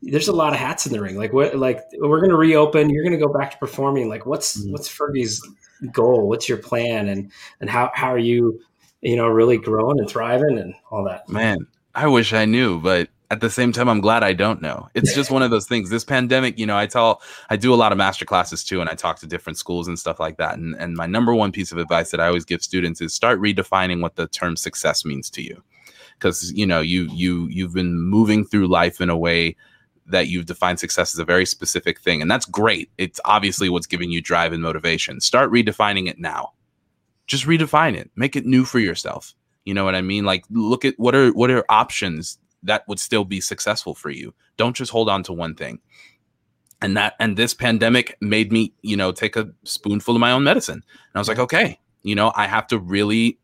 there's 0.02 0.28
a 0.28 0.34
lot 0.34 0.52
of 0.52 0.60
hats 0.60 0.86
in 0.86 0.92
the 0.92 1.02
ring. 1.02 1.18
Like 1.18 1.32
what 1.32 1.56
like 1.56 1.80
we're 2.00 2.20
gonna 2.20 2.36
reopen, 2.36 2.90
you're 2.90 3.04
gonna 3.04 3.18
go 3.18 3.32
back 3.32 3.52
to 3.52 3.58
performing. 3.58 4.10
Like 4.10 4.26
what's 4.26 4.60
mm-hmm. 4.60 4.72
what's 4.72 4.90
Fergie's 4.90 5.42
goal? 5.92 6.28
What's 6.28 6.50
your 6.50 6.58
plan 6.58 7.08
and 7.08 7.32
and 7.62 7.70
how 7.70 7.92
how 7.94 8.08
are 8.08 8.18
you, 8.18 8.60
you 9.02 9.16
know, 9.16 9.28
really 9.28 9.58
growing 9.58 10.00
and 10.00 10.10
thriving 10.10 10.58
and 10.58 10.74
all 10.92 11.06
that? 11.06 11.30
Man, 11.30 11.60
I 11.96 12.08
wish 12.08 12.34
I 12.34 12.46
knew, 12.46 12.82
but 12.82 13.10
at 13.34 13.42
the 13.42 13.50
same 13.50 13.72
time, 13.72 13.90
I'm 13.90 14.00
glad 14.00 14.22
I 14.24 14.34
don't 14.34 14.62
know. 14.62 14.90
It's 14.94 15.16
just 15.16 15.32
one 15.32 15.42
of 15.42 15.50
those 15.50 15.66
things. 15.66 15.90
This 15.90 16.04
pandemic, 16.04 16.60
you 16.60 16.68
know, 16.68 16.78
I 16.78 16.86
tell, 16.86 17.20
I 17.50 17.56
do 17.56 17.74
a 17.74 17.76
lot 17.76 17.92
of 17.92 17.98
master 17.98 18.26
classes 18.26 18.64
too, 18.64 18.80
and 18.80 18.88
I 18.88 18.94
talk 18.94 19.18
to 19.20 19.28
different 19.28 19.58
schools 19.58 19.88
and 19.88 19.98
stuff 19.98 20.20
like 20.20 20.38
that. 20.38 20.56
And, 20.56 20.76
and 20.76 20.96
my 20.96 21.08
number 21.08 21.34
one 21.34 21.52
piece 21.52 21.72
of 21.72 21.80
advice 21.80 22.12
that 22.12 22.20
I 22.20 22.28
always 22.28 22.46
give 22.46 22.62
students 22.62 23.02
is 23.02 23.12
start 23.12 23.42
redefining 23.42 24.02
what 24.02 24.18
the 24.18 24.28
term 24.28 24.56
success 24.56 25.04
means 25.04 25.32
to 25.32 25.42
you. 25.42 25.64
Because, 26.14 26.54
you 26.54 26.68
know, 26.68 26.80
you, 26.80 27.10
you, 27.12 27.48
you've 27.48 27.74
been 27.74 28.00
moving 28.00 28.46
through 28.46 28.68
life 28.68 29.02
in 29.02 29.10
a 29.10 29.18
way 29.18 29.56
that 30.06 30.28
you've 30.28 30.46
defined 30.46 30.80
success 30.80 31.16
as 31.16 31.20
a 31.20 31.26
very 31.26 31.48
specific 31.48 32.00
thing. 32.00 32.22
And 32.22 32.30
that's 32.30 32.46
great. 32.46 32.92
It's 33.00 33.20
obviously 33.26 33.68
what's 33.68 33.88
giving 33.88 34.12
you 34.12 34.22
drive 34.22 34.54
and 34.54 34.62
motivation. 34.62 35.22
Start 35.22 35.52
redefining 35.52 36.08
it 36.08 36.20
now. 36.20 36.52
Just 37.26 37.48
redefine 37.48 37.96
it, 37.96 38.12
make 38.16 38.36
it 38.36 38.46
new 38.46 38.64
for 38.64 38.78
yourself. 38.78 39.34
You 39.66 39.74
know 39.74 39.86
what 39.86 39.96
I 39.96 40.02
mean? 40.02 40.24
Like 40.24 40.44
look 40.52 40.86
at 40.86 40.94
what 41.00 41.16
are 41.16 41.30
what 41.32 41.50
are 41.50 41.64
options 41.70 42.38
that 42.64 42.88
would 42.88 43.00
still 43.00 43.26
be 43.26 43.42
successful 43.42 43.96
for 43.96 44.10
you. 44.10 44.34
Don't 44.58 44.76
just 44.76 44.92
hold 44.92 45.10
on 45.10 45.24
to 45.24 45.34
one 45.34 45.56
thing. 45.56 45.80
And 46.82 46.98
that 46.98 47.14
and 47.20 47.38
this 47.38 47.54
pandemic 47.54 48.18
made 48.20 48.52
me, 48.52 48.74
you 48.82 48.98
know, 48.98 49.12
take 49.12 49.36
a 49.36 49.50
spoonful 49.64 50.16
of 50.16 50.20
my 50.20 50.32
own 50.32 50.44
medicine. 50.44 50.76
And 50.76 51.16
I 51.16 51.20
was 51.20 51.28
like, 51.28 51.40
okay, 51.40 51.80
you 52.04 52.16
know, 52.16 52.34
I 52.36 52.48
have 52.48 52.68
to 52.68 52.80
really 52.80 53.40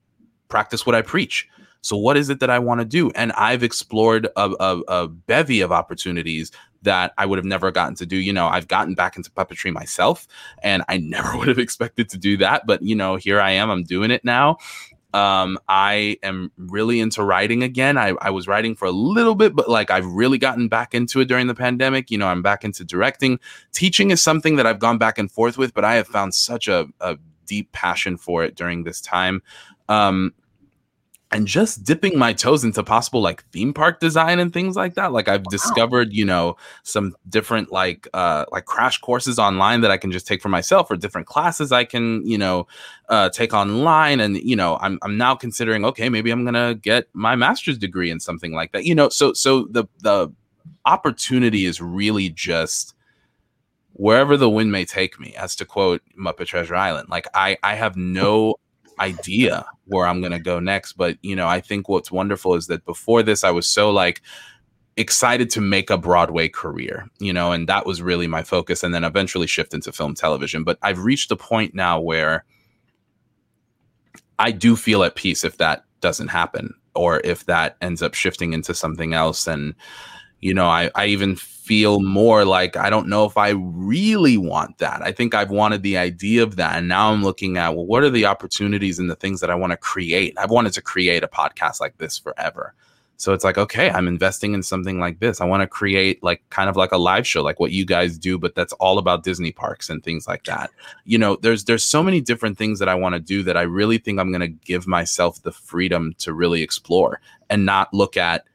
practice 0.50 0.86
what 0.86 0.96
I 0.96 1.02
preach. 1.02 1.48
So 1.82 1.96
what 1.96 2.18
is 2.18 2.30
it 2.30 2.42
that 2.42 2.50
I 2.50 2.60
want 2.60 2.82
to 2.82 2.86
do? 2.86 3.10
And 3.12 3.32
I've 3.34 3.64
explored 3.64 4.28
a, 4.36 4.52
a, 4.60 4.82
a, 4.88 5.08
bevy 5.08 5.62
of 5.62 5.72
opportunities 5.72 6.52
that 6.82 7.14
I 7.18 7.26
would 7.26 7.38
have 7.38 7.46
never 7.46 7.72
gotten 7.72 7.96
to 7.96 8.06
do. 8.06 8.18
You 8.18 8.34
know, 8.34 8.48
I've 8.48 8.68
gotten 8.68 8.96
back 8.96 9.16
into 9.16 9.32
puppetry 9.32 9.72
myself, 9.72 10.28
and 10.62 10.84
I 10.90 10.98
never 11.02 11.38
would 11.38 11.48
have 11.48 11.60
expected 11.60 12.10
to 12.10 12.18
do 12.18 12.38
that. 12.38 12.66
But 12.66 12.82
you 12.82 12.96
know, 12.96 13.16
here 13.16 13.40
I 13.40 13.52
am. 13.52 13.70
I'm 13.70 13.84
doing 13.84 14.12
it 14.12 14.26
now, 14.26 14.58
um, 15.14 15.58
I 15.68 16.18
am 16.22 16.52
really 16.58 17.00
into 17.00 17.24
writing 17.24 17.64
again. 17.64 17.98
I, 17.98 18.14
I 18.22 18.30
was 18.30 18.48
writing 18.48 18.76
for 18.76 18.86
a 18.86 18.92
little 18.92 19.36
bit, 19.36 19.56
but 19.56 19.70
like 19.70 19.90
I've 19.90 20.06
really 20.06 20.38
gotten 20.38 20.68
back 20.68 20.94
into 20.94 21.20
it 21.20 21.26
during 21.26 21.48
the 21.48 21.56
pandemic. 21.56 22.12
You 22.12 22.18
know, 22.18 22.28
I'm 22.28 22.42
back 22.42 22.64
into 22.64 22.84
directing. 22.84 23.40
Teaching 23.72 24.12
is 24.12 24.22
something 24.22 24.56
that 24.58 24.68
I've 24.68 24.80
gone 24.80 24.98
back 24.98 25.18
and 25.18 25.32
forth 25.32 25.58
with, 25.58 25.74
but 25.74 25.84
I 25.84 25.96
have 25.96 26.08
found 26.08 26.36
such 26.36 26.68
a, 26.68 26.88
a 27.02 27.18
deep 27.46 27.72
passion 27.72 28.18
for 28.18 28.44
it 28.44 28.56
during 28.56 28.84
this 28.84 29.02
time. 29.02 29.42
Um, 29.88 30.34
and 31.32 31.48
just 31.48 31.84
dipping 31.84 32.18
my 32.18 32.34
toes 32.34 32.64
into 32.64 32.84
possible 32.84 33.22
like 33.22 33.44
theme 33.52 33.74
park 33.74 34.00
design 34.00 34.40
and 34.40 34.54
things 34.54 34.76
like 34.76 34.96
that 34.96 35.12
like 35.12 35.28
i've 35.28 35.42
wow. 35.42 35.50
discovered 35.52 36.12
you 36.14 36.26
know 36.26 36.56
some 36.84 37.16
different 37.28 37.72
like 37.72 38.08
uh 38.14 38.46
like 38.52 38.66
crash 38.66 38.98
courses 39.00 39.38
online 39.38 39.82
that 39.82 39.92
i 39.92 39.98
can 39.98 40.12
just 40.12 40.28
take 40.28 40.42
for 40.42 40.50
myself 40.50 40.90
or 40.90 40.96
different 40.96 41.28
classes 41.28 41.72
i 41.72 41.84
can 41.84 42.26
you 42.26 42.38
know 42.38 42.68
uh 43.10 43.30
take 43.30 43.54
online 43.54 44.20
and 44.20 44.38
you 44.38 44.56
know 44.56 44.78
i'm 44.82 44.98
i'm 45.04 45.18
now 45.18 45.36
considering 45.36 45.86
okay 45.86 46.10
maybe 46.10 46.32
i'm 46.32 46.46
gonna 46.46 46.76
get 46.76 47.08
my 47.14 47.36
master's 47.36 47.78
degree 47.78 48.10
in 48.10 48.20
something 48.20 48.54
like 48.54 48.72
that 48.72 48.86
you 48.86 48.96
know 48.96 49.10
so 49.10 49.34
so 49.34 49.68
the 49.72 49.86
the 50.00 50.32
opportunity 50.86 51.66
is 51.66 51.82
really 51.82 52.30
just 52.30 52.96
wherever 53.94 54.38
the 54.38 54.50
wind 54.50 54.72
may 54.72 54.86
take 54.86 55.20
me 55.20 55.36
as 55.36 55.56
to 55.56 55.66
quote 55.66 56.02
muppet 56.18 56.46
treasure 56.46 56.76
island 56.76 57.08
like 57.10 57.28
i 57.34 57.58
i 57.64 57.76
have 57.76 57.96
no 57.98 58.56
idea 59.00 59.66
where 59.86 60.06
I'm 60.06 60.22
going 60.22 60.32
to 60.32 60.40
go 60.40 60.60
next. 60.60 60.94
But, 60.94 61.18
you 61.22 61.36
know, 61.36 61.48
I 61.48 61.62
think 61.62 61.90
what's 61.90 62.12
wonderful 62.12 62.56
is 62.56 62.68
that 62.68 62.86
before 62.86 63.24
this, 63.24 63.44
I 63.44 63.52
was 63.52 63.68
so 63.68 63.90
like, 63.92 64.22
excited 64.98 65.50
to 65.50 65.62
make 65.62 65.90
a 65.90 65.98
Broadway 65.98 66.50
career, 66.50 67.08
you 67.20 67.32
know, 67.32 67.54
and 67.54 67.70
that 67.70 67.86
was 67.86 68.02
really 68.02 68.28
my 68.28 68.44
focus. 68.44 68.84
And 68.84 68.94
then 68.94 69.06
eventually 69.06 69.48
shift 69.48 69.74
into 69.74 69.94
film 69.94 70.14
television. 70.14 70.66
But 70.66 70.78
I've 70.82 71.00
reached 71.00 71.32
a 71.32 71.38
point 71.38 71.74
now 71.74 72.02
where 72.02 72.44
I 74.38 74.52
do 74.52 74.76
feel 74.76 75.04
at 75.04 75.16
peace 75.16 75.46
if 75.46 75.58
that 75.58 75.86
doesn't 76.02 76.28
happen 76.28 76.74
or 76.96 77.22
if 77.24 77.46
that 77.46 77.78
ends 77.82 78.02
up 78.02 78.14
shifting 78.14 78.52
into 78.52 78.74
something 78.74 79.14
else. 79.14 79.48
And, 79.48 79.74
you 80.42 80.54
know, 80.54 80.68
I, 80.68 80.90
I 80.96 81.08
even 81.08 81.36
feel 81.36 82.00
more 82.00 82.46
like 82.46 82.76
I 82.76 82.90
don't 82.90 83.08
know 83.08 83.26
if 83.26 83.38
I 83.38 83.50
really 83.50 84.38
want 84.38 84.78
that. 84.80 85.02
I 85.02 85.12
think 85.12 85.34
I've 85.34 85.52
wanted 85.52 85.84
the 85.84 85.98
idea 85.98 86.44
of 86.44 86.56
that. 86.56 86.78
And 86.78 86.88
now 86.88 87.12
I'm 87.12 87.24
looking 87.24 87.58
at, 87.58 87.76
well, 87.76 87.86
what 87.86 88.04
are 88.04 88.10
the 88.10 88.26
opportunities 88.26 89.00
and 89.00 89.10
the 89.10 89.16
things 89.16 89.42
that 89.42 89.52
I 89.52 89.56
want 89.56 89.72
to 89.72 89.78
create? 89.78 90.34
I've 90.38 90.50
wanted 90.50 90.74
to 90.74 90.82
create 90.82 91.24
a 91.24 91.28
podcast 91.28 91.80
like 91.80 91.98
this 91.98 92.18
forever. 92.18 92.74
So 93.18 93.34
it's 93.34 93.44
like, 93.44 93.58
okay, 93.58 93.90
I'm 93.90 94.08
investing 94.08 94.54
in 94.54 94.64
something 94.64 94.98
like 94.98 95.20
this. 95.20 95.42
I 95.42 95.46
want 95.46 95.60
to 95.60 95.68
create 95.68 96.24
like 96.24 96.42
kind 96.52 96.70
of 96.70 96.78
like 96.78 96.94
a 96.94 96.98
live 96.98 97.28
show, 97.28 97.44
like 97.44 97.60
what 97.60 97.72
you 97.72 97.86
guys 97.86 98.18
do, 98.18 98.38
but 98.40 98.56
that's 98.56 98.72
all 98.74 98.98
about 98.98 99.24
Disney 99.24 99.52
parks 99.52 99.90
and 99.90 100.02
things 100.02 100.26
like 100.26 100.46
that. 100.46 100.70
You 101.04 101.18
know, 101.18 101.36
there's 101.36 101.66
there's 101.66 101.84
so 101.84 102.02
many 102.02 102.22
different 102.22 102.58
things 102.58 102.80
that 102.80 102.88
I 102.88 102.96
want 102.96 103.16
to 103.16 103.20
do 103.20 103.44
that 103.44 103.58
I 103.58 103.64
really 103.64 103.98
think 103.98 104.20
I'm 104.20 104.32
going 104.32 104.40
to 104.40 104.48
give 104.48 104.88
myself 104.88 105.44
the 105.44 105.52
freedom 105.52 106.16
to 106.20 106.34
really 106.34 106.62
explore 106.62 107.20
and 107.50 107.66
not 107.66 107.94
look 107.94 108.16
at 108.16 108.46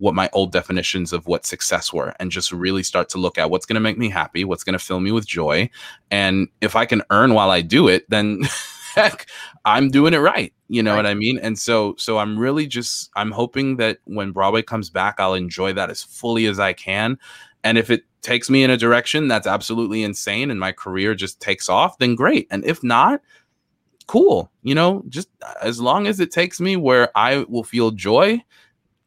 what 0.00 0.14
my 0.14 0.30
old 0.32 0.50
definitions 0.50 1.12
of 1.12 1.26
what 1.26 1.44
success 1.44 1.92
were 1.92 2.14
and 2.18 2.30
just 2.30 2.52
really 2.52 2.82
start 2.82 3.08
to 3.10 3.18
look 3.18 3.36
at 3.36 3.50
what's 3.50 3.66
going 3.66 3.74
to 3.74 3.80
make 3.80 3.98
me 3.98 4.08
happy, 4.08 4.44
what's 4.44 4.64
going 4.64 4.72
to 4.72 4.84
fill 4.84 4.98
me 4.98 5.12
with 5.12 5.26
joy. 5.26 5.68
And 6.10 6.48
if 6.62 6.74
I 6.74 6.86
can 6.86 7.02
earn 7.10 7.34
while 7.34 7.50
I 7.50 7.60
do 7.60 7.86
it, 7.86 8.08
then 8.08 8.40
heck, 8.94 9.26
I'm 9.66 9.90
doing 9.90 10.14
it 10.14 10.18
right. 10.18 10.54
You 10.68 10.82
know 10.82 10.92
right. 10.92 10.98
what 10.98 11.06
I 11.06 11.14
mean? 11.14 11.38
And 11.38 11.58
so 11.58 11.94
so 11.98 12.18
I'm 12.18 12.38
really 12.38 12.66
just 12.66 13.10
I'm 13.14 13.30
hoping 13.30 13.76
that 13.76 13.98
when 14.04 14.32
Broadway 14.32 14.62
comes 14.62 14.88
back, 14.88 15.16
I'll 15.18 15.34
enjoy 15.34 15.74
that 15.74 15.90
as 15.90 16.02
fully 16.02 16.46
as 16.46 16.58
I 16.58 16.72
can. 16.72 17.18
And 17.62 17.76
if 17.76 17.90
it 17.90 18.04
takes 18.22 18.48
me 18.48 18.64
in 18.64 18.70
a 18.70 18.78
direction 18.78 19.28
that's 19.28 19.46
absolutely 19.46 20.02
insane 20.02 20.50
and 20.50 20.58
my 20.58 20.72
career 20.72 21.14
just 21.14 21.40
takes 21.40 21.68
off, 21.68 21.98
then 21.98 22.14
great. 22.14 22.46
And 22.50 22.64
if 22.64 22.82
not, 22.82 23.20
cool. 24.06 24.50
You 24.62 24.74
know, 24.74 25.04
just 25.10 25.28
uh, 25.42 25.52
as 25.60 25.78
long 25.78 26.06
as 26.06 26.20
it 26.20 26.30
takes 26.30 26.58
me 26.58 26.76
where 26.76 27.10
I 27.14 27.44
will 27.50 27.64
feel 27.64 27.90
joy, 27.90 28.42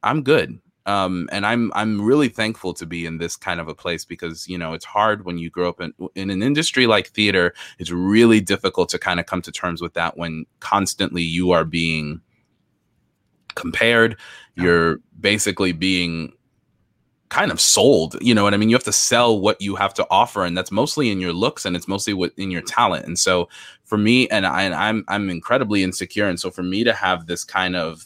I'm 0.04 0.22
good 0.22 0.60
um, 0.86 1.30
and 1.32 1.46
I'm 1.46 1.72
I'm 1.76 2.02
really 2.02 2.28
thankful 2.28 2.74
to 2.76 2.86
be 2.86 3.06
in 3.06 3.18
this 3.18 3.36
kind 3.36 3.60
of 3.60 3.68
a 3.68 3.76
place 3.76 4.04
because 4.04 4.48
you 4.48 4.58
know 4.58 4.74
it's 4.74 4.86
hard 4.86 5.26
when 5.26 5.38
you 5.38 5.50
grow 5.50 5.70
up 5.70 5.80
in 5.80 5.94
in 6.16 6.30
an 6.30 6.44
industry 6.44 6.88
like 6.88 7.08
theater. 7.08 7.54
It's 7.80 7.92
really 7.92 8.42
difficult 8.42 8.90
to 8.90 9.00
kind 9.00 9.20
of 9.20 9.26
come 9.26 9.42
to 9.44 9.52
terms 9.52 9.82
with 9.82 9.94
that 9.94 10.18
when 10.18 10.46
constantly 10.60 11.24
you 11.24 11.52
are 11.52 11.66
being 11.66 12.22
compared. 13.56 14.18
You're 14.56 15.00
basically 15.20 15.72
being 15.72 16.34
kind 17.30 17.52
of 17.52 17.60
sold 17.60 18.16
you 18.22 18.32
know 18.36 18.44
what 18.44 18.54
i 18.54 18.58
mean 18.58 18.70
you 18.70 18.76
have 18.76 18.84
to 18.84 18.94
sell 18.94 19.40
what 19.40 19.60
you 19.60 19.76
have 19.76 19.92
to 19.92 20.06
offer 20.12 20.46
and 20.46 20.56
that's 20.56 20.72
mostly 20.72 21.10
in 21.10 21.20
your 21.20 21.34
looks 21.34 21.66
and 21.66 21.76
it's 21.76 21.88
mostly 21.88 22.14
in 22.38 22.52
your 22.52 22.62
talent 22.62 23.08
and 23.08 23.18
so 23.18 23.50
for 23.86 23.98
me 23.98 24.28
and, 24.28 24.46
I, 24.46 24.62
and 24.62 24.76
i'm 24.76 25.04
i'm 25.08 25.32
incredibly 25.32 25.82
insecure 25.82 26.28
and 26.28 26.40
so 26.40 26.52
for 26.52 26.62
me 26.62 26.84
to 26.84 26.94
have 26.94 27.26
this 27.26 27.44
kind 27.44 27.76
of 27.76 28.06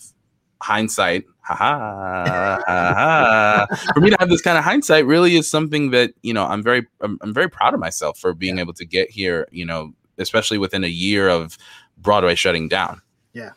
hindsight 0.62 1.26
ha 1.56 2.62
ha, 2.68 3.68
for 3.94 4.00
me 4.02 4.10
to 4.10 4.18
have 4.20 4.30
this 4.30 4.42
kind 4.42 4.58
of 4.58 4.64
hindsight 4.64 5.06
really 5.06 5.36
is 5.36 5.50
something 5.50 5.92
that 5.92 6.14
you 6.22 6.34
know 6.34 6.46
i'm 6.46 6.62
very 6.64 6.86
i'm, 7.02 7.18
I'm 7.22 7.34
very 7.34 7.50
proud 7.50 7.74
of 7.74 7.80
myself 7.80 8.18
for 8.20 8.34
being 8.34 8.56
yeah. 8.58 8.62
able 8.64 8.74
to 8.74 8.86
get 8.86 9.10
here 9.10 9.48
you 9.52 9.66
know 9.66 9.94
especially 10.18 10.58
within 10.58 10.84
a 10.84 10.88
year 10.88 11.30
of 11.30 11.58
broadway 12.00 12.36
shutting 12.36 12.68
down 12.68 13.02
yeah 13.34 13.52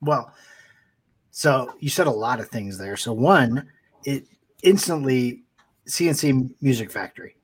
well 0.00 0.32
so 1.30 1.72
you 1.80 1.88
said 1.88 2.06
a 2.06 2.10
lot 2.10 2.40
of 2.40 2.48
things 2.48 2.78
there 2.78 2.96
so 2.96 3.12
one 3.12 3.68
it 4.04 4.26
instantly 4.62 5.42
C+C 5.86 6.32
Music 6.60 6.90
Factory 6.90 7.36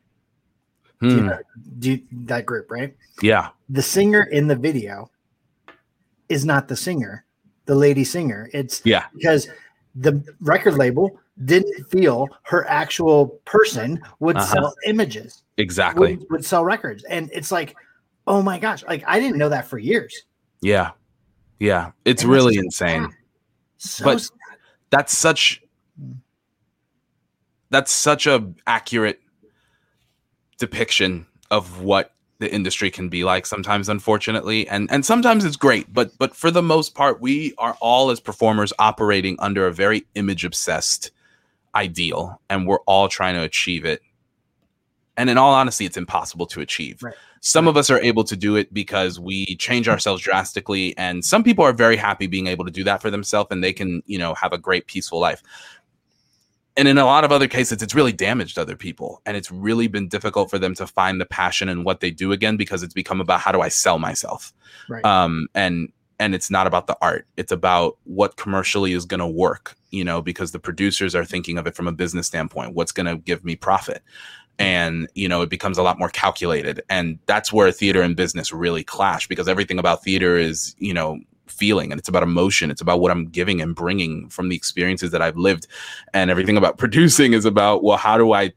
Do 1.00 1.08
you 1.08 1.20
Hmm. 1.20 1.26
know- 1.26 1.38
do 1.78 1.90
you- 1.92 2.02
that 2.26 2.44
group, 2.46 2.70
right? 2.70 2.94
Yeah. 3.22 3.48
The 3.68 3.82
singer 3.82 4.22
in 4.22 4.46
the 4.48 4.56
video 4.56 5.10
is 6.28 6.44
not 6.44 6.68
the 6.68 6.76
singer, 6.76 7.24
the 7.66 7.74
lady 7.74 8.04
singer. 8.04 8.48
It's 8.52 8.80
Yeah. 8.84 9.04
because 9.14 9.48
the 9.94 10.22
record 10.40 10.74
label 10.74 11.18
didn't 11.44 11.84
feel 11.90 12.28
her 12.42 12.66
actual 12.68 13.28
person 13.44 14.00
would 14.20 14.36
Uh-huh. 14.36 14.52
sell 14.52 14.74
images, 14.86 15.42
Exactly. 15.56 16.16
would, 16.16 16.26
would 16.30 16.44
sell 16.44 16.64
records. 16.64 17.04
And 17.04 17.30
it's 17.32 17.50
like, 17.52 17.76
oh 18.26 18.42
my 18.42 18.58
gosh, 18.58 18.84
like 18.84 19.04
I 19.06 19.18
didn't 19.20 19.38
know 19.38 19.48
that 19.48 19.66
for 19.66 19.78
years. 19.78 20.14
Yeah. 20.62 20.92
Yeah. 21.60 21.92
It's 22.04 22.22
And 22.22 22.32
really 22.32 22.56
insane. 22.56 23.08
So 23.78 24.04
But- 24.04 24.20
sad. 24.20 24.30
That's 24.90 25.16
such 25.16 25.60
that's 27.70 27.90
such 27.90 28.26
a 28.28 28.52
accurate 28.66 29.20
depiction 30.58 31.26
of 31.50 31.82
what 31.82 32.13
the 32.44 32.54
industry 32.54 32.90
can 32.90 33.08
be 33.08 33.24
like 33.24 33.46
sometimes 33.46 33.88
unfortunately. 33.88 34.68
And 34.68 34.90
and 34.92 35.04
sometimes 35.04 35.44
it's 35.44 35.56
great 35.56 35.92
but 35.92 36.16
but 36.18 36.36
for 36.36 36.50
the 36.50 36.62
most 36.62 36.94
part 36.94 37.20
we 37.20 37.54
are 37.56 37.76
all 37.80 38.10
as 38.10 38.20
performers 38.20 38.72
operating 38.78 39.36
under 39.38 39.66
a 39.66 39.72
very 39.72 40.06
image 40.14 40.44
obsessed 40.44 41.10
ideal 41.74 42.40
and 42.50 42.66
we're 42.66 42.80
all 42.86 43.08
trying 43.08 43.34
to 43.34 43.42
achieve 43.42 43.84
it. 43.86 44.02
And 45.16 45.30
in 45.30 45.38
all 45.38 45.54
honesty 45.54 45.86
it's 45.86 45.96
impossible 45.96 46.46
to 46.48 46.60
achieve. 46.60 47.02
Right. 47.02 47.14
some 47.40 47.66
of 47.66 47.76
us 47.76 47.90
are 47.90 48.00
able 48.00 48.24
to 48.24 48.36
do 48.36 48.56
it 48.56 48.72
because 48.72 49.18
we 49.18 49.56
change 49.56 49.88
ourselves 49.88 50.22
drastically 50.22 50.96
and 50.98 51.24
some 51.24 51.42
people 51.42 51.64
are 51.64 51.72
very 51.72 51.96
happy 51.96 52.26
being 52.26 52.46
able 52.46 52.64
to 52.66 52.70
do 52.70 52.84
that 52.84 53.00
for 53.00 53.10
themselves 53.10 53.48
and 53.50 53.64
they 53.64 53.72
can 53.72 54.02
you 54.06 54.18
know 54.18 54.34
have 54.34 54.52
a 54.52 54.58
great 54.58 54.86
peaceful 54.86 55.18
life 55.18 55.42
and 56.76 56.88
in 56.88 56.98
a 56.98 57.04
lot 57.04 57.24
of 57.24 57.32
other 57.32 57.48
cases 57.48 57.82
it's 57.82 57.94
really 57.94 58.12
damaged 58.12 58.58
other 58.58 58.76
people 58.76 59.22
and 59.26 59.36
it's 59.36 59.50
really 59.50 59.86
been 59.86 60.08
difficult 60.08 60.50
for 60.50 60.58
them 60.58 60.74
to 60.74 60.86
find 60.86 61.20
the 61.20 61.26
passion 61.26 61.68
in 61.68 61.84
what 61.84 62.00
they 62.00 62.10
do 62.10 62.32
again 62.32 62.56
because 62.56 62.82
it's 62.82 62.94
become 62.94 63.20
about 63.20 63.40
how 63.40 63.52
do 63.52 63.60
i 63.60 63.68
sell 63.68 63.98
myself? 63.98 64.52
Right. 64.88 65.04
um 65.04 65.48
and 65.54 65.92
and 66.20 66.34
it's 66.34 66.48
not 66.48 66.68
about 66.68 66.86
the 66.86 66.96
art. 67.02 67.26
It's 67.36 67.50
about 67.50 67.98
what 68.04 68.36
commercially 68.36 68.92
is 68.92 69.04
going 69.04 69.20
to 69.20 69.26
work 69.26 69.76
you 69.90 70.04
know 70.04 70.20
because 70.20 70.52
the 70.52 70.58
producers 70.58 71.14
are 71.14 71.24
thinking 71.24 71.58
of 71.58 71.66
it 71.66 71.74
from 71.74 71.88
a 71.88 71.92
business 71.92 72.26
standpoint. 72.26 72.74
What's 72.74 72.92
going 72.92 73.06
to 73.06 73.16
give 73.16 73.44
me 73.44 73.56
profit? 73.56 74.02
And 74.58 75.08
you 75.14 75.28
know 75.28 75.42
it 75.42 75.50
becomes 75.50 75.78
a 75.78 75.82
lot 75.82 75.98
more 75.98 76.08
calculated. 76.08 76.82
And 76.88 77.18
that's 77.26 77.52
where 77.52 77.70
theater 77.72 78.02
and 78.02 78.16
business 78.16 78.52
really 78.52 78.84
clash 78.84 79.26
because 79.26 79.48
everything 79.48 79.78
about 79.78 80.04
theater 80.04 80.36
is 80.36 80.74
you 80.78 80.94
know 80.94 81.20
feeling 81.46 81.92
and 81.92 81.98
it's 81.98 82.08
about 82.08 82.22
emotion 82.22 82.70
it's 82.70 82.80
about 82.80 83.00
what 83.00 83.10
i'm 83.10 83.26
giving 83.28 83.60
and 83.60 83.74
bringing 83.74 84.28
from 84.28 84.48
the 84.48 84.56
experiences 84.56 85.10
that 85.10 85.20
i've 85.22 85.36
lived 85.36 85.66
and 86.14 86.30
everything 86.30 86.56
about 86.56 86.78
producing 86.84 87.32
is 87.34 87.44
about 87.44 87.82
well 87.84 87.96
how 87.98 88.16
do 88.16 88.32
i 88.32 88.50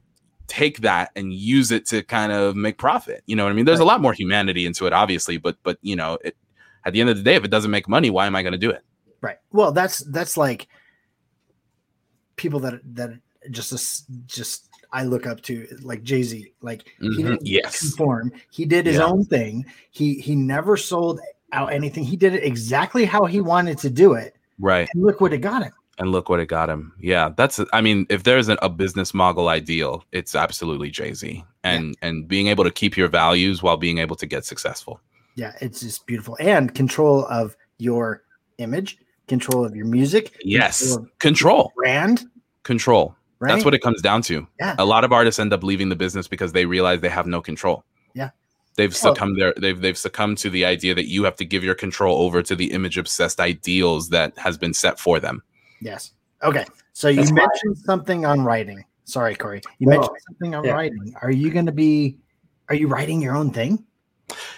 take 0.47 0.79
that 0.79 1.11
and 1.15 1.33
use 1.33 1.71
it 1.71 1.85
to 1.85 2.01
kind 2.03 2.31
of 2.31 2.55
make 2.55 2.77
profit 2.77 3.21
you 3.25 3.35
know 3.35 3.43
what 3.43 3.49
i 3.51 3.53
mean 3.53 3.65
there's 3.65 3.79
a 3.81 3.85
lot 3.85 3.99
more 3.99 4.13
humanity 4.13 4.65
into 4.65 4.85
it 4.87 4.93
obviously 4.93 5.37
but 5.37 5.57
but 5.63 5.77
you 5.81 5.95
know 5.95 6.17
it 6.23 6.37
at 6.85 6.93
the 6.93 7.01
end 7.01 7.09
of 7.09 7.17
the 7.17 7.23
day 7.23 7.35
if 7.35 7.43
it 7.43 7.51
doesn't 7.51 7.71
make 7.71 7.89
money 7.89 8.09
why 8.09 8.25
am 8.25 8.35
i 8.35 8.41
going 8.41 8.53
to 8.53 8.57
do 8.57 8.69
it 8.69 8.83
Right. 9.19 9.37
Well, 9.51 9.71
that's 9.71 9.99
that's 10.11 10.37
like 10.37 10.67
people 12.35 12.59
that 12.61 12.79
that 12.95 13.19
just 13.49 14.05
just 14.27 14.69
I 14.91 15.03
look 15.03 15.25
up 15.25 15.41
to 15.43 15.67
like 15.81 16.03
Jay 16.03 16.21
Z. 16.21 16.53
Like 16.61 16.85
he 16.99 17.07
Mhm. 17.09 17.15
didn't 17.17 17.45
Yes. 17.45 17.79
conform. 17.79 18.31
He 18.51 18.65
did 18.65 18.85
his 18.85 18.97
Yeah. 18.97 19.05
own 19.05 19.25
thing. 19.25 19.65
He 19.91 20.19
he 20.21 20.35
never 20.35 20.77
sold 20.77 21.19
out 21.53 21.71
anything. 21.73 22.03
He 22.03 22.15
did 22.17 22.33
it 22.33 22.43
exactly 22.43 23.05
how 23.05 23.25
he 23.25 23.41
wanted 23.41 23.77
to 23.79 23.89
do 23.89 24.13
it. 24.13 24.35
right 24.59 24.87
And 24.93 25.03
look 25.03 25.21
what 25.21 25.33
it 25.33 25.39
got 25.39 25.63
him. 25.63 25.71
and 25.99 26.11
look 26.11 26.29
what 26.29 26.39
it 26.39 26.45
got 26.47 26.69
him 26.69 26.93
yeah 26.99 27.29
that's 27.37 27.59
i 27.73 27.81
mean 27.81 28.05
if 28.09 28.21
there's 28.23 28.49
a, 28.49 28.53
a 28.61 28.69
business 28.69 29.13
mogul 29.15 29.47
ideal 29.47 30.03
it's 30.11 30.35
absolutely 30.35 30.89
jay-z 30.91 31.43
and 31.63 31.95
and 32.03 32.27
being 32.27 32.47
able 32.47 32.63
to 32.63 32.69
keep 32.71 32.95
your 32.97 33.07
values 33.07 33.63
while 33.63 33.77
being 33.77 33.97
able 33.97 34.15
to 34.15 34.25
get 34.27 34.45
successful 34.45 34.99
Yeah, 35.35 35.53
it's 35.61 35.79
just 35.81 36.05
beautiful. 36.07 36.35
And 36.39 36.73
control 36.73 37.25
of 37.29 37.55
your 37.77 38.23
image, 38.57 38.97
control 39.27 39.63
of 39.65 39.75
your 39.75 39.85
music, 39.85 40.35
yes 40.43 40.79
control 40.95 41.07
control 41.19 41.71
brand. 41.75 42.25
control 42.63 43.15
Right. 43.39 43.51
That's 43.53 43.63
what 43.65 43.75
it 43.75 43.81
comes 43.83 44.01
down 44.01 44.23
to. 44.23 44.47
Yeah. 44.59 44.75
A 44.79 44.85
lot 44.85 45.03
of 45.03 45.11
artists 45.13 45.37
end 45.39 45.53
up 45.53 45.63
leaving 45.63 45.89
the 45.89 45.95
business 45.95 46.27
because 46.27 46.53
they 46.53 46.65
realize 46.65 47.01
they 47.01 47.09
have 47.09 47.27
no 47.27 47.39
control. 47.39 47.83
Yeah. 48.15 48.31
They've 48.77 48.91
Well- 49.03 49.13
succumbed 49.13 49.41
there. 49.41 49.53
They've 49.57 49.79
they've 49.79 49.97
succumbed 49.97 50.37
to 50.39 50.49
the 50.49 50.63
idea 50.63 50.95
that 50.95 51.07
you 51.07 51.23
have 51.25 51.35
to 51.37 51.45
give 51.45 51.63
your 51.63 51.75
control 51.75 52.21
over 52.21 52.41
to 52.43 52.55
the 52.55 52.71
image 52.71 52.97
obsessed 52.97 53.39
ideals 53.41 54.09
that 54.09 54.37
has 54.37 54.57
been 54.57 54.73
set 54.73 54.99
for 54.99 55.19
them. 55.19 55.43
Yes. 55.81 56.11
Okay. 56.43 56.65
So 56.93 57.09
you 57.09 57.17
That's 57.17 57.31
why- 57.31 57.37
mentioned 57.47 57.77
something 57.85 58.25
on 58.25 58.41
writing. 58.41 58.83
Sorry, 59.05 59.35
Corey. 59.35 59.61
You 59.79 59.87
No. 59.87 59.97
mentioned 59.97 60.17
something 60.27 60.55
on 60.55 60.63
Yeah. 60.63 60.71
writing. 60.71 61.13
Are 61.21 61.31
you 61.31 61.49
going 61.49 61.65
to 61.65 61.71
be? 61.71 62.17
Are 62.69 62.75
you 62.75 62.87
writing 62.87 63.21
your 63.21 63.35
own 63.35 63.51
thing? 63.51 63.83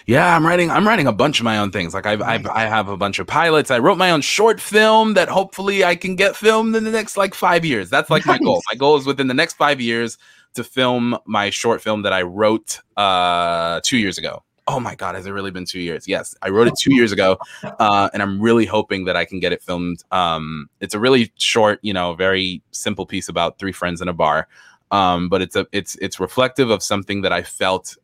Yeah, 0.04 0.34
I'm 0.34 0.44
writing. 0.44 0.68
I'm 0.70 0.86
writing 0.86 1.06
a 1.06 1.12
bunch 1.12 1.38
of 1.38 1.44
my 1.44 1.58
own 1.58 1.70
things. 1.70 1.94
Like 1.94 2.04
I've, 2.04 2.20
I've 2.20 2.44
I 2.48 2.62
have 2.62 2.88
a 2.88 2.96
bunch 2.96 3.20
of 3.20 3.28
pilots. 3.28 3.70
I 3.70 3.78
wrote 3.78 3.98
my 3.98 4.10
own 4.10 4.20
short 4.20 4.60
film 4.60 5.14
that 5.14 5.28
hopefully 5.28 5.84
I 5.84 5.94
can 5.94 6.16
get 6.16 6.34
filmed 6.34 6.74
in 6.74 6.82
the 6.82 6.90
next 6.90 7.16
like 7.16 7.34
five 7.34 7.64
years. 7.64 7.88
That's 7.88 8.10
like 8.10 8.26
my 8.26 8.36
goal. 8.38 8.60
My 8.70 8.76
goal 8.76 8.96
is 8.96 9.06
within 9.06 9.28
the 9.28 9.34
next 9.34 9.54
five 9.54 9.80
years 9.80 10.18
to 10.54 10.64
film 10.64 11.16
my 11.26 11.50
short 11.50 11.82
film 11.82 12.02
that 12.02 12.12
I 12.12 12.22
wrote 12.22 12.80
uh 12.96 13.80
two 13.82 13.98
years 13.98 14.18
ago. 14.18 14.42
Oh 14.66 14.78
my 14.78 14.94
god, 14.94 15.16
has 15.16 15.26
it 15.26 15.30
really 15.30 15.50
been 15.50 15.64
two 15.64 15.80
years? 15.80 16.06
Yes, 16.06 16.34
I 16.42 16.50
wrote 16.50 16.68
it 16.68 16.74
two 16.78 16.94
years 16.94 17.10
ago, 17.10 17.38
uh, 17.64 18.08
and 18.12 18.22
I'm 18.22 18.40
really 18.40 18.66
hoping 18.66 19.04
that 19.06 19.16
I 19.16 19.24
can 19.24 19.40
get 19.40 19.52
it 19.52 19.62
filmed. 19.62 20.04
Um, 20.12 20.68
it's 20.80 20.94
a 20.94 21.00
really 21.00 21.32
short, 21.38 21.80
you 21.82 21.92
know, 21.92 22.14
very 22.14 22.62
simple 22.70 23.04
piece 23.04 23.28
about 23.28 23.58
three 23.58 23.72
friends 23.72 24.00
in 24.00 24.06
a 24.06 24.12
bar, 24.12 24.46
um, 24.92 25.28
but 25.28 25.42
it's 25.42 25.56
a 25.56 25.66
it's 25.72 25.96
it's 25.96 26.20
reflective 26.20 26.70
of 26.70 26.84
something 26.84 27.22
that 27.22 27.32
I 27.32 27.42
felt 27.42 27.96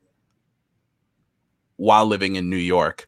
while 1.76 2.06
living 2.06 2.36
in 2.36 2.50
New 2.50 2.56
York 2.56 3.06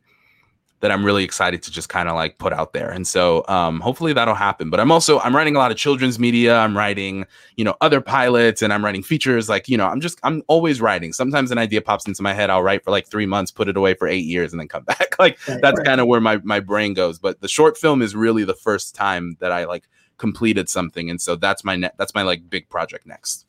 that 0.81 0.93
I'm 0.93 1.05
really 1.05 1.25
excited 1.25 1.63
to 1.65 1.73
just 1.73 1.89
kind 1.89 2.09
of 2.09 2.15
like 2.15 2.39
put 2.39 2.53
out 2.53 2.73
there. 2.73 2.91
And 2.91 3.07
so 3.07 3.45
um 3.49 3.81
hopefully 3.81 4.13
that'll 4.13 4.35
happen. 4.35 4.71
But 4.71 4.81
I'm 4.81 4.93
also 4.93 5.19
I'm 5.21 5.35
writing 5.35 5.57
a 5.57 5.59
lot 5.59 5.71
of 5.71 5.77
children's 5.77 6.19
media. 6.19 6.57
I'm 6.57 6.77
writing, 6.77 7.27
you 7.57 7.65
know, 7.65 7.75
other 7.81 8.01
pilots 8.01 8.63
and 8.63 8.73
I'm 8.73 8.85
writing 8.85 9.03
features 9.03 9.49
like, 9.49 9.69
you 9.69 9.77
know, 9.77 9.87
I'm 9.87 10.01
just 10.01 10.19
I'm 10.23 10.43
always 10.47 10.81
writing. 10.81 11.13
Sometimes 11.13 11.51
an 11.51 11.59
idea 11.59 11.81
pops 11.83 12.07
into 12.07 12.23
my 12.23 12.33
head, 12.33 12.49
I'll 12.51 12.63
write 12.63 12.85
for 12.85 12.91
like 12.91 13.07
3 13.09 13.27
months, 13.27 13.51
put 13.51 13.69
it 13.69 13.77
away 13.77 13.95
for 13.95 14.07
8 14.07 14.19
years 14.19 14.53
and 14.53 14.61
then 14.61 14.69
come 14.69 14.85
back. 14.93 15.19
like 15.19 15.39
Right, 15.49 15.59
that's 15.63 15.79
right. 15.79 15.87
kind 15.87 16.01
of 16.01 16.07
where 16.07 16.21
my 16.21 16.39
my 16.45 16.61
brain 16.61 16.95
goes. 16.95 17.19
But 17.19 17.41
the 17.41 17.49
short 17.49 17.77
film 17.77 18.03
is 18.03 18.15
really 18.15 18.45
the 18.45 18.55
first 18.55 18.95
time 18.95 19.37
that 19.41 19.53
I 19.53 19.65
like 19.65 19.89
completed 20.17 20.69
something 20.69 21.11
and 21.11 21.21
so 21.21 21.37
that's 21.37 21.63
my 21.65 21.77
ne- 21.77 21.91
that's 21.97 22.15
my 22.15 22.23
like 22.23 22.49
big 22.51 22.69
project 22.69 23.07
next. 23.07 23.47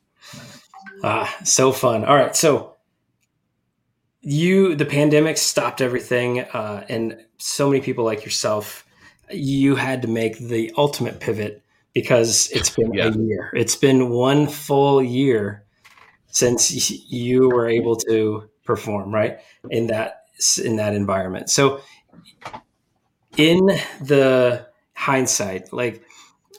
Ah, 1.02 1.34
so 1.44 1.72
fun. 1.72 2.04
All 2.04 2.16
right, 2.16 2.34
so 2.36 2.76
you 4.22 4.74
the 4.74 4.84
pandemic 4.86 5.38
stopped 5.38 5.80
everything, 5.80 6.40
uh, 6.40 6.84
and 6.88 7.18
so 7.38 7.70
many 7.70 7.80
people 7.80 8.04
like 8.04 8.24
yourself, 8.24 8.84
you 9.30 9.76
had 9.76 10.02
to 10.02 10.08
make 10.08 10.38
the 10.38 10.72
ultimate 10.76 11.20
pivot 11.20 11.62
because 11.94 12.50
it's 12.52 12.70
been 12.76 12.92
Yeah. 12.92 13.06
a 13.08 13.12
year. 13.12 13.50
It's 13.54 13.76
been 13.76 14.10
one 14.10 14.46
full 14.46 15.02
year 15.02 15.64
since 16.28 16.70
you 17.10 17.48
were 17.48 17.68
able 17.68 17.96
to 17.96 18.48
perform 18.64 19.12
right 19.12 19.38
in 19.70 19.88
that 19.88 20.24
in 20.62 20.76
that 20.76 20.94
environment. 20.94 21.50
So, 21.50 21.80
in 23.36 23.66
the 24.00 24.66
hindsight, 24.94 25.72
like, 25.72 26.02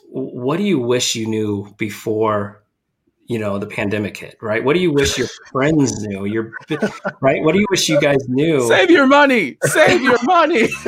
what 0.08 0.56
do 0.58 0.62
you 0.62 0.78
wish 0.78 1.14
you 1.14 1.26
knew 1.26 1.74
before 1.78 2.61
you 3.26 3.38
know 3.38 3.58
the 3.58 3.66
pandemic 3.66 4.16
hit 4.16 4.36
right 4.42 4.62
what 4.64 4.74
do 4.74 4.80
you 4.80 4.92
wish 4.92 5.16
your 5.16 5.28
friends 5.52 6.02
knew 6.06 6.24
your 6.24 6.52
right 7.20 7.42
what 7.44 7.52
do 7.52 7.58
you 7.60 7.66
wish 7.70 7.88
you 7.88 8.00
guys 8.00 8.28
knew 8.28 8.66
Save 8.68 8.90
your 8.90 9.06
money. 9.06 9.56
Save 9.64 10.02
your 10.02 10.18
money. 10.24 10.62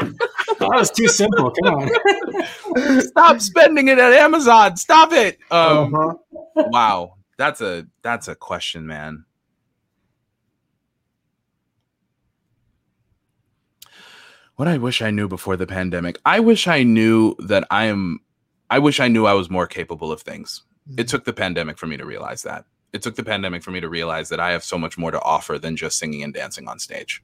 that 0.00 0.70
was 0.72 0.90
too 0.90 1.06
simple 1.08 1.50
come 1.62 1.74
on 1.74 3.00
Stop 3.02 3.40
spending 3.40 3.88
it 3.88 3.98
at 3.98 4.12
Amazon. 4.12 4.76
Stop 4.76 5.12
it. 5.12 5.38
Um, 5.50 5.94
Uh-huh. 5.94 6.14
wow, 6.70 7.14
that's 7.36 7.60
a 7.60 7.86
that's 8.02 8.28
a 8.28 8.34
question, 8.34 8.86
man. 8.86 9.24
What 14.56 14.68
I 14.68 14.76
wish 14.78 15.00
I 15.00 15.10
knew 15.10 15.26
before 15.28 15.56
the 15.56 15.66
pandemic. 15.66 16.18
I 16.24 16.40
wish 16.40 16.68
I 16.68 16.82
knew 16.82 17.34
that 17.38 17.66
I 17.70 17.84
am. 17.86 18.20
I 18.68 18.78
wish 18.78 19.00
I 19.00 19.08
knew 19.08 19.26
I 19.26 19.32
was 19.32 19.48
more 19.50 19.66
capable 19.66 20.12
of 20.12 20.20
things. 20.22 20.62
It 20.96 21.08
took 21.08 21.24
the 21.24 21.32
pandemic 21.32 21.78
for 21.78 21.86
me 21.86 21.96
to 21.96 22.04
realize 22.04 22.42
that. 22.42 22.64
It 22.92 23.02
took 23.02 23.14
the 23.14 23.24
pandemic 23.24 23.62
for 23.62 23.70
me 23.70 23.80
to 23.80 23.88
realize 23.88 24.28
that 24.30 24.40
I 24.40 24.50
have 24.50 24.64
so 24.64 24.76
much 24.76 24.98
more 24.98 25.10
to 25.10 25.20
offer 25.22 25.58
than 25.58 25.76
just 25.76 25.98
singing 25.98 26.22
and 26.22 26.34
dancing 26.34 26.68
on 26.68 26.78
stage. 26.78 27.22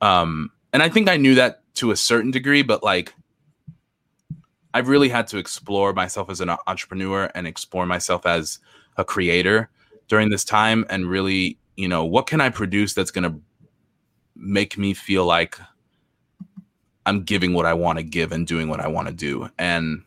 Um, 0.00 0.52
and 0.72 0.82
I 0.82 0.88
think 0.88 1.08
I 1.08 1.16
knew 1.16 1.34
that 1.34 1.62
to 1.74 1.90
a 1.90 1.96
certain 1.96 2.30
degree, 2.30 2.62
but 2.62 2.82
like 2.82 3.12
I've 4.72 4.88
really 4.88 5.08
had 5.08 5.26
to 5.28 5.38
explore 5.38 5.92
myself 5.92 6.28
as 6.30 6.40
an 6.40 6.50
entrepreneur 6.66 7.30
and 7.34 7.46
explore 7.46 7.86
myself 7.86 8.26
as 8.26 8.58
a 8.96 9.04
creator 9.04 9.70
during 10.08 10.30
this 10.30 10.44
time 10.44 10.84
and 10.90 11.06
really, 11.06 11.58
you 11.76 11.88
know, 11.88 12.04
what 12.04 12.26
can 12.26 12.40
I 12.40 12.50
produce 12.50 12.94
that's 12.94 13.10
going 13.10 13.30
to 13.30 13.40
make 14.36 14.76
me 14.76 14.94
feel 14.94 15.24
like 15.24 15.58
I'm 17.06 17.22
giving 17.22 17.54
what 17.54 17.66
I 17.66 17.74
want 17.74 17.98
to 17.98 18.02
give 18.02 18.32
and 18.32 18.46
doing 18.46 18.68
what 18.68 18.80
I 18.80 18.88
want 18.88 19.08
to 19.08 19.14
do. 19.14 19.48
And 19.58 20.02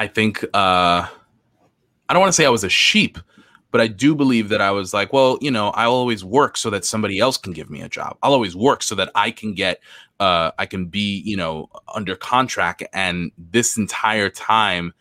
I 0.00 0.06
think 0.06 0.42
uh 0.54 1.06
I 2.08 2.12
don't 2.12 2.20
want 2.20 2.30
to 2.30 2.36
say 2.36 2.46
I 2.46 2.50
was 2.50 2.64
a 2.64 2.70
sheep, 2.70 3.18
but 3.70 3.82
I 3.82 3.86
do 3.86 4.14
believe 4.14 4.48
that 4.48 4.62
I 4.62 4.70
was 4.70 4.94
like, 4.94 5.12
well, 5.12 5.38
you 5.42 5.50
know, 5.50 5.68
I'll 5.70 5.92
always 5.92 6.24
work 6.24 6.56
so 6.56 6.70
that 6.70 6.86
somebody 6.86 7.20
else 7.20 7.36
can 7.36 7.52
give 7.52 7.68
me 7.68 7.82
a 7.82 7.88
job. 7.88 8.16
I'll 8.22 8.32
always 8.32 8.56
work 8.56 8.82
so 8.82 8.94
that 8.94 9.10
I 9.14 9.30
can 9.30 9.52
get, 9.54 9.80
uh, 10.18 10.52
I 10.58 10.64
can 10.64 10.86
be, 10.86 11.20
you 11.24 11.36
know, 11.36 11.68
under 11.94 12.16
contract. 12.16 12.82
And 12.94 13.30
this 13.36 13.76
entire 13.76 14.30
time 14.30 14.94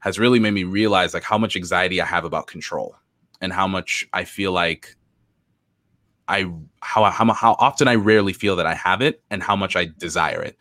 has 0.00 0.18
really 0.18 0.38
made 0.38 0.52
me 0.52 0.64
realize 0.64 1.14
like 1.14 1.24
how 1.24 1.38
much 1.38 1.56
anxiety 1.56 2.00
I 2.00 2.06
have 2.06 2.24
about 2.24 2.46
control 2.46 2.94
and 3.40 3.54
how 3.54 3.66
much 3.66 4.06
I 4.12 4.24
feel 4.24 4.52
like 4.52 4.96
I 6.28 6.50
how 6.80 7.04
how 7.10 7.32
how 7.32 7.56
often 7.58 7.88
I 7.88 7.94
rarely 7.94 8.32
feel 8.32 8.56
that 8.56 8.66
I 8.66 8.74
have 8.74 9.00
it 9.00 9.22
and 9.30 9.42
how 9.42 9.54
much 9.56 9.76
I 9.76 9.88
desire 9.98 10.42
it. 10.42 10.56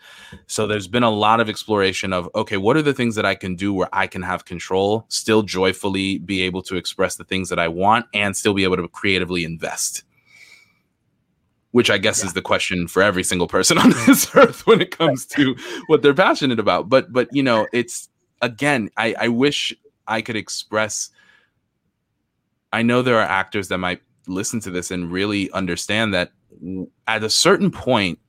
So 0.47 0.67
there's 0.67 0.87
been 0.87 1.03
a 1.03 1.09
lot 1.09 1.39
of 1.39 1.49
exploration 1.49 2.13
of 2.13 2.29
okay, 2.35 2.57
what 2.57 2.77
are 2.77 2.81
the 2.81 2.93
things 2.93 3.15
that 3.15 3.25
I 3.25 3.35
can 3.35 3.55
do 3.55 3.73
where 3.73 3.89
I 3.93 4.07
can 4.07 4.21
have 4.21 4.45
control, 4.45 5.05
still 5.09 5.41
joyfully 5.41 6.19
be 6.19 6.41
able 6.43 6.61
to 6.63 6.75
express 6.75 7.15
the 7.15 7.23
things 7.23 7.49
that 7.49 7.59
I 7.59 7.67
want 7.67 8.05
and 8.13 8.35
still 8.35 8.53
be 8.53 8.63
able 8.63 8.77
to 8.77 8.87
creatively 8.87 9.43
invest. 9.43 10.03
Which 11.71 11.89
I 11.89 11.97
guess 11.97 12.21
yeah. 12.21 12.27
is 12.27 12.33
the 12.33 12.41
question 12.41 12.87
for 12.87 13.01
every 13.01 13.23
single 13.23 13.47
person 13.47 13.77
on 13.77 13.89
this 14.05 14.33
earth 14.35 14.65
when 14.67 14.81
it 14.81 14.97
comes 14.97 15.25
to 15.27 15.55
what 15.87 16.01
they're 16.01 16.13
passionate 16.13 16.59
about. 16.59 16.89
But 16.89 17.11
but 17.11 17.27
you 17.31 17.43
know, 17.43 17.67
it's 17.73 18.07
again, 18.41 18.89
I, 18.97 19.15
I 19.19 19.27
wish 19.29 19.73
I 20.07 20.21
could 20.21 20.35
express 20.35 21.09
I 22.75 22.81
know 22.81 23.01
there 23.01 23.17
are 23.17 23.21
actors 23.21 23.69
that 23.69 23.77
might 23.77 24.01
listen 24.27 24.59
to 24.61 24.71
this 24.71 24.91
and 24.91 25.11
really 25.11 25.51
understand 25.51 26.13
that 26.13 26.31
at 27.07 27.23
a 27.23 27.29
certain 27.29 27.71
point, 27.71 28.19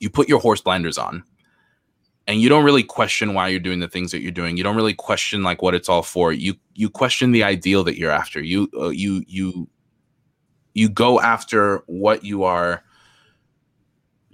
you 0.00 0.10
put 0.10 0.28
your 0.28 0.40
horse 0.40 0.60
blinders 0.60 0.98
on 0.98 1.24
and 2.26 2.40
you 2.40 2.48
don't 2.48 2.64
really 2.64 2.82
question 2.82 3.34
why 3.34 3.48
you're 3.48 3.60
doing 3.60 3.80
the 3.80 3.88
things 3.88 4.10
that 4.10 4.20
you're 4.20 4.32
doing. 4.32 4.56
You 4.56 4.64
don't 4.64 4.76
really 4.76 4.94
question 4.94 5.42
like 5.42 5.62
what 5.62 5.74
it's 5.74 5.88
all 5.88 6.02
for. 6.02 6.32
You 6.32 6.54
you 6.74 6.90
question 6.90 7.32
the 7.32 7.44
ideal 7.44 7.84
that 7.84 7.98
you're 7.98 8.10
after. 8.10 8.40
You 8.40 8.68
uh, 8.78 8.88
you 8.88 9.24
you 9.26 9.68
you 10.74 10.88
go 10.88 11.20
after 11.20 11.82
what 11.86 12.24
you 12.24 12.44
are 12.44 12.82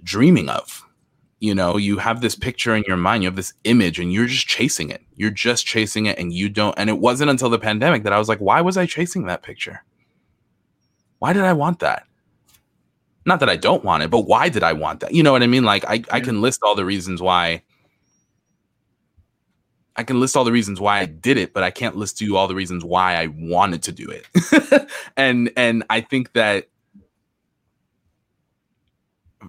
dreaming 0.03 0.49
of. 0.49 0.83
You 1.39 1.53
know, 1.53 1.77
you 1.77 1.97
have 1.97 2.21
this 2.21 2.35
picture 2.35 2.73
in 2.75 2.83
your 2.87 2.97
mind, 2.97 3.21
you 3.21 3.27
have 3.27 3.35
this 3.35 3.53
image 3.65 3.99
and 3.99 4.13
you're 4.13 4.27
just 4.27 4.47
chasing 4.47 4.89
it. 4.89 5.01
You're 5.15 5.29
just 5.29 5.65
chasing 5.65 6.05
it 6.05 6.17
and 6.17 6.33
you 6.33 6.49
don't 6.49 6.73
and 6.77 6.89
it 6.89 6.99
wasn't 6.99 7.29
until 7.29 7.49
the 7.49 7.59
pandemic 7.59 8.03
that 8.03 8.13
I 8.13 8.17
was 8.17 8.29
like, 8.29 8.39
why 8.39 8.61
was 8.61 8.77
I 8.77 8.85
chasing 8.85 9.25
that 9.25 9.43
picture? 9.43 9.83
Why 11.23 11.31
did 11.31 11.43
I 11.43 11.53
want 11.53 11.79
that? 11.79 12.05
Not 13.25 13.39
that 13.39 13.47
I 13.47 13.55
don't 13.55 13.81
want 13.81 14.03
it, 14.03 14.09
but 14.09 14.27
why 14.27 14.49
did 14.49 14.61
I 14.61 14.73
want 14.73 14.99
that? 14.99 15.13
You 15.13 15.23
know 15.23 15.31
what 15.31 15.41
I 15.41 15.47
mean? 15.47 15.63
Like 15.63 15.85
I, 15.85 16.03
I 16.11 16.19
can 16.19 16.41
list 16.41 16.59
all 16.63 16.75
the 16.75 16.83
reasons 16.83 17.21
why 17.21 17.63
I 19.95 20.03
can 20.03 20.19
list 20.19 20.35
all 20.35 20.43
the 20.43 20.51
reasons 20.51 20.81
why 20.81 20.99
I 20.99 21.05
did 21.05 21.37
it, 21.37 21.53
but 21.53 21.63
I 21.63 21.71
can't 21.71 21.95
list 21.95 22.17
to 22.17 22.25
you 22.25 22.35
all 22.35 22.49
the 22.49 22.55
reasons 22.55 22.83
why 22.83 23.15
I 23.15 23.27
wanted 23.27 23.83
to 23.83 23.93
do 23.93 24.09
it. 24.09 24.89
and 25.17 25.49
and 25.55 25.85
I 25.89 26.01
think 26.01 26.33
that 26.33 26.67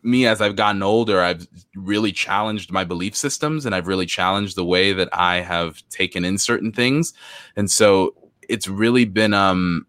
me 0.05 0.29
as 0.29 0.41
I've 0.41 0.55
gotten 0.55 0.85
older, 0.85 1.21
I've 1.21 1.49
really 1.75 2.13
challenged 2.13 2.71
my 2.71 2.85
belief 2.85 3.17
systems 3.17 3.67
and 3.67 3.75
I've 3.75 3.89
really 3.89 4.07
challenged 4.07 4.55
the 4.55 4.65
way 4.65 4.93
that 4.93 5.09
I 5.13 5.41
have 5.41 5.83
taken 5.89 6.25
in 6.25 6.39
certain 6.39 6.71
things. 6.71 7.15
And 7.57 7.69
so 7.69 8.15
it's 8.49 8.69
really 8.69 9.07
been 9.07 9.35
um 9.35 9.89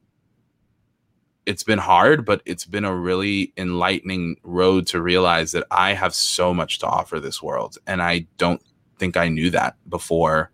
it's 1.45 1.63
been 1.63 1.79
hard, 1.79 2.25
but 2.25 2.41
it's 2.45 2.65
been 2.65 2.85
a 2.85 2.95
really 2.95 3.53
enlightening 3.57 4.37
road 4.43 4.87
to 4.87 5.01
realize 5.01 5.51
that 5.51 5.65
I 5.69 5.93
have 5.93 6.15
so 6.15 6.53
much 6.53 6.79
to 6.79 6.87
offer 6.87 7.19
this 7.19 7.41
world. 7.41 7.77
And 7.85 8.01
I 8.01 8.27
don't 8.37 8.61
think 8.97 9.15
I 9.15 9.27
knew 9.27 9.49
that 9.51 9.75
before 9.87 10.51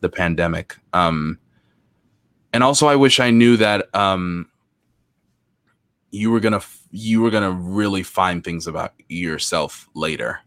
the 0.00 0.08
pandemic. 0.08 0.76
Um, 0.92 1.38
and 2.52 2.62
also 2.62 2.86
I 2.86 2.96
wish 2.96 3.20
I 3.20 3.30
knew 3.30 3.56
that 3.56 3.92
um, 3.94 4.48
you 6.10 6.30
were 6.30 6.40
gonna 6.40 6.60
you 6.90 7.22
were 7.22 7.30
gonna 7.30 7.50
really 7.50 8.02
find 8.02 8.44
things 8.44 8.66
about 8.66 8.92
yourself 9.08 9.88
later. 9.94 10.40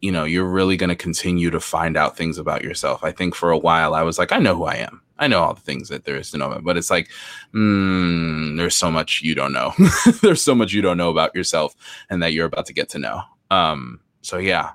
You 0.00 0.12
know, 0.12 0.24
you're 0.24 0.48
really 0.48 0.76
gonna 0.76 0.96
continue 0.96 1.50
to 1.50 1.60
find 1.60 1.96
out 1.96 2.16
things 2.16 2.38
about 2.38 2.62
yourself. 2.62 3.02
I 3.02 3.12
think 3.12 3.34
for 3.34 3.50
a 3.50 3.58
while 3.58 3.94
I 3.94 4.02
was 4.02 4.18
like, 4.18 4.32
I 4.32 4.38
know 4.38 4.54
who 4.54 4.64
I 4.64 4.76
am. 4.76 5.02
I 5.18 5.26
know 5.26 5.42
all 5.42 5.54
the 5.54 5.60
things 5.60 5.88
that 5.88 6.04
there 6.04 6.16
is 6.16 6.30
to 6.30 6.38
know, 6.38 6.60
but 6.62 6.76
it's 6.76 6.90
like, 6.90 7.10
mm, 7.54 8.56
there's 8.56 8.76
so 8.76 8.90
much 8.90 9.22
you 9.22 9.34
don't 9.34 9.52
know. 9.52 9.72
there's 10.22 10.42
so 10.42 10.54
much 10.54 10.72
you 10.72 10.82
don't 10.82 10.96
know 10.96 11.10
about 11.10 11.34
yourself 11.34 11.74
and 12.10 12.22
that 12.22 12.32
you're 12.32 12.46
about 12.46 12.66
to 12.66 12.72
get 12.72 12.88
to 12.90 12.98
know. 12.98 13.22
Um, 13.50 14.00
so 14.22 14.38
yeah. 14.38 14.72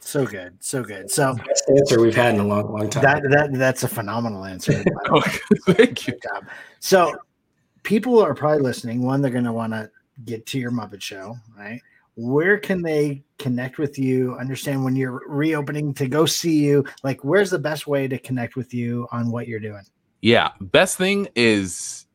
So 0.00 0.26
good, 0.26 0.56
so 0.58 0.82
good. 0.82 1.10
So 1.10 1.34
best 1.34 1.70
answer 1.70 2.00
we've 2.00 2.16
had 2.16 2.34
in 2.34 2.40
a 2.40 2.44
long, 2.44 2.72
long 2.72 2.90
time. 2.90 3.04
That, 3.04 3.22
that 3.30 3.52
that's 3.52 3.84
a 3.84 3.88
phenomenal 3.88 4.44
answer. 4.44 4.82
Thank 5.66 6.08
you. 6.08 6.14
Job. 6.20 6.48
So 6.80 7.16
people 7.84 8.20
are 8.20 8.34
probably 8.34 8.62
listening. 8.62 9.02
One, 9.02 9.22
they're 9.22 9.30
going 9.30 9.44
to 9.44 9.52
want 9.52 9.72
to 9.72 9.88
get 10.24 10.46
to 10.46 10.58
your 10.58 10.72
Muppet 10.72 11.00
Show, 11.00 11.36
right? 11.56 11.80
Where 12.20 12.58
can 12.58 12.82
they 12.82 13.24
connect 13.38 13.78
with 13.78 13.98
you? 13.98 14.36
Understand 14.36 14.84
when 14.84 14.94
you're 14.94 15.22
reopening 15.26 15.94
to 15.94 16.06
go 16.06 16.26
see 16.26 16.58
you. 16.58 16.84
Like 17.02 17.24
where's 17.24 17.50
the 17.50 17.58
best 17.58 17.86
way 17.86 18.06
to 18.08 18.18
connect 18.18 18.56
with 18.56 18.74
you 18.74 19.08
on 19.10 19.30
what 19.30 19.48
you're 19.48 19.60
doing? 19.60 19.82
Yeah 20.20 20.50
best 20.60 20.98
thing 20.98 21.28
is 21.34 22.06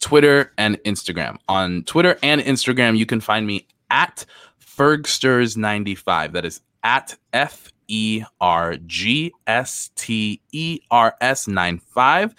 twitter 0.00 0.52
and 0.58 0.76
instagram. 0.84 1.38
On 1.48 1.82
twitter 1.84 2.16
and 2.22 2.40
instagram 2.40 2.96
you 2.96 3.04
can 3.04 3.20
find 3.20 3.46
me 3.46 3.66
at 3.90 4.24
fergsters95 4.60 6.32
that 6.32 6.44
is 6.44 6.60
at 6.84 7.16
f 7.32 7.72
E 7.88 8.22
R 8.40 8.76
G 8.86 9.32
S 9.46 9.90
T 9.96 10.40
E 10.52 10.80
R 10.90 11.16
S 11.20 11.48
95. 11.48 12.34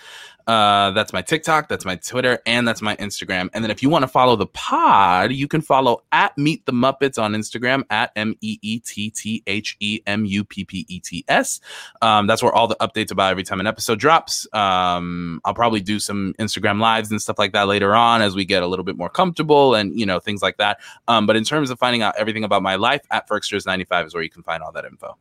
Uh, 0.49 0.89
that's 0.89 1.13
my 1.13 1.21
TikTok, 1.21 1.69
that's 1.69 1.85
my 1.85 1.95
Twitter, 1.95 2.39
and 2.47 2.67
that's 2.67 2.81
my 2.81 2.95
Instagram. 2.95 3.51
And 3.53 3.63
then 3.63 3.69
if 3.69 3.83
you 3.83 3.89
want 3.89 4.01
to 4.01 4.07
follow 4.07 4.35
the 4.35 4.47
pod, 4.47 5.31
you 5.31 5.47
can 5.47 5.61
follow 5.61 6.01
at 6.11 6.35
Meet 6.39 6.65
the 6.65 6.71
Muppets 6.71 7.21
on 7.21 7.33
Instagram 7.33 7.83
at 7.91 8.11
M 8.15 8.33
E 8.41 8.57
E 8.63 8.79
T 8.79 9.11
T 9.11 9.43
H 9.45 9.77
E 9.79 10.01
M 10.07 10.25
U 10.25 10.43
P 10.43 10.65
P 10.65 10.87
E 10.89 10.99
T 11.01 11.23
S. 11.27 11.59
Um, 12.01 12.25
that's 12.25 12.41
where 12.41 12.51
all 12.51 12.67
the 12.67 12.77
updates 12.77 13.11
about 13.11 13.29
every 13.29 13.43
time 13.43 13.59
an 13.59 13.67
episode 13.67 13.99
drops. 13.99 14.47
Um, 14.51 15.39
I'll 15.45 15.53
probably 15.53 15.81
do 15.81 15.99
some 15.99 16.33
Instagram 16.39 16.81
lives 16.81 17.11
and 17.11 17.21
stuff 17.21 17.37
like 17.37 17.53
that 17.53 17.67
later 17.67 17.93
on 17.93 18.23
as 18.23 18.33
we 18.33 18.43
get 18.43 18.63
a 18.63 18.67
little 18.67 18.85
bit 18.85 18.97
more 18.97 19.09
comfortable 19.09 19.75
and 19.75 19.99
you 19.99 20.07
know 20.07 20.19
things 20.19 20.41
like 20.41 20.57
that. 20.57 20.79
Um, 21.07 21.27
but 21.27 21.35
in 21.35 21.43
terms 21.43 21.69
of 21.69 21.77
finding 21.77 22.01
out 22.01 22.15
everything 22.17 22.43
about 22.43 22.63
my 22.63 22.73
life, 22.73 23.05
at 23.11 23.29
Fergsters95 23.29 24.07
is 24.07 24.13
where 24.15 24.23
you 24.23 24.31
can 24.31 24.41
find 24.41 24.63
all 24.63 24.71
that 24.71 24.85
info. 24.85 25.15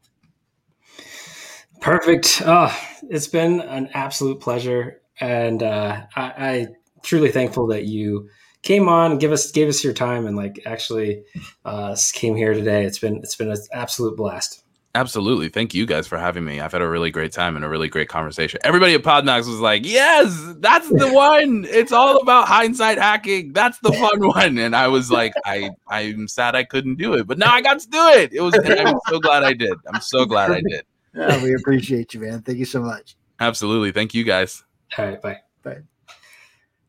Perfect. 1.82 2.40
Oh, 2.46 2.74
it's 3.10 3.28
been 3.28 3.60
an 3.60 3.90
absolute 3.92 4.40
pleasure 4.40 5.02
and 5.20 5.62
uh, 5.62 6.02
I, 6.16 6.22
I 6.22 6.66
truly 7.02 7.30
thankful 7.30 7.66
that 7.68 7.84
you 7.84 8.28
came 8.62 8.88
on, 8.88 9.18
give 9.18 9.32
us 9.32 9.50
gave 9.50 9.68
us 9.68 9.82
your 9.82 9.92
time, 9.92 10.26
and 10.26 10.36
like 10.36 10.60
actually 10.66 11.24
uh, 11.64 11.96
came 12.12 12.36
here 12.36 12.54
today. 12.54 12.84
It's 12.84 12.98
been 12.98 13.16
it's 13.18 13.36
been 13.36 13.50
an 13.50 13.58
absolute 13.72 14.16
blast. 14.16 14.62
Absolutely. 14.94 15.48
Thank 15.48 15.74
you 15.74 15.86
guys 15.86 16.08
for 16.08 16.18
having 16.18 16.44
me. 16.44 16.60
I've 16.60 16.72
had 16.72 16.82
a 16.82 16.88
really 16.88 17.10
great 17.10 17.30
time 17.30 17.56
and 17.56 17.64
a 17.64 17.68
really 17.68 17.88
great 17.88 18.08
conversation. 18.08 18.58
Everybody 18.64 18.94
at 18.94 19.02
Podmax 19.02 19.46
was 19.46 19.60
like, 19.60 19.84
yes, 19.84 20.54
that's 20.58 20.88
the 20.88 21.08
one. 21.12 21.66
It's 21.68 21.92
all 21.92 22.16
about 22.20 22.48
hindsight 22.48 22.98
hacking. 22.98 23.52
That's 23.52 23.78
the 23.80 23.92
fun 23.92 24.26
one. 24.34 24.58
And 24.58 24.74
I 24.74 24.88
was 24.88 25.10
like, 25.10 25.34
I, 25.44 25.70
I'm 25.88 26.26
sad 26.26 26.56
I 26.56 26.64
couldn't 26.64 26.96
do 26.96 27.14
it, 27.14 27.26
but 27.26 27.38
now 27.38 27.52
I 27.52 27.60
got 27.60 27.78
to 27.78 27.88
do 27.88 28.08
it. 28.08 28.32
It 28.32 28.40
was, 28.40 28.54
I'm 28.54 28.98
so 29.08 29.20
glad 29.20 29.44
I 29.44 29.52
did. 29.52 29.74
I'm 29.92 30.00
so 30.00 30.24
glad 30.24 30.50
I 30.50 30.62
did. 30.62 30.84
Yeah, 31.14 31.42
we 31.42 31.54
appreciate 31.54 32.14
you, 32.14 32.20
man. 32.20 32.42
Thank 32.42 32.58
you 32.58 32.66
so 32.66 32.80
much. 32.80 33.16
Absolutely. 33.40 33.92
Thank 33.92 34.14
you 34.14 34.24
guys. 34.24 34.62
All 34.96 35.04
right. 35.04 35.20
Bye. 35.20 35.38
Bye. 35.62 35.78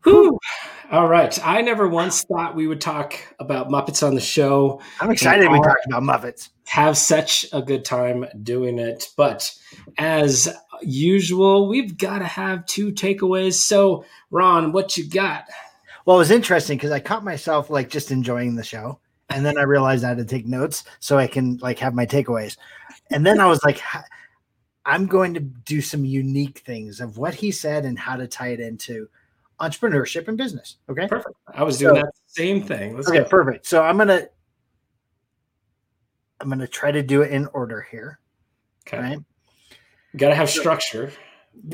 Whew. 0.03 0.39
All 0.91 1.07
right. 1.07 1.37
I 1.45 1.61
never 1.61 1.87
once 1.87 2.23
thought 2.23 2.55
we 2.55 2.67
would 2.67 2.81
talk 2.81 3.13
about 3.39 3.69
Muppets 3.69 4.05
on 4.05 4.15
the 4.15 4.21
show. 4.21 4.81
I'm 4.99 5.11
excited 5.11 5.51
we 5.51 5.59
talked 5.59 5.85
about 5.85 6.03
Muppets. 6.03 6.49
Have 6.65 6.97
such 6.97 7.45
a 7.51 7.61
good 7.61 7.85
time 7.85 8.25
doing 8.41 8.79
it. 8.79 9.07
But 9.17 9.53
as 9.97 10.47
usual, 10.81 11.67
we've 11.67 11.97
got 11.97 12.19
to 12.19 12.25
have 12.25 12.65
two 12.65 12.91
takeaways. 12.91 13.53
So, 13.53 14.05
Ron, 14.31 14.71
what 14.71 14.97
you 14.97 15.07
got? 15.07 15.45
Well, 16.05 16.15
it 16.15 16.19
was 16.19 16.31
interesting 16.31 16.77
because 16.77 16.91
I 16.91 16.99
caught 16.99 17.23
myself 17.23 17.69
like 17.69 17.89
just 17.89 18.09
enjoying 18.09 18.55
the 18.55 18.63
show. 18.63 18.99
And 19.29 19.45
then 19.45 19.59
I 19.59 19.63
realized 19.63 20.03
I 20.03 20.09
had 20.09 20.17
to 20.17 20.25
take 20.25 20.47
notes 20.47 20.83
so 20.99 21.17
I 21.19 21.27
can 21.27 21.57
like 21.57 21.77
have 21.79 21.93
my 21.93 22.07
takeaways. 22.07 22.57
And 23.11 23.25
then 23.25 23.39
I 23.39 23.45
was 23.45 23.63
like, 23.63 23.79
I'm 24.89 25.05
going 25.05 25.35
to 25.35 25.39
do 25.39 25.81
some 25.81 26.03
unique 26.03 26.59
things 26.65 26.99
of 26.99 27.19
what 27.19 27.35
he 27.35 27.51
said 27.51 27.85
and 27.85 27.97
how 27.97 28.15
to 28.15 28.27
tie 28.27 28.49
it 28.49 28.59
into 28.59 29.07
entrepreneurship 29.61 30.27
and 30.27 30.35
business. 30.35 30.77
Okay. 30.89 31.07
Perfect. 31.07 31.35
I 31.53 31.63
was 31.63 31.77
doing 31.77 31.95
so, 31.95 32.01
that 32.01 32.11
same 32.25 32.63
thing. 32.63 32.95
Let's 32.95 33.07
okay, 33.07 33.19
go. 33.19 33.25
perfect. 33.25 33.67
So 33.67 33.83
I'm 33.83 33.99
gonna 33.99 34.27
I'm 36.41 36.49
gonna 36.49 36.67
try 36.67 36.91
to 36.91 37.03
do 37.03 37.21
it 37.21 37.31
in 37.31 37.45
order 37.53 37.85
here. 37.91 38.19
Okay. 38.87 38.99
Right? 38.99 39.19
Got 40.17 40.29
to 40.29 40.35
have 40.35 40.49
structure. 40.49 41.11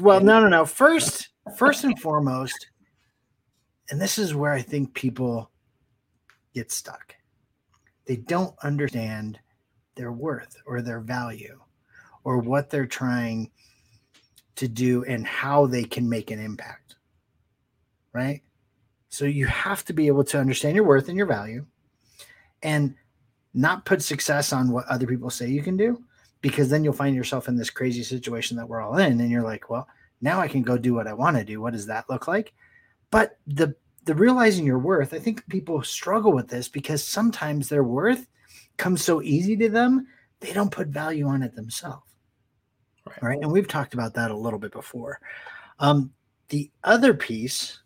Well, 0.02 0.20
no, 0.20 0.42
no, 0.42 0.50
no. 0.50 0.66
First, 0.66 1.30
first 1.58 1.86
and 1.86 1.98
foremost, 2.02 2.68
and 3.90 4.02
this 4.02 4.18
is 4.18 4.36
where 4.36 4.52
I 4.52 4.62
think 4.62 4.94
people 4.94 5.52
get 6.54 6.70
stuck. 6.70 7.16
They 8.08 8.18
don't 8.18 8.56
understand 8.62 9.40
their 9.96 10.12
worth 10.12 10.58
or 10.66 10.82
their 10.82 11.00
value 11.00 11.62
or 12.26 12.40
what 12.40 12.70
they're 12.70 12.86
trying 12.86 13.50
to 14.58 14.68
do 14.68 15.06
and 15.06 15.26
how 15.26 15.66
they 15.66 15.84
can 15.84 16.10
make 16.10 16.32
an 16.32 16.40
impact. 16.40 16.96
Right? 18.12 18.42
So 19.10 19.24
you 19.24 19.46
have 19.46 19.86
to 19.86 19.94
be 19.94 20.08
able 20.08 20.26
to 20.26 20.40
understand 20.40 20.76
your 20.76 20.84
worth 20.84 21.08
and 21.08 21.18
your 21.18 21.28
value 21.28 21.66
and 22.64 22.96
not 23.54 23.86
put 23.86 24.02
success 24.02 24.52
on 24.52 24.72
what 24.72 24.86
other 24.88 25.08
people 25.08 25.30
say 25.30 25.48
you 25.48 25.64
can 25.64 25.78
do 25.78 26.04
because 26.42 26.70
then 26.70 26.84
you'll 26.84 26.94
find 26.94 27.16
yourself 27.16 27.48
in 27.48 27.56
this 27.56 27.70
crazy 27.70 28.04
situation 28.04 28.58
that 28.58 28.68
we're 28.68 28.82
all 28.82 28.98
in 28.98 29.22
and 29.22 29.32
you're 29.32 29.42
like, 29.42 29.70
well, 29.70 29.88
now 30.22 30.40
I 30.40 30.48
can 30.48 30.64
go 30.64 30.78
do 30.78 30.94
what 30.94 31.08
I 31.08 31.14
want 31.14 31.38
to 31.38 31.46
do. 31.46 31.62
What 31.62 31.74
does 31.74 31.86
that 31.86 32.10
look 32.10 32.28
like? 32.28 32.54
But 33.12 33.38
the 33.48 33.76
the 34.06 34.14
realizing 34.14 34.66
your 34.66 34.78
worth, 34.78 35.14
I 35.14 35.20
think 35.20 35.48
people 35.48 35.82
struggle 35.82 36.32
with 36.32 36.48
this 36.48 36.68
because 36.68 37.04
sometimes 37.04 37.70
their 37.70 37.84
worth 37.84 38.28
comes 38.78 39.04
so 39.04 39.22
easy 39.24 39.58
to 39.58 39.70
them, 39.70 40.06
they 40.42 40.54
don't 40.54 40.72
put 40.72 40.90
value 40.90 41.28
on 41.28 41.42
it 41.42 41.56
themselves. 41.56 42.15
Right. 43.06 43.24
right. 43.24 43.40
And 43.42 43.52
we've 43.52 43.68
talked 43.68 43.94
about 43.94 44.14
that 44.16 44.32
a 44.32 44.38
little 44.38 44.60
bit 44.60 44.72
before. 44.72 45.20
Um, 45.80 46.12
the 46.50 46.72
other 46.84 47.14
piece, 47.14 47.80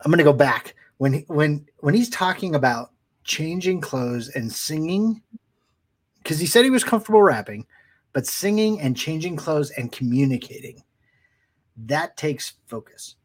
I'm 0.00 0.10
going 0.10 0.18
to 0.18 0.24
go 0.24 0.32
back 0.32 0.74
when 0.98 1.24
when 1.28 1.66
when 1.78 1.94
he's 1.94 2.10
talking 2.10 2.54
about 2.54 2.92
changing 3.24 3.80
clothes 3.80 4.28
and 4.30 4.52
singing, 4.52 5.22
because 6.18 6.38
he 6.38 6.46
said 6.46 6.64
he 6.64 6.70
was 6.70 6.84
comfortable 6.84 7.22
rapping, 7.22 7.66
but 8.12 8.26
singing 8.26 8.80
and 8.80 8.96
changing 8.96 9.36
clothes 9.36 9.70
and 9.70 9.90
communicating, 9.92 10.82
that 11.76 12.16
takes 12.16 12.54
focus, 12.66 13.16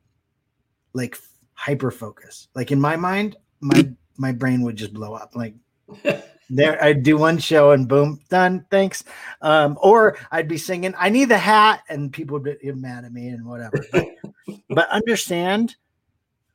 like 0.94 1.18
hyper 1.54 1.92
focus. 1.92 2.48
Like 2.56 2.72
in 2.72 2.80
my 2.80 2.96
mind, 2.96 3.38
my 3.60 3.90
my 4.18 4.32
brain 4.32 4.62
would 4.64 4.76
just 4.76 4.94
blow 4.94 5.14
up. 5.14 5.36
Like 5.36 5.56
there 6.50 6.84
I'd 6.84 7.04
do 7.04 7.18
one 7.18 7.38
show 7.38 7.72
and 7.72 7.88
boom, 7.88 8.20
done. 8.30 8.66
Thanks. 8.72 9.04
Um, 9.42 9.78
or 9.82 10.18
I'd 10.32 10.48
be 10.48 10.58
singing, 10.58 10.94
I 10.98 11.10
need 11.10 11.26
the 11.26 11.38
hat, 11.38 11.84
and 11.90 12.12
people 12.12 12.40
would 12.40 12.60
get 12.62 12.78
mad 12.78 13.06
at 13.06 13.14
me 13.14 13.28
and 13.30 13.46
whatever. 13.46 13.86
But, 13.92 14.08
but 14.70 14.90
understand 14.90 15.76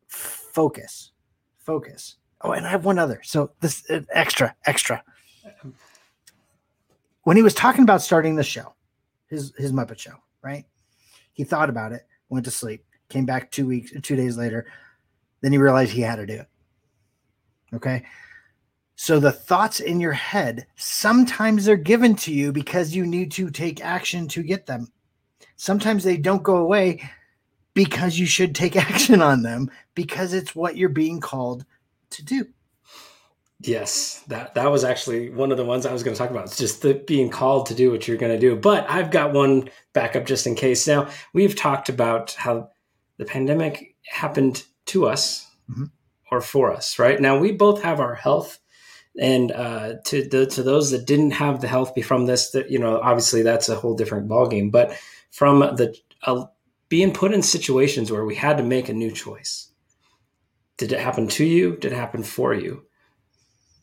focus. 0.09 1.12
Focus. 1.59 2.16
Oh, 2.40 2.53
and 2.53 2.66
I 2.66 2.70
have 2.70 2.84
one 2.84 2.99
other. 2.99 3.20
So 3.24 3.53
this 3.61 3.88
uh, 3.90 4.01
extra, 4.12 4.55
extra. 4.66 5.03
When 7.22 7.36
he 7.36 7.42
was 7.42 7.55
talking 7.55 7.84
about 7.84 8.03
starting 8.03 8.36
the 8.36 8.42
show, 8.42 8.74
his 9.28 9.55
his 9.57 9.72
Muppet 9.72 9.99
show, 9.99 10.16
right? 10.42 10.64
He 11.32 11.42
thought 11.45 11.70
about 11.70 11.92
it, 11.92 12.07
went 12.28 12.45
to 12.45 12.51
sleep, 12.51 12.84
came 13.09 13.24
back 13.24 13.51
two 13.51 13.66
weeks, 13.66 13.92
two 14.03 14.16
days 14.16 14.36
later. 14.36 14.66
Then 15.40 15.53
he 15.53 15.59
realized 15.59 15.92
he 15.92 16.03
had 16.03 16.16
to 16.16 16.26
do 16.26 16.34
it. 16.34 16.49
Okay. 17.74 18.05
So 18.97 19.18
the 19.18 19.32
thoughts 19.32 19.80
in 19.80 20.01
your 20.01 20.12
head, 20.12 20.66
sometimes 20.76 21.64
they're 21.64 21.76
given 21.76 22.14
to 22.16 22.32
you 22.32 22.53
because 22.53 22.95
you 22.95 23.05
need 23.07 23.32
to 23.32 23.51
take 23.51 23.84
action 23.84 24.28
to 24.28 24.42
get 24.42 24.66
them. 24.66 24.92
Sometimes 25.57 26.05
they 26.05 26.16
don't 26.16 26.42
go 26.42 26.57
away 26.57 27.09
because 27.74 28.18
you 28.18 28.26
should 28.26 28.55
take 28.55 28.76
action 28.90 29.20
on 29.20 29.42
them 29.42 29.70
because 29.95 30.32
it's 30.32 30.55
what 30.55 30.76
you're 30.76 30.88
being 30.88 31.20
called 31.20 31.64
to 32.11 32.24
do. 32.24 32.47
Yes, 33.61 34.22
that 34.28 34.55
that 34.55 34.70
was 34.70 34.84
actually 34.84 35.30
one 35.30 35.51
of 35.51 35.57
the 35.57 35.64
ones 35.64 35.86
I 35.86 35.92
was 35.92 36.03
going 36.03 36.14
to 36.14 36.18
talk 36.18 36.30
about. 36.30 36.45
It's 36.45 36.59
just 36.59 36.82
the 36.82 36.95
being 36.95 37.30
called 37.30 37.66
to 37.66 37.74
do 37.74 37.90
what 37.90 38.07
you're 38.07 38.16
going 38.16 38.32
to 38.32 38.38
do. 38.38 38.57
But 38.57 38.88
I've 38.90 39.11
got 39.11 39.32
one 39.32 39.70
backup 39.92 40.26
just 40.26 40.47
in 40.47 40.55
case. 40.55 40.86
Now, 40.86 41.09
we've 41.32 41.57
talked 41.57 41.88
about 41.88 42.32
how 42.32 42.70
the 43.16 43.24
pandemic 43.24 43.97
happened 44.07 44.64
to 44.86 45.07
us 45.07 45.49
mm-hmm. 45.70 45.84
or 46.30 46.40
for 46.40 46.72
us, 46.72 46.99
right? 46.99 47.18
Now, 47.20 47.38
we 47.38 47.53
both 47.53 47.82
have 47.82 48.01
our 48.01 48.14
health 48.14 48.59
and 49.20 49.52
uh, 49.52 49.94
to 50.06 50.28
the 50.28 50.46
to 50.46 50.62
those 50.62 50.90
that 50.90 51.06
didn't 51.06 51.32
have 51.32 51.60
the 51.60 51.68
health 51.68 51.92
from 52.04 52.26
this, 52.26 52.50
that 52.50 52.70
you 52.70 52.78
know, 52.78 53.00
obviously 53.00 53.42
that's 53.42 53.68
a 53.68 53.76
whole 53.76 53.94
different 53.94 54.28
ballgame. 54.28 54.70
But 54.70 54.96
from 55.30 55.60
the 55.60 55.96
uh, 56.22 56.46
being 56.88 57.12
put 57.12 57.32
in 57.32 57.42
situations 57.42 58.10
where 58.10 58.24
we 58.24 58.34
had 58.34 58.56
to 58.56 58.62
make 58.62 58.88
a 58.88 58.94
new 58.94 59.10
choice, 59.10 59.70
did 60.76 60.92
it 60.92 61.00
happen 61.00 61.28
to 61.28 61.44
you? 61.44 61.76
Did 61.76 61.92
it 61.92 61.96
happen 61.96 62.22
for 62.22 62.54
you? 62.54 62.84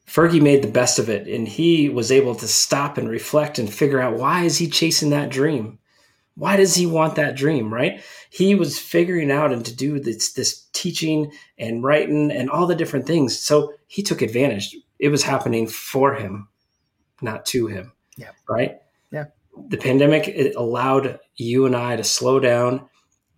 Fergie 0.08 0.42
made 0.42 0.62
the 0.62 0.68
best 0.68 1.00
of 1.00 1.10
it, 1.10 1.28
and 1.28 1.48
he 1.48 1.88
was 1.88 2.12
able 2.12 2.36
to 2.36 2.48
stop 2.48 2.98
and 2.98 3.08
reflect 3.08 3.60
and 3.60 3.74
figure 3.74 4.02
out 4.02 4.18
why 4.18 4.44
is 4.44 4.58
he 4.58 4.68
chasing 4.68 5.12
that 5.12 5.30
dream. 5.30 5.80
Why 6.36 6.58
does 6.58 6.76
he 6.76 6.86
want 6.86 7.16
that 7.16 7.36
dream, 7.36 7.74
right? 7.74 8.02
He 8.30 8.56
was 8.56 8.80
figuring 8.80 9.32
out 9.32 9.54
and 9.54 9.66
to 9.66 9.76
do 9.76 10.00
this, 10.00 10.34
this 10.34 10.66
teaching 10.74 11.32
and 11.58 11.84
writing 11.84 12.32
and 12.32 12.50
all 12.50 12.68
the 12.68 12.76
different 12.76 13.06
things. 13.06 13.38
So 13.38 13.74
he 13.88 14.02
took 14.02 14.22
advantage 14.22 14.76
it 15.02 15.10
was 15.10 15.24
happening 15.24 15.68
for 15.68 16.14
him, 16.14 16.48
not 17.22 17.46
to 17.48 17.68
him. 17.68 17.92
Yeah. 18.18 18.30
Right. 18.48 18.78
Yeah. 19.12 19.26
The 19.68 19.78
pandemic 19.78 20.28
it 20.28 20.56
allowed 20.56 21.20
you 21.36 21.66
and 21.66 21.76
I 21.76 21.96
to 21.96 22.04
slow 22.04 22.40
down, 22.40 22.88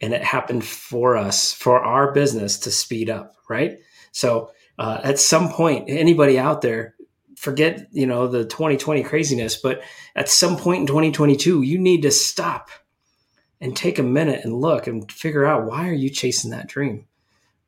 and 0.01 0.13
it 0.13 0.23
happened 0.23 0.65
for 0.65 1.15
us 1.15 1.53
for 1.53 1.79
our 1.79 2.11
business 2.11 2.59
to 2.59 2.71
speed 2.71 3.09
up. 3.09 3.35
Right. 3.49 3.79
So 4.11 4.51
uh, 4.77 4.99
at 5.03 5.19
some 5.19 5.49
point, 5.49 5.85
anybody 5.87 6.37
out 6.37 6.61
there, 6.61 6.95
forget 7.37 7.87
you 7.91 8.05
know 8.05 8.27
the 8.27 8.43
2020 8.43 9.01
craziness, 9.03 9.55
but 9.55 9.81
at 10.15 10.29
some 10.29 10.57
point 10.57 10.81
in 10.81 10.87
2022, 10.87 11.61
you 11.61 11.79
need 11.79 12.01
to 12.01 12.11
stop 12.11 12.69
and 13.61 13.75
take 13.75 13.97
a 13.97 14.03
minute 14.03 14.43
and 14.43 14.59
look 14.59 14.85
and 14.85 15.09
figure 15.09 15.45
out 15.45 15.65
why 15.65 15.87
are 15.87 15.93
you 15.93 16.09
chasing 16.09 16.51
that 16.51 16.67
dream. 16.67 17.05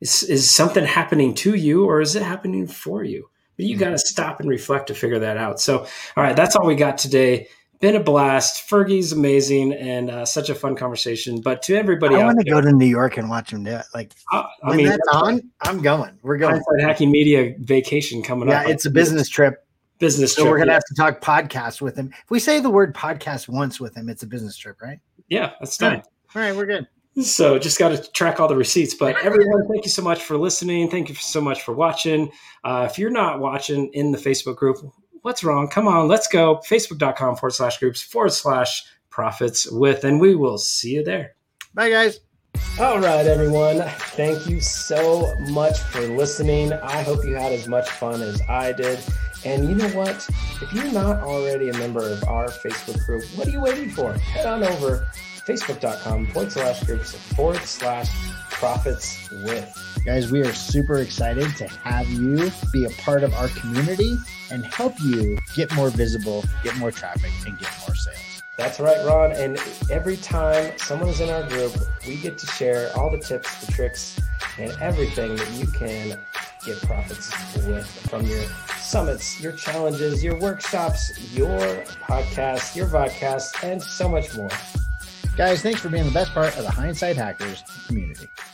Is, 0.01 0.23
is 0.23 0.53
something 0.53 0.83
happening 0.83 1.33
to 1.35 1.55
you 1.55 1.85
or 1.85 2.01
is 2.01 2.17
it 2.17 2.21
happening 2.21 2.67
for 2.67 3.01
you? 3.01 3.29
But 3.57 3.65
you 3.65 3.77
got 3.77 3.91
to 3.91 3.99
stop 3.99 4.39
and 4.39 4.49
reflect 4.49 4.87
to 4.87 4.95
figure 4.95 5.19
that 5.19 5.37
out. 5.37 5.59
So, 5.59 5.79
all 5.79 6.23
right, 6.23 6.35
that's 6.35 6.55
all 6.55 6.65
we 6.65 6.75
got 6.75 6.97
today. 6.97 7.47
Been 7.81 7.95
a 7.95 7.99
blast. 7.99 8.69
Fergie's 8.69 9.11
amazing 9.11 9.73
and 9.73 10.09
uh, 10.09 10.25
such 10.25 10.49
a 10.49 10.55
fun 10.55 10.75
conversation. 10.75 11.41
But 11.41 11.61
to 11.63 11.75
everybody, 11.75 12.15
I 12.15 12.23
want 12.23 12.39
to 12.39 12.49
go 12.49 12.61
to 12.61 12.71
New 12.71 12.85
York 12.85 13.17
and 13.17 13.29
watch 13.29 13.51
him 13.51 13.63
do 13.63 13.71
it. 13.71 13.85
Like 13.93 14.13
uh, 14.31 14.43
I 14.63 14.69
when 14.69 14.77
mean, 14.77 14.87
that's 14.87 15.07
on, 15.11 15.41
I'm 15.61 15.81
going. 15.81 16.17
We're 16.21 16.37
going. 16.37 16.61
Hacking 16.79 17.11
Media 17.11 17.53
vacation 17.59 18.23
coming 18.23 18.49
yeah, 18.49 18.61
up. 18.61 18.67
Yeah, 18.67 18.73
it's 18.73 18.85
a 18.85 18.89
business 18.91 19.29
trip. 19.29 19.65
Business 19.99 20.33
so 20.33 20.43
trip. 20.43 20.51
we're 20.51 20.57
gonna 20.57 20.71
yeah. 20.71 20.73
have 20.75 20.83
to 20.85 20.95
talk 20.95 21.21
podcast 21.21 21.81
with 21.81 21.95
him. 21.95 22.11
If 22.11 22.29
we 22.29 22.39
say 22.39 22.59
the 22.59 22.69
word 22.69 22.95
podcast 22.95 23.47
once 23.47 23.79
with 23.79 23.95
him, 23.95 24.09
it's 24.09 24.23
a 24.23 24.27
business 24.27 24.57
trip, 24.57 24.81
right? 24.81 24.99
Yeah, 25.29 25.51
that's 25.59 25.77
done. 25.77 26.01
All 26.35 26.41
right, 26.41 26.55
we're 26.55 26.65
good. 26.65 26.87
So 27.21 27.57
just 27.57 27.79
got 27.79 27.89
to 27.89 28.11
track 28.11 28.39
all 28.39 28.47
the 28.47 28.55
receipts. 28.55 28.93
But 28.93 29.15
everyone, 29.23 29.67
thank 29.69 29.85
you 29.85 29.91
so 29.91 30.01
much 30.01 30.23
for 30.23 30.37
listening. 30.37 30.89
Thank 30.89 31.07
you 31.07 31.15
so 31.15 31.39
much 31.39 31.61
for 31.61 31.73
watching. 31.73 32.29
Uh, 32.63 32.87
if 32.89 32.99
you're 32.99 33.09
not 33.09 33.39
watching 33.39 33.89
in 33.93 34.11
the 34.11 34.17
Facebook 34.17 34.57
group, 34.57 34.77
what's 35.21 35.43
wrong? 35.43 35.69
Come 35.69 35.87
on, 35.87 36.07
let's 36.07 36.27
go. 36.27 36.61
Facebook.com 36.67 37.37
forward 37.37 37.51
slash 37.51 37.77
groups 37.77 38.01
forward 38.01 38.33
slash 38.33 38.83
profits 39.09 39.71
with, 39.71 40.03
and 40.03 40.19
we 40.19 40.35
will 40.35 40.57
see 40.57 40.95
you 40.95 41.03
there. 41.03 41.35
Bye, 41.73 41.89
guys. 41.89 42.19
All 42.79 42.99
right, 42.99 43.25
everyone. 43.25 43.81
Thank 44.17 44.47
you 44.47 44.59
so 44.59 45.33
much 45.49 45.79
for 45.79 46.01
listening. 46.01 46.73
I 46.73 47.01
hope 47.01 47.23
you 47.23 47.35
had 47.35 47.53
as 47.53 47.67
much 47.67 47.89
fun 47.89 48.21
as 48.21 48.41
I 48.49 48.73
did. 48.73 48.99
And 49.45 49.69
you 49.69 49.75
know 49.75 49.87
what? 49.89 50.27
If 50.61 50.73
you're 50.73 50.91
not 50.91 51.21
already 51.21 51.69
a 51.69 51.73
member 51.77 52.01
of 52.01 52.23
our 52.25 52.47
Facebook 52.47 53.05
group, 53.05 53.23
what 53.35 53.47
are 53.47 53.51
you 53.51 53.61
waiting 53.61 53.89
for? 53.89 54.13
Head 54.13 54.45
on 54.45 54.63
over 54.63 55.07
facebook.com 55.45 56.25
forward 56.27 56.51
slash 56.51 56.83
groups 56.83 57.13
forward 57.13 57.61
slash 57.61 58.09
profits 58.49 59.29
with. 59.31 60.01
Guys, 60.05 60.31
we 60.31 60.41
are 60.41 60.53
super 60.53 60.99
excited 60.99 61.55
to 61.57 61.67
have 61.67 62.07
you 62.09 62.51
be 62.71 62.85
a 62.85 62.89
part 63.01 63.23
of 63.23 63.33
our 63.33 63.47
community 63.49 64.15
and 64.51 64.65
help 64.65 64.93
you 65.01 65.37
get 65.55 65.73
more 65.75 65.89
visible, 65.89 66.43
get 66.63 66.75
more 66.77 66.91
traffic, 66.91 67.31
and 67.45 67.57
get 67.59 67.69
more 67.87 67.95
sales. 67.95 68.43
That's 68.57 68.79
right, 68.79 69.05
Ron. 69.05 69.33
And 69.33 69.59
every 69.91 70.17
time 70.17 70.71
someone 70.77 71.09
is 71.09 71.19
in 71.19 71.29
our 71.29 71.43
group, 71.43 71.73
we 72.07 72.15
get 72.17 72.37
to 72.37 72.47
share 72.47 72.89
all 72.97 73.09
the 73.09 73.19
tips, 73.19 73.65
the 73.65 73.71
tricks, 73.71 74.19
and 74.57 74.71
everything 74.79 75.35
that 75.35 75.51
you 75.51 75.67
can 75.67 76.17
get 76.65 76.81
profits 76.83 77.31
with 77.67 77.85
from 78.09 78.25
your 78.25 78.43
summits, 78.79 79.41
your 79.41 79.51
challenges, 79.51 80.23
your 80.23 80.39
workshops, 80.39 81.33
your 81.35 81.59
podcasts, 82.07 82.75
your 82.75 82.87
vodcast, 82.87 83.63
and 83.63 83.81
so 83.81 84.07
much 84.07 84.35
more. 84.35 84.49
Guys, 85.37 85.61
thanks 85.61 85.81
for 85.81 85.89
being 85.89 86.05
the 86.05 86.11
best 86.11 86.33
part 86.33 86.55
of 86.57 86.63
the 86.63 86.71
Hindsight 86.71 87.17
Hackers 87.17 87.61
community. 87.87 88.29